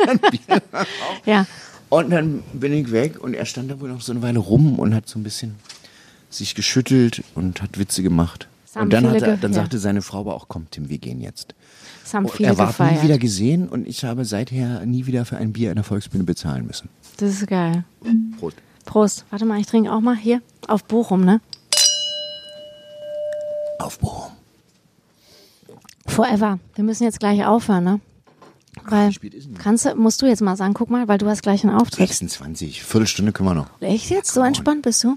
ein 0.06 0.18
Bier. 0.30 0.62
Ja. 1.26 1.46
Und 1.90 2.10
dann 2.10 2.42
bin 2.52 2.72
ich 2.72 2.90
weg 2.90 3.22
und 3.22 3.34
er 3.34 3.44
stand 3.46 3.70
da 3.70 3.80
wohl 3.80 3.88
noch 3.88 4.00
so 4.00 4.10
eine 4.12 4.20
Weile 4.22 4.40
rum 4.40 4.78
und 4.80 4.94
hat 4.94 5.08
so 5.08 5.18
ein 5.18 5.22
bisschen 5.22 5.54
sich 6.28 6.54
geschüttelt 6.56 7.22
und 7.36 7.62
hat 7.62 7.78
Witze 7.78 8.02
gemacht. 8.02 8.48
Und 8.74 8.92
dann, 8.92 9.08
hat 9.08 9.22
er, 9.22 9.36
dann 9.36 9.52
sagte 9.52 9.78
seine 9.78 10.02
Frau 10.02 10.20
aber 10.20 10.34
auch, 10.34 10.46
komm 10.48 10.66
Tim, 10.70 10.88
wir 10.88 10.98
gehen 10.98 11.20
jetzt. 11.20 11.54
Haben 12.12 12.24
Und 12.24 12.32
viele 12.34 12.48
er 12.48 12.58
war 12.58 12.66
nie 12.66 12.72
gefeiert. 12.72 13.02
wieder 13.04 13.18
gesehen 13.18 13.68
und 13.68 13.86
ich 13.86 14.04
habe 14.04 14.24
seither 14.24 14.84
nie 14.84 15.06
wieder 15.06 15.24
für 15.24 15.36
ein 15.36 15.52
Bier 15.52 15.70
in 15.70 15.76
der 15.76 15.84
Volksbühne 15.84 16.24
bezahlen 16.24 16.66
müssen. 16.66 16.88
Das 17.18 17.30
ist 17.30 17.46
geil. 17.46 17.84
Prost. 18.40 18.56
Prost. 18.84 19.24
Warte 19.30 19.44
mal, 19.44 19.60
ich 19.60 19.66
trinke 19.66 19.92
auch 19.92 20.00
mal 20.00 20.16
hier 20.16 20.42
auf 20.66 20.84
Bochum, 20.84 21.24
ne? 21.24 21.40
Auf 23.78 23.98
Bochum. 23.98 24.32
Forever. 26.06 26.58
Wir 26.74 26.84
müssen 26.84 27.04
jetzt 27.04 27.18
gleich 27.18 27.44
aufhören, 27.44 27.84
ne? 27.84 28.00
Weil, 28.86 29.12
kannst 29.58 29.84
du, 29.86 29.94
musst 29.94 30.20
du 30.20 30.26
jetzt 30.26 30.42
mal 30.42 30.56
sagen, 30.56 30.74
guck 30.74 30.90
mal, 30.90 31.08
weil 31.08 31.18
du 31.18 31.28
hast 31.28 31.42
gleich 31.42 31.64
einen 31.64 31.74
Auftritt. 31.74 32.08
26, 32.08 32.82
Viertelstunde 32.82 33.32
können 33.32 33.48
wir 33.48 33.54
noch. 33.54 33.68
Echt 33.80 34.10
jetzt? 34.10 34.32
So 34.34 34.42
entspannt 34.42 34.82
bist 34.82 35.02
du? 35.04 35.16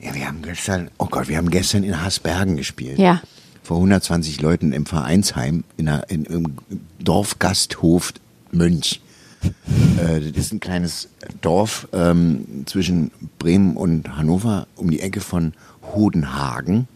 Ja, 0.00 0.14
wir 0.14 0.26
haben 0.26 0.42
gestern, 0.42 0.90
oh 0.98 1.06
Gott, 1.06 1.28
wir 1.28 1.36
haben 1.38 1.50
gestern 1.50 1.82
in 1.84 2.02
Hasbergen 2.02 2.56
gespielt. 2.56 2.98
Ja. 2.98 3.22
Vor 3.62 3.78
120 3.78 4.40
Leuten 4.40 4.72
im 4.72 4.86
Vereinsheim 4.86 5.64
in 5.76 5.88
einer, 5.88 6.10
in, 6.10 6.24
im 6.24 6.58
Dorfgasthof 6.98 8.12
Mönch. 8.50 9.00
äh, 9.42 10.20
das 10.20 10.46
ist 10.46 10.52
ein 10.52 10.60
kleines 10.60 11.08
Dorf 11.40 11.88
ähm, 11.92 12.64
zwischen 12.66 13.10
Bremen 13.38 13.76
und 13.76 14.16
Hannover 14.16 14.66
um 14.76 14.90
die 14.90 15.00
Ecke 15.00 15.20
von 15.20 15.52
Hodenhagen. 15.94 16.88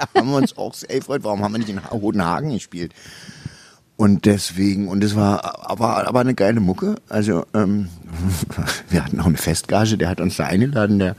haben 0.14 0.30
wir 0.30 0.36
uns 0.36 0.56
auch 0.56 0.74
sehr 0.74 0.98
gefreut, 0.98 1.24
warum 1.24 1.42
haben 1.42 1.52
wir 1.52 1.58
nicht 1.58 1.70
in 1.70 1.90
Hodenhagen 1.90 2.52
gespielt? 2.52 2.92
Und 3.96 4.24
deswegen, 4.24 4.88
und 4.88 5.04
es 5.04 5.14
war 5.14 5.70
aber, 5.70 6.08
aber 6.08 6.20
eine 6.20 6.34
geile 6.34 6.60
Mucke. 6.60 6.94
Also, 7.10 7.44
ähm, 7.52 7.90
wir 8.88 9.04
hatten 9.04 9.20
auch 9.20 9.26
eine 9.26 9.36
Festgage, 9.36 9.98
der 9.98 10.08
hat 10.08 10.22
uns 10.22 10.38
da 10.38 10.46
eingeladen, 10.46 10.98
der, 10.98 11.16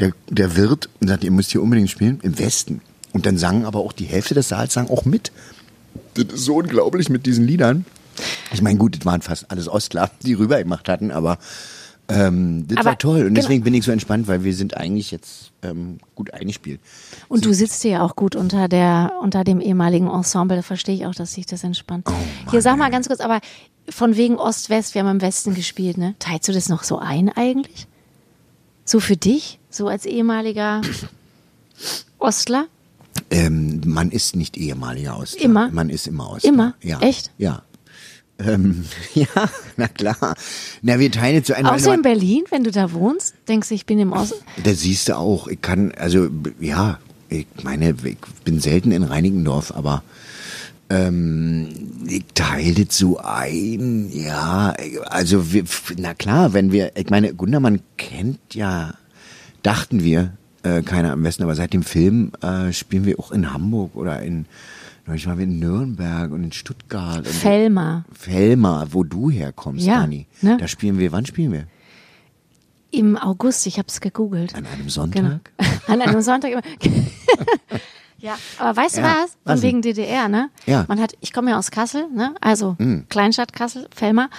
der, 0.00 0.10
der 0.28 0.56
Wirt, 0.56 0.88
und 1.00 1.06
sagt, 1.06 1.22
ihr 1.22 1.30
müsst 1.30 1.52
hier 1.52 1.62
unbedingt 1.62 1.90
spielen, 1.90 2.18
im 2.22 2.36
Westen. 2.38 2.80
Und 3.12 3.26
dann 3.26 3.38
sangen 3.38 3.64
aber 3.64 3.78
auch 3.78 3.92
die 3.92 4.06
Hälfte 4.06 4.34
des 4.34 4.48
Saals 4.48 4.74
sang 4.74 4.90
auch 4.90 5.04
mit. 5.04 5.30
Das 6.14 6.24
ist 6.24 6.44
so 6.44 6.56
unglaublich 6.56 7.08
mit 7.08 7.24
diesen 7.24 7.46
Liedern. 7.46 7.86
Ich 8.52 8.62
meine, 8.62 8.78
gut, 8.78 8.96
das 8.96 9.06
waren 9.06 9.22
fast 9.22 9.50
alles 9.52 9.68
Ostler, 9.68 10.10
die 10.22 10.34
rüber 10.34 10.58
gemacht 10.58 10.88
hatten, 10.88 11.12
aber 11.12 11.38
ähm, 12.08 12.66
das 12.68 12.78
Aber 12.78 12.90
war 12.90 12.98
toll. 12.98 13.20
Und 13.20 13.28
genau. 13.28 13.40
deswegen 13.40 13.64
bin 13.64 13.74
ich 13.74 13.84
so 13.84 13.92
entspannt, 13.92 14.28
weil 14.28 14.44
wir 14.44 14.54
sind 14.54 14.76
eigentlich 14.76 15.10
jetzt 15.10 15.52
ähm, 15.62 15.98
gut 16.14 16.34
eingespielt. 16.34 16.80
Und 17.28 17.44
du 17.44 17.54
sitzt 17.54 17.82
hier 17.82 17.92
ja 17.92 18.02
auch 18.02 18.14
gut 18.14 18.36
unter 18.36 18.68
der, 18.68 19.12
unter 19.22 19.44
dem 19.44 19.60
ehemaligen 19.60 20.08
Ensemble. 20.08 20.56
Da 20.56 20.62
verstehe 20.62 20.94
ich 20.94 21.06
auch, 21.06 21.14
dass 21.14 21.32
sich 21.32 21.46
das 21.46 21.64
entspannt. 21.64 22.06
hier 22.50 22.62
sag 22.62 22.76
mal 22.76 22.90
ganz 22.90 23.08
kurz, 23.08 23.20
aber 23.20 23.40
von 23.88 24.16
wegen 24.16 24.36
Ost-West, 24.36 24.94
wir 24.94 25.02
haben 25.02 25.10
im 25.10 25.20
Westen 25.20 25.54
gespielt, 25.54 25.98
ne? 25.98 26.14
Teilst 26.18 26.48
du 26.48 26.52
das 26.52 26.68
noch 26.68 26.84
so 26.84 26.98
ein 26.98 27.30
eigentlich? 27.30 27.86
So 28.84 29.00
für 29.00 29.16
dich? 29.16 29.58
So 29.70 29.88
als 29.88 30.04
ehemaliger 30.04 30.82
Ostler? 32.18 32.66
Ähm, 33.30 33.80
man 33.86 34.10
ist 34.10 34.36
nicht 34.36 34.56
ehemaliger 34.56 35.18
Ostler. 35.18 35.42
Immer? 35.42 35.70
Man 35.70 35.88
ist 35.88 36.06
immer 36.06 36.30
Ostler. 36.30 36.50
Immer? 36.50 36.74
Ja. 36.82 37.00
Echt? 37.00 37.30
Ja. 37.38 37.62
Ähm, 38.38 38.84
ja, 39.14 39.26
na 39.76 39.88
klar. 39.88 40.34
Na, 40.82 40.98
wir 40.98 41.10
teilen 41.10 41.36
jetzt 41.36 41.48
so 41.48 41.54
ein. 41.54 41.66
Auch 41.66 41.78
so 41.78 41.92
in 41.92 42.02
Berlin, 42.02 42.44
wenn 42.50 42.64
du 42.64 42.70
da 42.70 42.92
wohnst, 42.92 43.34
denkst 43.48 43.68
du, 43.68 43.74
ich 43.74 43.86
bin 43.86 43.98
im 43.98 44.12
Osten. 44.12 44.36
Da 44.62 44.74
siehst 44.74 45.08
du 45.08 45.16
auch, 45.16 45.48
ich 45.48 45.60
kann, 45.60 45.92
also, 45.92 46.28
ja, 46.60 46.98
ich 47.28 47.46
meine, 47.62 47.94
ich 48.04 48.16
bin 48.44 48.60
selten 48.60 48.92
in 48.92 49.02
Reinickendorf, 49.02 49.72
aber 49.74 50.02
ähm, 50.90 51.68
ich 52.06 52.24
teile 52.34 52.84
das 52.84 52.98
so 52.98 53.18
ein, 53.18 54.10
ja, 54.12 54.74
also, 55.06 55.52
wir, 55.52 55.64
na 55.96 56.14
klar, 56.14 56.52
wenn 56.52 56.72
wir, 56.72 56.92
ich 56.96 57.10
meine, 57.10 57.34
Gundermann 57.34 57.80
kennt 57.96 58.54
ja, 58.54 58.94
dachten 59.62 60.02
wir, 60.02 60.32
äh, 60.62 60.82
keiner 60.82 61.12
am 61.12 61.22
besten, 61.22 61.42
aber 61.42 61.54
seit 61.54 61.72
dem 61.72 61.82
Film 61.82 62.32
äh, 62.42 62.72
spielen 62.72 63.06
wir 63.06 63.18
auch 63.18 63.32
in 63.32 63.52
Hamburg 63.52 63.94
oder 63.96 64.22
in, 64.22 64.46
neulich 65.06 65.26
waren 65.26 65.38
wir 65.38 65.44
in 65.44 65.58
Nürnberg 65.58 66.30
und 66.32 66.44
in 66.44 66.52
Stuttgart. 66.52 67.26
Fellmar. 67.26 68.04
Fellmar, 68.12 68.88
wo 68.92 69.04
du 69.04 69.30
herkommst, 69.30 69.84
Ja, 69.86 70.00
Dani. 70.00 70.26
ne? 70.42 70.56
Da 70.58 70.68
spielen 70.68 70.98
wir, 70.98 71.12
wann 71.12 71.26
spielen 71.26 71.52
wir? 71.52 71.66
Im 72.90 73.16
August, 73.16 73.66
ich 73.66 73.78
habe 73.78 73.88
es 73.88 74.00
gegoogelt. 74.00 74.54
An 74.54 74.66
einem 74.66 74.78
Genau. 74.78 74.88
Sonntag? 74.90 75.50
An 75.88 76.00
einem 76.00 76.20
Sonntag 76.22 76.52
immer. 76.52 76.62
ja, 78.18 78.36
aber 78.58 78.76
weißt 78.80 78.96
du 78.98 79.00
Ja, 79.00 79.16
was? 79.24 79.36
Von 79.44 79.62
wegen 79.62 79.82
DDR, 79.82 80.28
ne? 80.28 80.48
Ja. 80.66 80.84
Man 80.86 81.00
hat, 81.00 81.14
ich 81.20 81.32
komme 81.32 81.50
ja 81.50 81.58
aus 81.58 81.70
Kassel, 81.72 82.06
ne? 82.14 82.34
Also 82.40 82.76
Kleinstadt 83.08 83.52
Kassel, 83.52 83.88
Fellmar. 83.94 84.30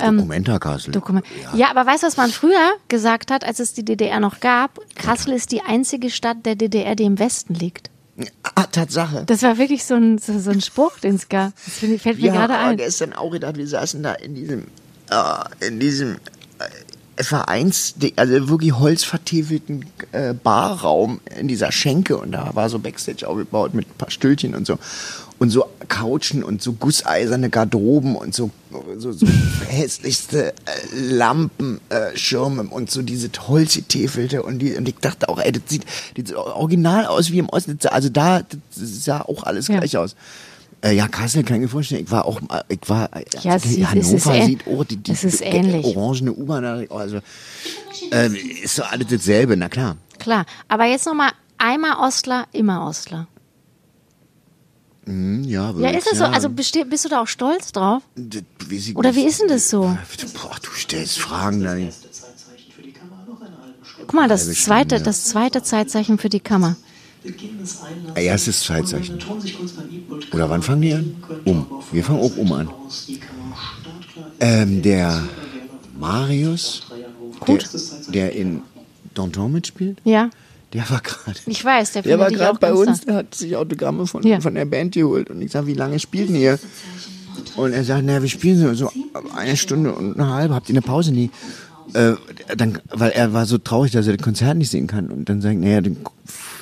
Ähm, 0.00 0.16
Dokumentarkassel. 0.16 0.90
Dokument. 0.92 1.24
Ja. 1.56 1.70
aber 1.70 1.86
weißt 1.86 2.02
du, 2.02 2.08
was 2.08 2.16
man 2.16 2.30
früher 2.30 2.72
gesagt 2.88 3.30
hat, 3.30 3.44
als 3.44 3.60
es 3.60 3.74
die 3.74 3.84
DDR 3.84 4.18
noch 4.18 4.40
gab? 4.40 4.80
Kassel 4.96 5.32
ist 5.34 5.52
die 5.52 5.62
einzige 5.62 6.10
Stadt 6.10 6.44
der 6.44 6.56
DDR, 6.56 6.96
die 6.96 7.04
im 7.04 7.18
Westen 7.20 7.54
liegt. 7.54 7.90
Ah, 8.42 8.64
Tatsache. 8.64 9.24
Das 9.26 9.42
war 9.42 9.58
wirklich 9.58 9.84
so 9.84 9.94
ein, 9.94 10.18
so, 10.18 10.38
so 10.38 10.50
ein 10.50 10.60
Spruch, 10.60 10.98
den 10.98 11.14
es 11.16 11.28
gab. 11.28 11.52
Das 11.64 11.74
fällt 11.74 12.18
mir 12.18 12.26
Ja, 12.26 12.32
gerade 12.32 12.54
ein. 12.56 12.76
gestern 12.76 13.12
auch 13.12 13.30
gedacht, 13.30 13.56
wir 13.56 13.66
saßen 13.66 14.02
da 14.02 14.12
in 14.14 14.34
diesem, 14.34 14.66
äh, 15.10 15.66
in 15.66 15.80
diesem 15.80 16.16
Vereins, 17.22 17.94
also 18.16 18.48
wirklich 18.48 18.78
holzvertäfelten 18.78 19.84
äh, 20.12 20.34
Barraum 20.34 21.20
in 21.38 21.48
dieser 21.48 21.72
Schenke 21.72 22.16
und 22.16 22.32
da 22.32 22.50
war 22.54 22.68
so 22.68 22.78
Backstage 22.78 23.26
aufgebaut 23.28 23.74
mit 23.74 23.86
ein 23.88 23.96
paar 23.98 24.10
Stühlchen 24.10 24.54
und 24.54 24.66
so 24.66 24.78
und 25.38 25.48
so 25.50 25.64
Couchen 25.88 26.44
und 26.44 26.62
so 26.62 26.74
gusseiserne 26.74 27.48
Garderoben 27.48 28.14
und 28.14 28.34
so 28.34 28.50
so, 28.98 29.12
so 29.12 29.26
hässlichste 29.68 30.50
äh, 30.50 30.52
Lampen, 30.94 31.80
äh, 31.88 32.16
Schirme 32.16 32.62
und 32.64 32.90
so 32.90 33.02
diese 33.02 33.30
Holzgetäfelte 33.48 34.42
und 34.42 34.58
die 34.58 34.74
und 34.74 34.88
ich 34.88 34.96
dachte 34.96 35.28
auch, 35.28 35.38
ey, 35.38 35.50
das 35.52 35.62
sieht, 35.66 35.84
das 36.16 36.28
sieht 36.28 36.34
original 36.36 37.06
aus 37.06 37.30
wie 37.30 37.38
im 37.38 37.48
Osten, 37.48 37.78
also 37.88 38.08
da 38.10 38.40
das 38.42 39.04
sah 39.04 39.22
auch 39.22 39.42
alles 39.44 39.68
Ja. 39.68 39.78
gleich 39.78 39.96
aus. 39.96 40.14
Äh, 40.82 40.92
ja, 40.92 41.08
Kassel 41.08 41.44
kann 41.44 41.56
ich 41.56 41.62
mir 41.62 41.68
vorstellen. 41.68 42.04
Ich 42.04 42.10
war 42.10 42.24
auch, 42.24 42.40
mal- 42.40 42.64
ich 42.68 42.78
war, 42.86 43.10
Ja, 43.42 43.56
es 43.56 43.62
die 43.62 43.68
sieht- 43.68 43.80
es 43.82 43.90
Hannover 43.90 44.14
ist 44.16 44.26
ähn- 44.26 44.46
sieht, 44.46 44.66
oh, 44.66 44.82
die, 44.84 44.96
die 44.96 45.12
es 45.12 45.24
ist 45.24 45.42
äh, 45.42 45.50
ähnlich. 45.50 45.84
orangene 45.96 46.32
U-Bahn, 46.32 46.62
da- 46.62 46.94
also, 46.96 47.20
ähm, 48.12 48.34
ist 48.62 48.76
so 48.76 48.82
alles 48.84 49.08
dasselbe, 49.08 49.56
na 49.58 49.68
klar. 49.68 49.96
Klar. 50.18 50.46
Aber 50.68 50.86
jetzt 50.86 51.04
nochmal, 51.06 51.32
einmal 51.58 51.96
Ostler, 52.06 52.46
immer 52.52 52.86
Ostler. 52.86 53.26
Hm, 55.06 55.44
ja, 55.44 55.74
würde 55.74 55.90
Ja, 55.92 55.98
ist 55.98 56.10
es 56.12 56.18
so? 56.18 56.24
Also 56.24 56.48
bist 56.50 56.74
du 56.74 57.08
da 57.08 57.22
auch 57.22 57.26
stolz 57.26 57.72
drauf? 57.72 58.02
Das 58.16 58.42
ich 58.70 58.96
Oder 58.96 59.14
wie 59.14 59.24
ist 59.24 59.40
denn 59.40 59.48
das 59.48 59.68
so? 59.70 59.80
Boah, 59.82 60.56
du 60.62 60.70
stellst 60.74 61.18
Fragen, 61.18 61.62
Dani. 61.62 61.84
Erste 61.86 62.10
Zeitzeichen 62.10 62.70
für 62.74 62.82
die 62.82 62.92
Kamera 62.92 63.24
noch 63.26 63.40
eine 63.40 63.50
halbe 63.60 63.84
Stunde. 63.84 64.06
Guck 64.06 64.14
mal, 64.14 64.28
das 64.28 64.46
zweite, 64.54 65.00
das 65.00 65.24
zweite 65.24 65.62
Zeitzeichen 65.62 66.18
für 66.18 66.28
die 66.28 66.40
Kammer. 66.40 66.76
Erstes 68.14 68.62
Zeitzeichen. 68.62 69.18
Dann 69.18 69.28
beim 69.28 69.90
E-Book 69.92 70.20
Oder 70.32 70.50
wann 70.50 70.62
fangen 70.62 70.82
die 70.82 70.92
an? 70.94 71.16
Um. 71.44 71.66
Wir 71.92 72.04
fangen 72.04 72.20
auch 72.20 72.36
um 72.36 72.52
an. 72.52 72.68
Ähm, 74.40 74.82
der 74.82 75.22
Marius, 75.98 76.82
der, 77.46 77.54
Gut. 77.56 77.68
der 78.14 78.32
in 78.34 78.62
Danton 79.14 79.52
mitspielt, 79.52 79.98
Ja. 80.04 80.30
Der 80.72 80.88
war 80.88 81.00
gerade. 81.00 81.36
Ich 81.46 81.64
weiß, 81.64 81.92
der 81.94 82.02
Der 82.02 82.16
war 82.20 82.30
gerade 82.30 82.56
bei 82.60 82.72
uns, 82.72 83.00
der 83.00 83.16
hat 83.16 83.34
sich 83.34 83.56
Autogramme 83.56 84.06
von, 84.06 84.22
Ja. 84.22 84.40
von 84.40 84.54
der 84.54 84.64
Band 84.66 84.94
geholt. 84.94 85.28
Und 85.28 85.42
ich 85.42 85.50
sag, 85.50 85.66
wie 85.66 85.74
lange 85.74 85.98
spielen 85.98 86.36
ihr? 86.36 86.60
Und 87.56 87.72
er 87.72 87.82
sagt, 87.82 88.04
naja, 88.04 88.22
wir 88.22 88.28
spielen 88.28 88.76
so, 88.76 88.88
eine 89.34 89.56
Stunde 89.56 89.92
und 89.92 90.14
eine 90.14 90.32
halbe. 90.32 90.54
Habt 90.54 90.68
ihr 90.68 90.74
eine 90.74 90.82
Pause? 90.82 91.10
Nie. 91.10 91.28
Äh, 91.92 92.12
dann, 92.56 92.78
weil 92.88 93.10
er 93.10 93.32
war 93.32 93.46
so 93.46 93.58
traurig, 93.58 93.90
dass 93.90 94.06
er 94.06 94.16
das 94.16 94.22
Konzert 94.24 94.56
nicht 94.58 94.70
sehen 94.70 94.86
kann. 94.86 95.08
Und 95.10 95.28
dann 95.28 95.40
sagt, 95.42 95.58
naja, 95.58 95.80
den, 95.80 95.96
hab- 96.04 96.59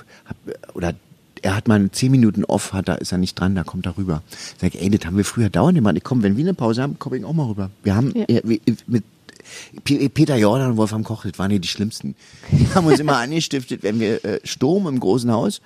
oder 0.75 0.95
er 1.43 1.55
hat 1.57 1.69
mal 1.69 1.89
zehn 1.93 2.11
Minuten 2.11 2.45
off, 2.45 2.73
hat, 2.73 2.89
da 2.89 2.95
ist 2.95 3.13
er 3.13 3.19
nicht 3.19 3.39
dran, 3.39 3.55
da 3.55 3.63
kommt 3.63 3.87
er 3.87 3.97
rüber. 3.97 4.23
Sag 4.61 4.75
ich, 4.75 4.83
ey, 4.83 4.91
das 4.91 5.07
haben 5.07 5.17
wir 5.17 5.25
früher 5.25 5.51
dauernd 5.51 5.77
gemacht. 5.77 5.95
Ich 5.97 6.03
komm, 6.05 6.23
wenn 6.25 6.37
wir 6.37 6.45
eine 6.45 6.55
Pause 6.55 6.83
haben, 6.83 6.99
komme 6.99 7.17
ich 7.19 7.25
auch 7.25 7.33
mal 7.33 7.47
rüber. 7.47 7.71
Wir 7.85 7.95
haben 7.95 8.13
Ja. 8.17 8.25
ja, 8.29 8.41
wir, 8.43 8.59
mit 8.89 9.05
P- 9.85 10.09
Peter 10.09 10.37
Jordan 10.37 10.73
und 10.73 10.77
Wolfram 10.77 11.05
Koch, 11.05 11.25
das 11.25 11.39
waren 11.39 11.51
hier 11.51 11.61
die 11.61 11.69
schlimmsten. 11.69 12.17
Die 12.51 12.67
haben 12.75 12.87
uns 12.87 12.99
immer 12.99 13.17
angestiftet, 13.19 13.83
wenn 13.83 14.01
wir 14.01 14.25
äh, 14.25 14.41
Sturm 14.45 14.89
im 14.89 14.99
großen 15.01 15.31
Haus 15.31 15.61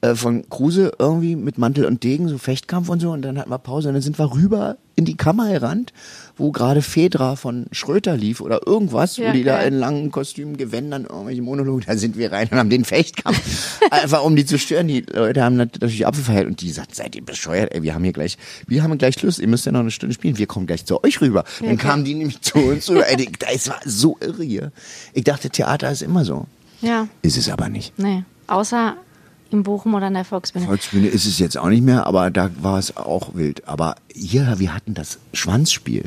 äh, 0.00 0.14
von 0.14 0.48
Kruse 0.48 0.92
irgendwie 0.98 1.36
mit 1.36 1.58
Mantel 1.58 1.84
und 1.84 2.02
Degen, 2.02 2.28
so 2.28 2.38
Fechtkampf 2.38 2.88
und 2.88 3.00
so, 3.00 3.12
und 3.12 3.20
dann 3.22 3.38
hatten 3.38 3.50
wir 3.50 3.58
Pause 3.58 3.88
und 3.88 3.94
dann 3.94 4.02
sind 4.02 4.18
wir 4.18 4.32
rüber 4.32 4.78
in 4.96 5.04
die 5.04 5.16
Kammer 5.16 5.52
gerannt, 5.52 5.92
wo 6.40 6.50
gerade 6.52 6.82
Fedra 6.82 7.36
von 7.36 7.66
Schröter 7.70 8.16
lief 8.16 8.40
oder 8.40 8.66
irgendwas, 8.66 9.16
Ja, 9.16 9.28
wo 9.28 9.32
die 9.32 9.44
da 9.44 9.58
geil. 9.58 9.68
in 9.68 9.78
langen 9.78 10.10
Kostümen, 10.10 10.56
Gewändern, 10.56 11.04
irgendwelche 11.04 11.42
Monologe, 11.42 11.84
da 11.86 11.96
sind 11.96 12.16
wir 12.16 12.32
rein 12.32 12.48
und 12.50 12.58
haben 12.58 12.70
den 12.70 12.84
Fechtkampf, 12.84 13.80
einfach 13.90 14.24
um 14.24 14.34
die 14.36 14.44
zu 14.46 14.58
stören. 14.58 14.88
Die 14.88 15.00
Leute 15.02 15.42
haben 15.44 15.56
natürlich 15.56 16.06
Apfel 16.06 16.24
verhält 16.24 16.46
und 16.48 16.60
die 16.60 16.70
sagt, 16.70 16.94
seid 16.94 17.14
ihr 17.14 17.24
bescheuert, 17.24 17.72
ey, 17.74 17.82
wir 17.82 17.94
haben 17.94 18.02
hier 18.04 18.12
gleich, 18.12 18.38
wir 18.66 18.82
haben 18.82 18.96
gleich 18.98 19.22
Lust, 19.22 19.38
ihr 19.38 19.48
müsst 19.48 19.66
ja 19.66 19.72
noch 19.72 19.80
eine 19.80 19.90
Stunde 19.90 20.14
spielen, 20.14 20.38
wir 20.38 20.46
kommen 20.46 20.66
gleich 20.66 20.84
zu 20.84 21.04
euch 21.04 21.20
rüber. 21.20 21.44
Dann 21.62 21.78
kamen 21.78 22.04
die 22.04 22.14
nämlich 22.14 22.40
zu 22.40 22.58
uns 22.58 22.88
rüber, 22.90 23.08
ey, 23.08 23.28
das 23.38 23.68
war 23.68 23.80
so 23.84 24.16
irre 24.20 24.42
hier. 24.42 24.72
Ich 25.12 25.24
dachte, 25.24 25.50
Theater 25.50 25.90
ist 25.92 26.02
immer 26.02 26.24
so. 26.24 26.46
Ja, 26.80 27.08
Ist 27.22 27.36
es 27.36 27.48
aber 27.50 27.68
nicht. 27.68 27.92
nee. 27.98 28.24
Außer 28.46 28.96
in 29.52 29.62
Bochum 29.64 29.94
oder 29.94 30.06
in 30.08 30.14
der 30.14 30.24
Volksbühne. 30.24 30.64
Volksbühne 30.66 31.08
ist 31.08 31.26
es 31.26 31.38
jetzt 31.38 31.58
auch 31.58 31.68
nicht 31.68 31.82
mehr, 31.82 32.06
aber 32.06 32.30
da 32.30 32.50
war 32.62 32.78
es 32.78 32.96
auch 32.96 33.34
wild. 33.34 33.66
Aber 33.68 33.96
hier, 34.14 34.54
wir 34.58 34.74
hatten 34.74 34.94
das 34.94 35.18
Schwanzspiel. 35.34 36.04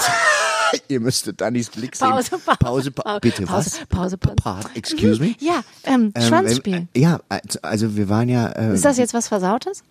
Ihr 0.88 1.00
müsstet 1.00 1.40
Dannys 1.40 1.70
Blick 1.70 1.94
sehen. 1.96 2.08
Pause, 2.10 2.30
Pause. 2.38 2.56
Pause, 2.58 2.90
pa 2.90 3.18
bitte, 3.20 3.44
Pause, 3.44 3.72
was? 3.80 3.86
Pause, 3.88 4.16
Pause. 4.18 4.36
Pa 4.36 4.60
excuse 4.74 5.20
me? 5.20 5.34
Ja, 5.40 5.62
ähm, 5.84 6.12
Ähm, 6.14 6.22
Schwanzspiel. 6.22 6.88
äh, 6.94 7.00
ja, 7.00 7.20
also- 7.28 7.58
also 7.62 7.96
wir 7.96 8.08
waren 8.08 8.28
ja. 8.28 8.48
Äh, 8.48 8.74
Ist 8.74 8.84
das 8.84 8.98
jetzt 8.98 9.14
was 9.14 9.28
Versautes? 9.28 9.82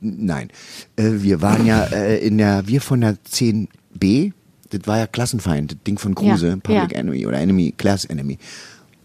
Nein. 0.00 0.48
Äh, 0.96 1.10
wir 1.16 1.42
waren 1.42 1.66
ja 1.66 1.84
äh, 1.84 2.18
in 2.26 2.38
der, 2.38 2.66
wir 2.66 2.80
von 2.80 3.00
der 3.02 3.16
10b, 3.30 4.32
das 4.70 4.80
war 4.86 4.98
ja 4.98 5.06
Klassenfeind, 5.06 5.72
das 5.72 5.78
Ding 5.86 5.98
von 5.98 6.14
Kruse, 6.14 6.48
Ja, 6.48 6.56
Public 6.56 6.92
ja. 6.92 6.98
Enemy 6.98 7.26
oder 7.26 7.38
Enemy, 7.38 7.74
Class 7.76 8.04
Enemy. 8.06 8.38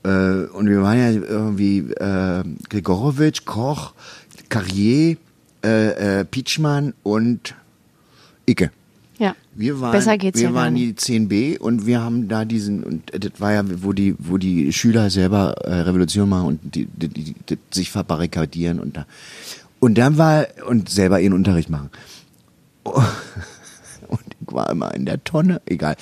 Äh, 0.04 0.10
und 0.10 0.70
wir 0.70 0.82
waren 0.82 0.98
ja 0.98 1.12
irgendwie 1.12 1.80
äh, 1.80 2.44
Gregorowitsch, 2.70 3.44
Koch, 3.46 3.94
Carrier, 4.50 5.18
äh, 5.64 6.20
äh, 6.22 6.26
Pietschmann 6.26 6.94
und 7.04 7.56
Icke. 8.46 8.72
Ja. 9.20 9.36
Wir 9.56 9.82
waren, 9.82 9.92
Besser 9.92 10.18
geht's 10.18 10.40
wir 10.40 10.50
ja 10.50 10.54
waren 10.54 10.76
die 10.76 10.94
10b 10.94 11.58
und 11.58 11.86
wir 11.86 12.02
haben 12.02 12.28
da 12.28 12.46
diesen, 12.46 12.84
und 12.84 13.12
das 13.14 13.40
war 13.40 13.54
ja, 13.54 13.64
wo 13.84 13.94
die, 13.94 14.16
wo 14.20 14.38
die 14.38 14.72
Schüler 14.74 15.10
selber 15.10 15.56
äh, 15.64 15.82
Revolution 15.82 16.30
machen 16.30 16.48
und 16.48 16.76
die, 16.76 16.86
die, 16.86 17.08
die, 17.08 17.36
die 17.50 17.58
sich 17.72 17.90
verbarrikadieren 17.90 18.80
und 18.80 18.98
da. 18.98 19.06
Und 19.80 19.98
dann 19.98 20.18
war, 20.18 20.48
und 20.68 20.90
selber 20.90 21.20
ihren 21.20 21.34
Unterricht 21.34 21.70
machen. 21.70 21.90
Und 24.08 24.22
ich 24.40 24.54
war 24.54 24.70
immer 24.70 24.94
in 24.96 25.06
der 25.06 25.22
Tonne, 25.26 25.62
egal. 25.66 25.98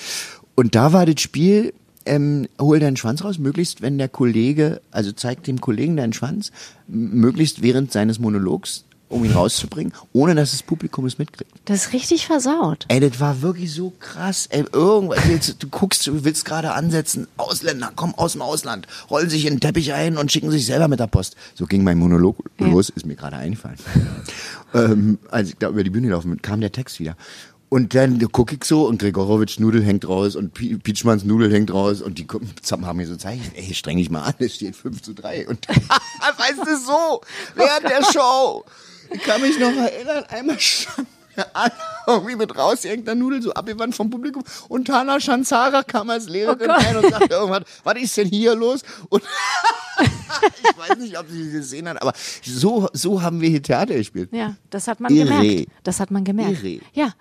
Und 0.53 0.75
da 0.75 0.93
war 0.93 1.07
das 1.07 1.19
Spiel, 1.19 1.73
ähm, 2.05 2.47
hol 2.61 2.79
deinen 2.79 2.97
Schwanz 2.97 3.23
raus, 3.23 3.39
möglichst 3.39 3.81
wenn 3.81 3.97
der 3.97 4.09
Kollege, 4.09 4.81
also 4.91 5.11
zeig 5.11 5.43
dem 5.43 5.59
Kollegen 5.59 5.97
deinen 5.97 6.13
Schwanz, 6.13 6.51
möglichst 6.87 7.63
während 7.63 7.91
seines 7.91 8.19
Monologs, 8.19 8.85
um 9.09 9.23
ihn 9.23 9.31
rauszubringen, 9.31 9.93
ohne 10.13 10.33
dass 10.35 10.51
das 10.51 10.63
Publikum 10.63 11.05
es 11.05 11.17
mitkriegt. 11.17 11.51
Das 11.65 11.85
ist 11.87 11.93
richtig 11.93 12.25
versaut. 12.25 12.85
Ey, 12.87 12.99
das 12.99 13.19
war 13.19 13.41
wirklich 13.41 13.71
so 13.73 13.93
krass. 13.99 14.47
Ey, 14.49 14.65
irgendwas, 14.71 15.19
willst, 15.27 15.61
du 15.61 15.67
guckst, 15.67 16.07
du 16.07 16.23
willst 16.23 16.45
gerade 16.45 16.73
ansetzen, 16.73 17.27
Ausländer 17.37 17.91
kommen 17.95 18.15
aus 18.15 18.33
dem 18.33 18.41
Ausland, 18.41 18.87
rollen 19.09 19.29
sich 19.29 19.45
in 19.45 19.55
den 19.55 19.59
Teppich 19.59 19.93
ein 19.93 20.17
und 20.17 20.31
schicken 20.31 20.51
sich 20.51 20.65
selber 20.65 20.87
mit 20.87 20.99
der 20.99 21.07
Post. 21.07 21.35
So 21.53 21.65
ging 21.65 21.83
mein 21.83 21.97
Monolog 21.99 22.37
Ja. 22.59 22.67
los, 22.67 22.89
ist 22.89 23.05
mir 23.05 23.15
gerade 23.15 23.37
eingefallen. 23.37 23.77
ähm, 24.73 25.19
als 25.29 25.49
ich 25.49 25.55
da 25.57 25.69
über 25.69 25.83
die 25.83 25.89
Bühne 25.89 26.09
laufen 26.09 26.41
kam 26.41 26.61
der 26.61 26.71
Text 26.71 26.99
wieder. 26.99 27.15
Und 27.75 27.93
dann 27.93 28.19
guck 28.31 28.53
ich 28.53 28.63
so 28.63 28.87
und 28.87 28.99
Gregorowitsch 28.99 29.59
Nudel 29.59 29.83
hängt 29.83 30.07
raus 30.07 30.37
und 30.37 30.53
Pi- 30.53 30.77
Pietschmanns 30.77 31.25
Nudel 31.25 31.51
hängt 31.51 31.73
raus 31.73 32.01
und 32.01 32.17
die 32.17 32.25
gucken- 32.25 32.47
haben 32.85 32.95
mir 32.97 33.05
so 33.05 33.17
Zeichen, 33.17 33.51
ey, 33.53 33.73
streng 33.73 33.97
dich 33.97 34.09
mal 34.09 34.21
an, 34.23 34.33
es 34.39 34.55
steht 34.55 34.77
5 34.77 35.01
zu 35.01 35.13
3. 35.13 35.49
Und 35.49 35.67
weißt 35.67 36.59
du 36.65 36.77
so, 36.77 37.21
während 37.55 37.83
der 37.83 38.01
Show. 38.13 38.63
Ich 39.13 39.21
kann 39.23 39.41
mich 39.41 39.59
noch 39.59 39.73
erinnern, 39.75 40.23
einmal 40.29 40.57
stand 40.57 41.05
an, 41.53 41.69
irgendwie 42.07 42.37
mit 42.37 42.57
rausgehängter 42.57 43.13
Nudel 43.13 43.41
so 43.41 43.51
abgewandt 43.53 43.93
vom 43.93 44.09
Publikum 44.09 44.43
und 44.69 44.85
Tana 44.87 45.19
Schanzara 45.19 45.83
kam 45.83 46.09
als 46.09 46.29
Lehrerin 46.29 46.69
Oh 46.69 46.73
rein 46.73 46.95
und 46.95 47.09
sagte 47.11 47.33
irgendwas, 47.35 47.63
was 47.83 47.95
ist 48.01 48.15
denn 48.15 48.29
hier 48.29 48.55
los? 48.55 48.83
Und 49.09 49.21
ich 50.01 50.77
weiß 50.77 50.97
nicht, 50.97 51.19
ob 51.19 51.25
sie 51.29 51.51
gesehen 51.51 51.89
hat, 51.89 52.01
aber 52.01 52.13
so, 52.41 52.87
so 52.93 53.21
haben 53.21 53.41
wir 53.41 53.49
hier 53.49 53.61
Theater 53.61 53.95
gespielt. 53.95 54.29
Ja, 54.31 54.55
das 54.69 54.87
hat 54.87 55.01
man 55.01 55.13
Irre. 55.13 55.27
gemerkt. 55.41 55.69
Das 55.83 55.99
hat 55.99 56.09
man 56.09 56.23
gemerkt. 56.23 56.63
Irre. 56.63 56.79
Ja. 56.93 57.13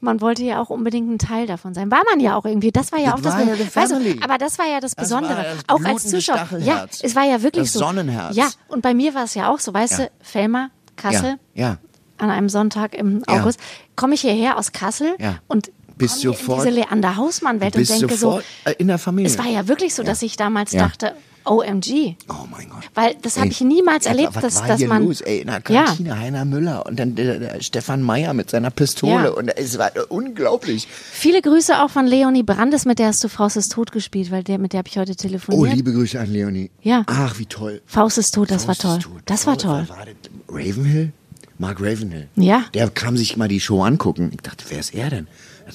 Man 0.00 0.20
wollte 0.20 0.44
ja 0.44 0.60
auch 0.62 0.70
unbedingt 0.70 1.10
ein 1.10 1.18
Teil 1.18 1.46
davon 1.48 1.74
sein. 1.74 1.90
War 1.90 2.02
man 2.08 2.20
ja 2.20 2.36
auch 2.36 2.44
irgendwie. 2.44 2.70
Das 2.70 2.92
war 2.92 3.00
ja 3.00 3.06
Das 3.10 3.14
auch 3.14 3.20
das. 3.22 3.34
war 3.34 3.40
ja 3.42 3.56
the 3.56 3.74
weißt 3.76 3.90
du, 3.92 4.22
aber 4.22 4.38
das 4.38 4.56
war 4.58 4.66
ja 4.66 4.78
das 4.80 4.94
Das 4.94 5.04
Besondere. 5.04 5.42
das 5.42 5.56
auch 5.66 5.84
als 5.84 6.08
Zuschauer. 6.08 6.46
Ja, 6.60 6.86
es 7.02 7.16
war 7.16 7.24
ja 7.24 7.42
wirklich 7.42 7.64
Das 7.64 7.72
so. 7.72 7.80
Sonnenherz. 7.80 8.36
Ja, 8.36 8.48
und 8.68 8.82
bei 8.82 8.94
mir 8.94 9.14
war 9.14 9.24
es 9.24 9.34
ja 9.34 9.50
auch 9.52 9.58
so. 9.58 9.74
Weißt 9.74 9.98
Ja. 9.98 10.04
du, 10.06 10.10
Fellmar, 10.20 10.70
Kassel, 10.94 11.36
Ja, 11.54 11.64
ja. 11.70 11.76
an 12.18 12.30
einem 12.30 12.48
Sonntag 12.48 12.94
im 12.94 13.24
Ja. 13.28 13.40
August, 13.40 13.58
komme 13.96 14.14
ich 14.14 14.20
hierher 14.20 14.56
aus 14.56 14.70
Kassel 14.70 15.16
Ja. 15.18 15.38
und 15.48 15.72
Bist 15.96 16.20
sofort- 16.20 16.64
in 16.64 16.74
diese 16.74 16.80
Leander 16.86 17.16
Hausmann-Welt 17.16 17.74
und 17.74 17.80
Bist 17.80 18.00
denke 18.00 18.16
so, 18.16 18.40
äh, 18.64 18.74
in 18.78 18.86
der 18.86 18.98
Familie. 18.98 19.28
es 19.28 19.36
war 19.36 19.46
ja 19.46 19.66
wirklich 19.66 19.94
so, 19.96 20.04
dass 20.04 20.22
ich 20.22 20.36
damals 20.36 20.70
Ja. 20.70 20.86
dachte, 20.86 21.16
OMG. 21.50 22.16
Oh 22.28 22.46
mein 22.50 22.68
Gott. 22.70 22.84
Weil 22.94 23.14
das 23.22 23.36
habe 23.38 23.48
ich 23.48 23.60
niemals 23.60 24.04
ja, 24.04 24.10
erlebt, 24.12 24.34
was 24.34 24.42
dass, 24.42 24.60
war 24.60 24.68
dass 24.68 24.78
hier 24.78 24.88
man. 24.88 25.04
los, 25.06 25.20
ey, 25.20 25.40
in 25.40 25.46
der 25.48 25.62
Ja. 25.68 26.16
Heiner 26.16 26.44
Müller 26.44 26.86
und 26.86 26.98
dann 26.98 27.14
der, 27.14 27.38
der 27.38 27.60
Stefan 27.62 28.02
Meyer 28.02 28.34
mit 28.34 28.50
seiner 28.50 28.70
Pistole 28.70 29.12
Ja. 29.12 29.28
und 29.30 29.48
es 29.48 29.78
war 29.78 29.90
unglaublich. 30.08 30.86
Viele 30.88 31.42
Grüße 31.42 31.82
auch 31.82 31.90
von 31.90 32.06
Leonie 32.06 32.42
Brandes, 32.42 32.84
mit 32.84 32.98
der 32.98 33.08
hast 33.08 33.22
du 33.24 33.28
Faust 33.28 33.56
ist 33.56 33.72
tot 33.72 33.92
gespielt, 33.92 34.30
weil 34.30 34.42
der, 34.44 34.58
mit 34.58 34.72
der 34.72 34.78
habe 34.78 34.88
ich 34.88 34.98
heute 34.98 35.12
Oh, 35.12 35.14
telefoniert. 35.14 35.74
liebe 35.76 35.92
Grüße 35.92 36.18
an 36.20 36.30
Leonie. 36.32 36.70
Ja. 36.82 37.04
Ach, 37.06 37.38
wie 37.38 37.46
toll. 37.46 37.80
Faust 37.86 38.18
ist 38.18 38.34
tot, 38.34 38.50
das 38.50 38.64
Faust 38.64 38.84
war 38.84 38.98
toll. 39.00 39.12
tot. 39.14 39.22
Das 39.26 39.46
war 39.46 39.54
Oh, 39.54 39.56
toll. 39.56 39.86
war? 39.88 40.06
Ravenhill? 40.48 41.12
Mark 41.58 41.80
Ravenhill. 41.80 42.28
Ja. 42.36 42.64
Der 42.74 42.88
kam 42.90 43.16
sich 43.16 43.36
mal 43.36 43.48
die 43.48 43.60
Show 43.60 43.82
angucken. 43.82 44.30
Ich 44.32 44.40
dachte, 44.42 44.64
wer 44.68 44.78
ist 44.78 44.94
er 44.94 45.10
denn? 45.10 45.26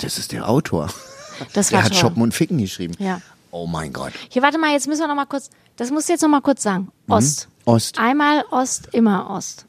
Das 0.01 0.17
ist 0.17 0.31
der 0.31 0.47
Autor. 0.49 0.89
Das 1.53 1.69
Der 1.69 1.77
war 1.79 1.85
hat 1.85 1.91
toll. 1.91 1.99
Shoppen 2.01 2.21
und 2.23 2.33
Ficken 2.33 2.57
geschrieben. 2.57 2.93
Ja. 2.99 3.19
Oh 3.55 3.67
mein 3.67 3.93
Gott. 3.93 4.13
Hier, 4.29 4.41
warte 4.41 4.57
mal, 4.57 4.71
jetzt 4.73 4.87
müssen 4.87 5.01
wir 5.01 5.07
noch 5.07 5.15
mal 5.15 5.25
kurz, 5.27 5.49
das 5.75 5.91
musst 5.91 6.09
du 6.09 6.13
jetzt 6.13 6.21
noch 6.23 6.29
mal 6.29 6.41
kurz 6.41 6.63
sagen. 6.63 6.89
Ost. 7.07 7.47
Mhm. 7.65 7.71
Ost. 7.71 7.99
Einmal 7.99 8.43
Ost, 8.49 8.89
immer 8.93 9.29
Ost. 9.29 9.65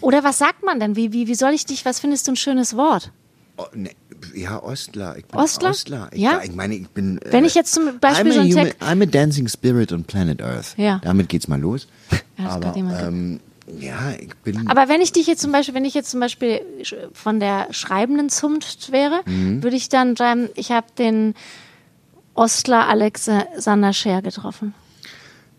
Oder 0.00 0.24
was 0.24 0.38
sagt 0.38 0.64
man 0.64 0.80
denn? 0.80 0.96
Wie, 0.96 1.12
wie, 1.12 1.28
wie 1.28 1.34
soll 1.36 1.52
ich 1.52 1.64
dich, 1.64 1.84
was 1.84 2.00
findest 2.00 2.26
du 2.26 2.32
ein 2.32 2.36
schönes 2.36 2.76
Wort? 2.76 3.12
Oh, 3.56 3.66
ne, 3.72 3.90
ja, 4.34 4.60
Ostler. 4.60 5.16
Ich 5.16 5.26
bin 5.26 5.38
Ostler? 5.38 5.70
Ostler. 5.70 6.08
Ich, 6.12 6.20
Ja? 6.20 6.40
ich 6.44 6.52
meine, 6.54 6.74
ich 6.74 6.88
bin. 6.88 7.20
Wenn 7.24 7.44
ich 7.44 7.54
jetzt 7.54 7.72
zum 7.72 7.98
Beispiel 8.00 8.32
I'm 8.32 8.34
so 8.34 8.38
a, 8.40 8.42
einen 8.42 8.52
human, 8.52 8.66
Text- 8.66 8.82
I'm 8.82 9.02
a 9.02 9.06
dancing 9.06 9.48
spirit 9.48 9.92
on 9.92 10.02
planet 10.04 10.42
Earth. 10.42 10.74
Ja. 10.76 11.00
Damit 11.04 11.28
geht's 11.28 11.46
mal 11.48 11.60
los. 11.60 11.86
Ja, 12.38 12.50
Aber 12.50 12.76
ähm, 12.76 13.40
ja, 13.80 14.12
ich 14.12 14.32
bin. 14.44 14.68
Aber 14.68 14.88
wenn 14.88 15.00
ich 15.00 15.10
dich 15.12 15.26
jetzt 15.26 15.40
zum 15.42 15.50
Beispiel, 15.50 15.74
wenn 15.74 15.84
ich 15.84 15.94
jetzt 15.94 16.10
zum 16.10 16.20
Beispiel 16.20 16.60
von 17.12 17.40
der 17.40 17.66
schreibenden 17.72 18.28
Zunft 18.28 18.92
wäre, 18.92 19.22
Mhm. 19.26 19.62
würde 19.64 19.76
ich 19.76 19.88
dann 19.88 20.16
schreiben, 20.16 20.48
ich 20.54 20.70
habe 20.70 20.86
den 20.96 21.34
Ostler 22.38 22.88
Alexander 22.88 23.92
Scher 23.92 24.22
getroffen. 24.22 24.72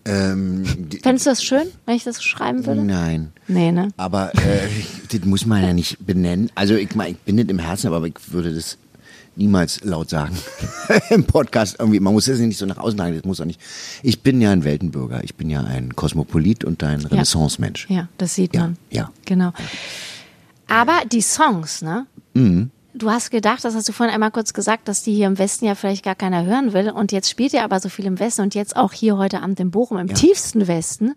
ähm, 0.06 0.64
Fändest 1.04 1.26
du 1.26 1.30
das 1.32 1.44
schön, 1.44 1.68
wenn 1.86 1.96
ich 1.96 2.04
das 2.06 2.24
schreiben 2.24 2.66
würde? 2.66 2.82
Nein. 2.84 3.32
Nee, 3.48 3.72
ne? 3.72 3.90
Aber 3.98 4.34
äh, 4.36 4.68
das 5.12 5.26
muss 5.26 5.46
man 5.46 5.62
ja 5.64 5.74
nicht 5.74 5.98
benennen. 6.06 6.50
Also 6.56 6.76
ich 6.76 6.96
meine, 6.96 7.12
ich 7.12 7.18
bin 7.20 7.36
nicht 7.36 7.52
im 7.52 7.60
Herzen, 7.60 7.88
aber 7.94 8.06
ich 8.08 8.16
würde 8.32 8.54
das 8.54 8.78
niemals 9.36 9.82
laut 9.84 10.10
sagen 10.10 10.36
im 11.10 11.26
Podcast 11.26 11.76
irgendwie. 11.80 12.00
Man 12.00 12.14
muss 12.14 12.26
das 12.26 12.40
nicht 12.40 12.58
so 12.58 12.66
nach 12.66 12.78
außen 12.78 12.98
tragen, 12.98 13.16
das 13.16 13.24
muss 13.26 13.40
auch 13.42 13.46
nicht. 13.46 13.60
Ich 14.04 14.22
bin 14.22 14.42
ja 14.42 14.52
ein 14.52 14.64
Weltenbürger, 14.64 15.24
ich 15.24 15.36
bin 15.36 15.50
ja 15.50 15.64
ein 15.64 15.96
Kosmopolit 15.96 16.64
und 16.64 16.84
ein 16.84 17.06
Renaissance-Mensch. 17.06 17.88
Ja, 17.90 18.08
das 18.18 18.36
sieht 18.36 18.56
Ja, 18.56 18.62
man. 18.62 18.78
ja. 18.90 19.12
Genau. 19.26 19.52
Aber 20.68 21.02
die 21.12 21.22
Songs, 21.22 21.82
ne? 21.82 22.06
Mhm. 22.34 22.72
Du 23.00 23.10
hast 23.10 23.32
gedacht, 23.32 23.64
das 23.64 23.76
hast 23.76 23.88
du 23.88 23.94
vorhin 23.94 24.14
einmal 24.14 24.32
kurz 24.32 24.54
gesagt, 24.54 24.88
dass 24.88 25.04
die 25.04 25.14
hier 25.14 25.28
im 25.28 25.38
Westen 25.40 25.66
ja 25.66 25.74
vielleicht 25.76 26.04
gar 26.04 26.16
keiner 26.16 26.44
hören 26.46 26.74
will. 26.74 26.90
Und 26.92 27.12
jetzt 27.12 27.30
spielt 27.30 27.54
ihr 27.54 27.64
aber 27.64 27.80
so 27.80 27.88
viel 27.90 28.06
im 28.06 28.20
Westen 28.20 28.42
und 28.42 28.56
jetzt 28.56 28.76
auch 28.76 28.92
hier 28.94 29.18
heute 29.18 29.42
Abend 29.42 29.60
in 29.60 29.72
Bochum, 29.72 29.98
im 29.98 30.14
tiefsten 30.14 30.68
Westen. 30.68 31.16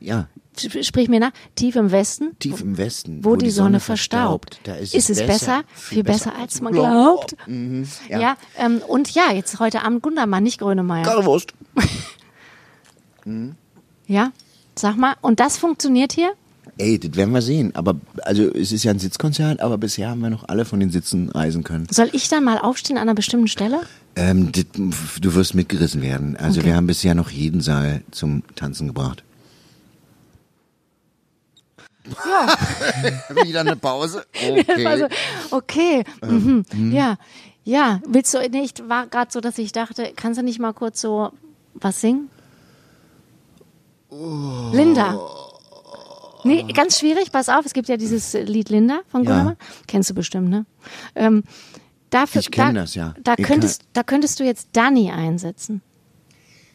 Ja. 0.00 0.28
Sp- 0.56 0.84
Sprich 0.84 1.08
mir 1.08 1.18
nach. 1.18 1.32
Tief 1.56 1.74
im 1.74 1.90
Westen. 1.90 2.38
Tief 2.38 2.60
im 2.60 2.78
Westen, 2.78 3.24
Wo, 3.24 3.34
die, 3.34 3.50
Sonne, 3.50 3.80
verstaubt. 3.80 4.60
Da 4.62 4.76
ist, 4.76 4.94
es 4.94 5.08
besser, 5.26 5.62
viel 5.74 6.04
besser, 6.04 6.32
als 6.38 6.60
man 6.60 6.72
glaubt. 6.72 7.34
Mhm, 7.48 7.88
Ja, 8.08 8.20
ja. 8.20 8.36
ähm, 8.58 8.80
und 8.86 9.10
ja, 9.14 9.32
jetzt 9.32 9.58
heute 9.58 9.82
Abend 9.82 10.02
Gundermann, 10.02 10.44
nicht 10.44 10.60
Grönemeyer. 10.60 11.04
Currywurst. 11.04 11.52
Ja, 14.06 14.32
sag 14.76 14.96
mal. 14.98 15.14
Und 15.22 15.40
das 15.40 15.56
funktioniert 15.56 16.12
hier? 16.12 16.34
Ey, 16.76 16.98
das 16.98 17.14
werden 17.16 17.32
wir 17.32 17.42
sehen. 17.42 17.74
Aber 17.76 17.94
also 18.22 18.42
es 18.52 18.72
ist 18.72 18.82
ja 18.84 18.90
ein 18.90 18.98
Sitzkonzert, 18.98 19.60
aber 19.60 19.78
bisher 19.78 20.10
haben 20.10 20.20
wir 20.20 20.30
noch 20.30 20.48
alle 20.48 20.64
von 20.64 20.80
den 20.80 20.90
Sitzen 20.90 21.28
reisen 21.28 21.62
können. 21.62 21.86
Soll 21.90 22.10
ich 22.12 22.28
dann 22.28 22.42
mal 22.42 22.58
aufstehen 22.58 22.96
an 22.96 23.02
einer 23.02 23.14
bestimmten 23.14 23.46
Stelle? 23.48 23.82
Ähm, 24.16 24.50
das, 24.50 24.64
du 25.20 25.34
wirst 25.34 25.54
mitgerissen 25.54 26.02
werden. 26.02 26.36
Also 26.36 26.60
Okay. 26.60 26.70
wir 26.70 26.76
haben 26.76 26.86
bisher 26.86 27.14
noch 27.14 27.30
jeden 27.30 27.60
Saal 27.60 28.02
zum 28.10 28.42
Tanzen 28.56 28.88
gebracht. 28.88 29.22
Ja. 32.26 32.56
Wieder 33.44 33.60
eine 33.60 33.76
Pause. 33.76 34.24
Also, 34.84 35.06
okay. 35.50 36.04
Mhm. 36.26 36.64
hm. 36.70 36.92
Ja. 36.92 37.16
Ja. 37.64 38.00
Willst 38.06 38.34
du 38.34 38.38
nicht, 38.50 38.88
war 38.88 39.06
gerade 39.06 39.30
so, 39.32 39.40
dass 39.40 39.58
ich 39.58 39.72
dachte, 39.72 40.12
kannst 40.16 40.38
du 40.38 40.44
nicht 40.44 40.58
mal 40.58 40.72
kurz 40.72 41.00
so 41.00 41.30
was 41.74 42.00
singen? 42.00 42.28
Oh. 44.10 44.70
Linda. 44.72 45.18
Nee, 46.44 46.64
ganz 46.74 46.98
schwierig, 46.98 47.32
pass 47.32 47.48
auf, 47.48 47.64
es 47.66 47.72
gibt 47.72 47.88
ja 47.88 47.96
dieses 47.96 48.32
Lied 48.34 48.68
Linda 48.68 49.00
von 49.08 49.24
Ja. 49.24 49.30
Gundermann. 49.30 49.56
Kennst 49.86 50.10
du 50.10 50.14
bestimmt, 50.14 50.50
ne? 50.50 50.66
Ähm, 51.14 51.42
dafür, 52.10 52.40
Ich 52.40 52.50
kenn 52.50 52.74
da, 52.74 52.82
das, 52.82 52.94
ja. 52.94 53.14
Da 53.24 53.34
könntest, 53.36 53.82
da 53.94 54.02
könntest 54.02 54.38
du 54.40 54.44
jetzt 54.44 54.68
Dani 54.72 55.10
einsetzen. 55.10 55.80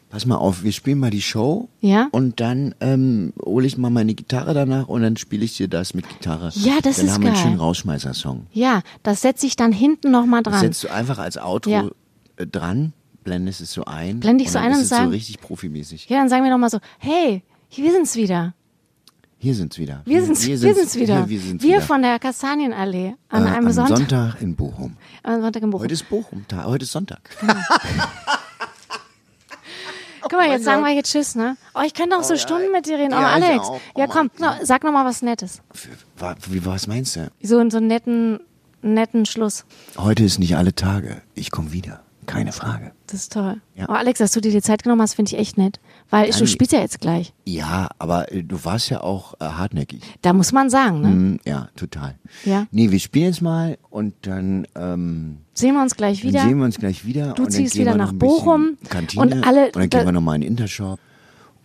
Pass 0.09 0.25
mal 0.25 0.37
auf, 0.37 0.63
wir 0.63 0.71
spielen 0.71 0.97
mal 0.97 1.11
die 1.11 1.21
Show. 1.21 1.69
Ja. 1.81 2.07
Und 2.11 2.39
dann 2.39 2.73
ähm, 2.79 3.31
hole 3.45 3.67
ich 3.67 3.77
mal 3.77 3.91
meine 3.91 4.15
Gitarre 4.15 4.55
danach 4.55 4.87
und 4.87 5.03
dann 5.03 5.17
spiele 5.17 5.45
ich 5.45 5.55
dir 5.55 5.67
das 5.67 5.93
mit 5.93 6.09
Gitarre. 6.09 6.49
Ja, 6.55 6.79
das 6.81 6.95
dann 6.97 7.05
ist 7.05 7.11
haben 7.13 7.21
wir 7.21 7.27
einen 7.29 7.35
geil. 7.35 7.43
schönen 7.43 7.59
Rausschmeißer-Song. 7.59 8.47
Ja, 8.51 8.81
das 9.03 9.21
setze 9.21 9.45
ich 9.45 9.55
dann 9.55 9.71
hinten 9.71 10.09
nochmal 10.09 10.41
Das 10.41 10.51
dran. 10.53 10.61
setzt 10.63 10.83
du 10.83 10.87
einfach 10.91 11.19
als 11.19 11.37
Outro 11.37 11.69
Ja. 11.69 11.89
äh, 12.37 12.47
dran, 12.47 12.93
blendest 13.23 13.61
es 13.61 13.71
so 13.71 13.85
ein. 13.85 14.19
Blende 14.19 14.41
ich 14.43 14.47
und 14.49 14.53
so 14.53 14.57
dann 14.59 14.67
ein 14.69 14.73
und 14.77 14.81
es 14.81 14.89
sag- 14.89 15.03
so 15.03 15.09
richtig 15.11 15.39
profimäßig. 15.41 16.09
Ja, 16.09 16.17
dann 16.17 16.27
sagen 16.29 16.43
wir 16.43 16.49
nochmal 16.49 16.71
so, 16.71 16.79
hey, 16.97 17.43
wir 17.75 17.91
sind's 17.91 18.15
wieder. 18.15 18.55
Hier 19.41 19.55
sind's 19.55 19.77
wieder. 19.79 20.01
Wir 20.05 20.21
sind's, 20.23 20.45
wir 20.45 20.57
sind's 20.57 20.95
wieder. 20.95 21.19
Hier, 21.19 21.29
wir 21.29 21.39
sind's 21.39 21.63
wir 21.63 21.77
wieder. 21.77 21.81
von 21.85 22.01
der 22.01 22.19
Kastanienallee 22.19 23.15
an 23.29 23.45
äh, 23.45 23.49
einem 23.49 23.67
am 23.67 23.71
Sonntag. 23.73 23.97
Sonntag 23.97 24.41
in 24.41 24.55
Bochum. 24.55 24.97
Am 25.23 25.41
Sonntag 25.41 25.63
im 25.63 25.69
Bochum. 25.69 25.83
Heute 25.85 25.93
ist 25.93 26.09
Bochum, 26.09 26.45
Tag- 26.47 26.65
heute 26.65 26.83
ist 26.83 26.91
Sonntag. 26.91 27.21
Guck 30.21 30.33
mal, 30.33 30.49
jetzt 30.49 30.65
sagen 30.65 30.83
wir 30.83 30.89
hier 30.91 31.03
Tschüss, 31.03 31.35
ne? 31.35 31.55
Oh, 31.73 31.79
ich 31.85 31.93
könnte 31.93 32.17
auch 32.17 32.23
so 32.23 32.35
Stunden 32.35 32.71
mit 32.73 32.85
dir 32.85 32.97
reden. 32.99 33.13
Oh, 33.13 33.17
Ja, 33.21 33.37
ich 33.37 33.43
Alex. 33.45 33.65
auch. 33.65 33.79
Oh, 33.95 33.99
ja, 33.99 34.07
komm, 34.07 34.29
no, 34.39 34.49
sag 34.63 34.83
noch 34.83 34.91
mal 34.91 35.05
was 35.05 35.21
Nettes. 35.21 35.61
Für- 35.71 35.89
wa- 36.17 36.35
Wie, 36.49 36.65
was 36.65 36.87
meinst 36.87 37.15
du? 37.15 37.31
So, 37.41 37.67
so 37.69 37.77
einen 37.77 37.87
netten, 37.87 38.41
netten 38.81 39.25
Schluss. 39.25 39.63
Heute 39.97 40.25
ist 40.25 40.37
nicht 40.37 40.57
alle 40.57 40.75
Tage. 40.75 41.21
Ich 41.35 41.49
komme 41.51 41.71
wieder. 41.71 42.01
Keine 42.29 42.51
Frage. 42.51 42.91
Das 43.07 43.21
ist 43.21 43.33
toll. 43.33 43.59
Ja. 43.75 43.85
Oh, 43.89 43.93
Alex, 43.93 44.19
dass 44.19 44.31
du 44.31 44.39
dir 44.41 44.51
die 44.51 44.61
Zeit 44.61 44.83
genommen 44.83 45.01
hast, 45.01 45.15
finde 45.15 45.31
ich 45.33 45.39
echt 45.39 45.57
nett. 45.57 45.79
Weil 46.11 46.27
du 46.27 46.31
Dani. 46.33 46.47
spielst 46.47 46.73
ja 46.73 46.79
jetzt 46.79 46.99
gleich. 47.01 47.33
Ja, 47.45 47.89
aber 47.97 48.31
äh, 48.31 48.43
du 48.43 48.63
warst 48.65 48.89
ja 48.91 49.01
auch 49.01 49.33
äh, 49.39 49.45
hartnäckig. 49.45 50.01
Da 50.21 50.33
muss 50.33 50.51
man 50.51 50.69
sagen, 50.69 51.01
ne? 51.01 51.07
Hm, 51.07 51.39
ja, 51.45 51.69
total. 51.75 52.15
Ja. 52.45 52.67
Nee, 52.71 52.91
wir 52.91 52.99
spielen 52.99 53.25
jetzt 53.25 53.41
mal 53.41 53.77
und 53.89 54.13
dann, 54.21 54.67
ähm, 54.75 55.37
Sehen 55.55 55.73
wir 55.73 55.81
uns 55.81 55.95
gleich 55.95 56.23
wieder. 56.23 56.41
sehen 56.43 56.57
wir 56.59 56.65
uns 56.65 56.77
gleich 56.77 57.05
wieder. 57.05 57.33
Du 57.33 57.45
ziehst 57.47 57.75
wieder 57.75 57.95
nach 57.95 58.13
Bochum 58.13 58.77
Kantine, 58.89 59.21
und 59.23 59.33
alle- 59.47 59.65
Und 59.67 59.75
dann 59.75 59.89
da- 59.89 59.97
gehen 59.97 60.07
wir 60.07 60.11
nochmal 60.11 60.35
in 60.35 60.41
den 60.41 60.49
Intershop 60.51 60.99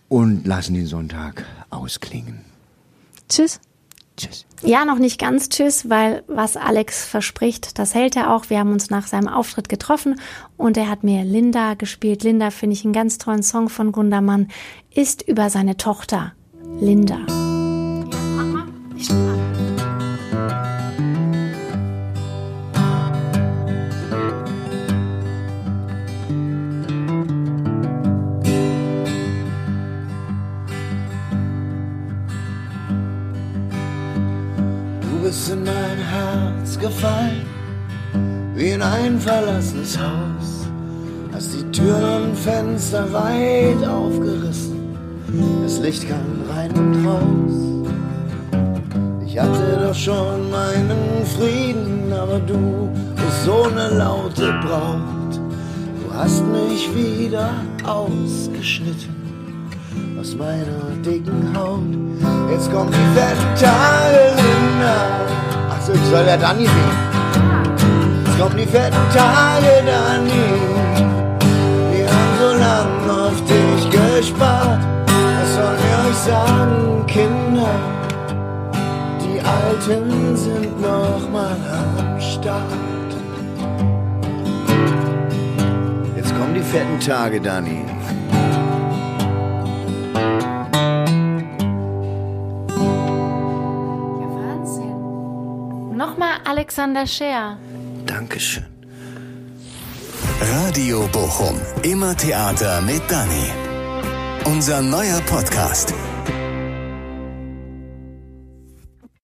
und 0.09 0.45
lassen 0.47 0.73
den 0.73 0.87
Sonntag 0.87 1.45
ausklingen. 1.69 2.39
Tschüss. 3.29 3.59
Tschüss. 4.17 4.45
Ja, 4.63 4.85
noch 4.85 4.97
nicht 4.97 5.19
ganz 5.19 5.49
Tschüss, 5.49 5.89
weil 5.89 6.23
was 6.27 6.57
Alex 6.57 7.05
verspricht, 7.05 7.77
das 7.77 7.93
hält 7.93 8.15
er 8.15 8.33
auch. 8.33 8.49
Wir 8.49 8.59
haben 8.59 8.71
uns 8.71 8.89
nach 8.89 9.07
seinem 9.07 9.27
Auftritt 9.27 9.69
getroffen 9.69 10.19
und 10.57 10.77
er 10.77 10.89
hat 10.89 11.03
mir 11.03 11.23
Linda 11.23 11.73
gespielt. 11.73 12.23
Linda 12.23 12.49
finde 12.49 12.75
ich 12.75 12.83
einen 12.83 12.93
ganz 12.93 13.17
tollen 13.17 13.43
Song 13.43 13.69
von 13.69 13.91
Gundermann. 13.91 14.47
Ist 14.93 15.21
über 15.21 15.49
seine 15.49 15.77
Tochter 15.77 16.33
Linda. 16.79 17.19
Jetzt 17.19 18.19
mach 18.35 18.45
mal. 18.45 18.63
Ich 18.95 19.09
Du 35.35 35.41
bist 35.41 35.51
in 35.51 35.63
mein 35.65 35.97
Herz 35.97 36.79
gefallen, 36.79 37.45
wie 38.55 38.69
in 38.69 38.81
ein 38.81 39.19
verlassenes 39.19 39.99
Haus. 39.99 40.65
Hast 41.33 41.53
die 41.53 41.71
Türen 41.71 42.29
und 42.29 42.37
Fenster 42.37 43.11
weit 43.11 43.85
aufgerissen, 43.85 44.97
das 45.61 45.79
Licht 45.79 46.07
kam 46.07 46.25
rein 46.49 46.71
und 46.71 47.05
raus. 47.05 47.85
Ich 49.25 49.37
hatte 49.37 49.77
doch 49.85 49.93
schon 49.93 50.49
meinen 50.51 51.25
Frieden, 51.37 52.13
aber 52.13 52.39
du 52.39 52.89
bist 53.17 53.43
so 53.43 53.63
eine 53.63 53.89
laute 53.89 54.53
Braut. 54.63 55.35
Du 55.35 56.13
hast 56.13 56.45
mich 56.45 56.95
wieder 56.95 57.49
ausgeschnitten 57.83 59.24
aus 60.25 60.35
meiner 60.35 60.95
dicken 61.05 61.55
Haut. 61.55 61.81
Jetzt 62.51 62.71
kommen 62.71 62.91
die 62.91 63.19
fetten 63.19 63.49
Tage, 63.61 64.33
Linda. 64.41 64.95
Achso, 65.69 65.93
ich 65.93 66.05
soll 66.09 66.25
ja 66.25 66.35
Dani 66.35 66.65
singen. 66.65 68.25
Jetzt 68.25 68.39
kommen 68.39 68.57
die 68.57 68.65
fetten 68.65 69.05
Tage, 69.13 69.83
Dani. 69.85 70.45
Wir 71.91 72.07
haben 72.07 72.33
so 72.39 72.49
lang 72.65 73.09
auf 73.09 73.37
dich 73.51 73.89
gespart. 73.91 74.79
Was 75.07 75.53
sollen 75.53 75.79
wir 75.85 76.09
euch 76.09 76.17
sagen, 76.17 77.05
Kinder? 77.05 77.75
Die 79.21 79.39
Alten 79.41 80.35
sind 80.35 80.81
noch 80.81 81.29
mal 81.31 81.55
am 81.71 82.19
Start. 82.19 82.63
Jetzt 86.15 86.35
kommen 86.35 86.55
die 86.55 86.61
fetten 86.61 86.99
Tage, 86.99 87.39
Dani. 87.39 87.94
Nochmal 95.95 96.39
Alexander 96.43 97.07
Scher. 97.07 97.57
Dankeschön. 98.05 98.65
Radio 100.41 101.07
Bochum. 101.07 101.57
Immer 101.83 102.17
Theater 102.17 102.81
mit 102.81 103.01
Dani. 103.09 103.47
Unser 104.43 104.81
neuer 104.81 105.21
Podcast. 105.21 105.93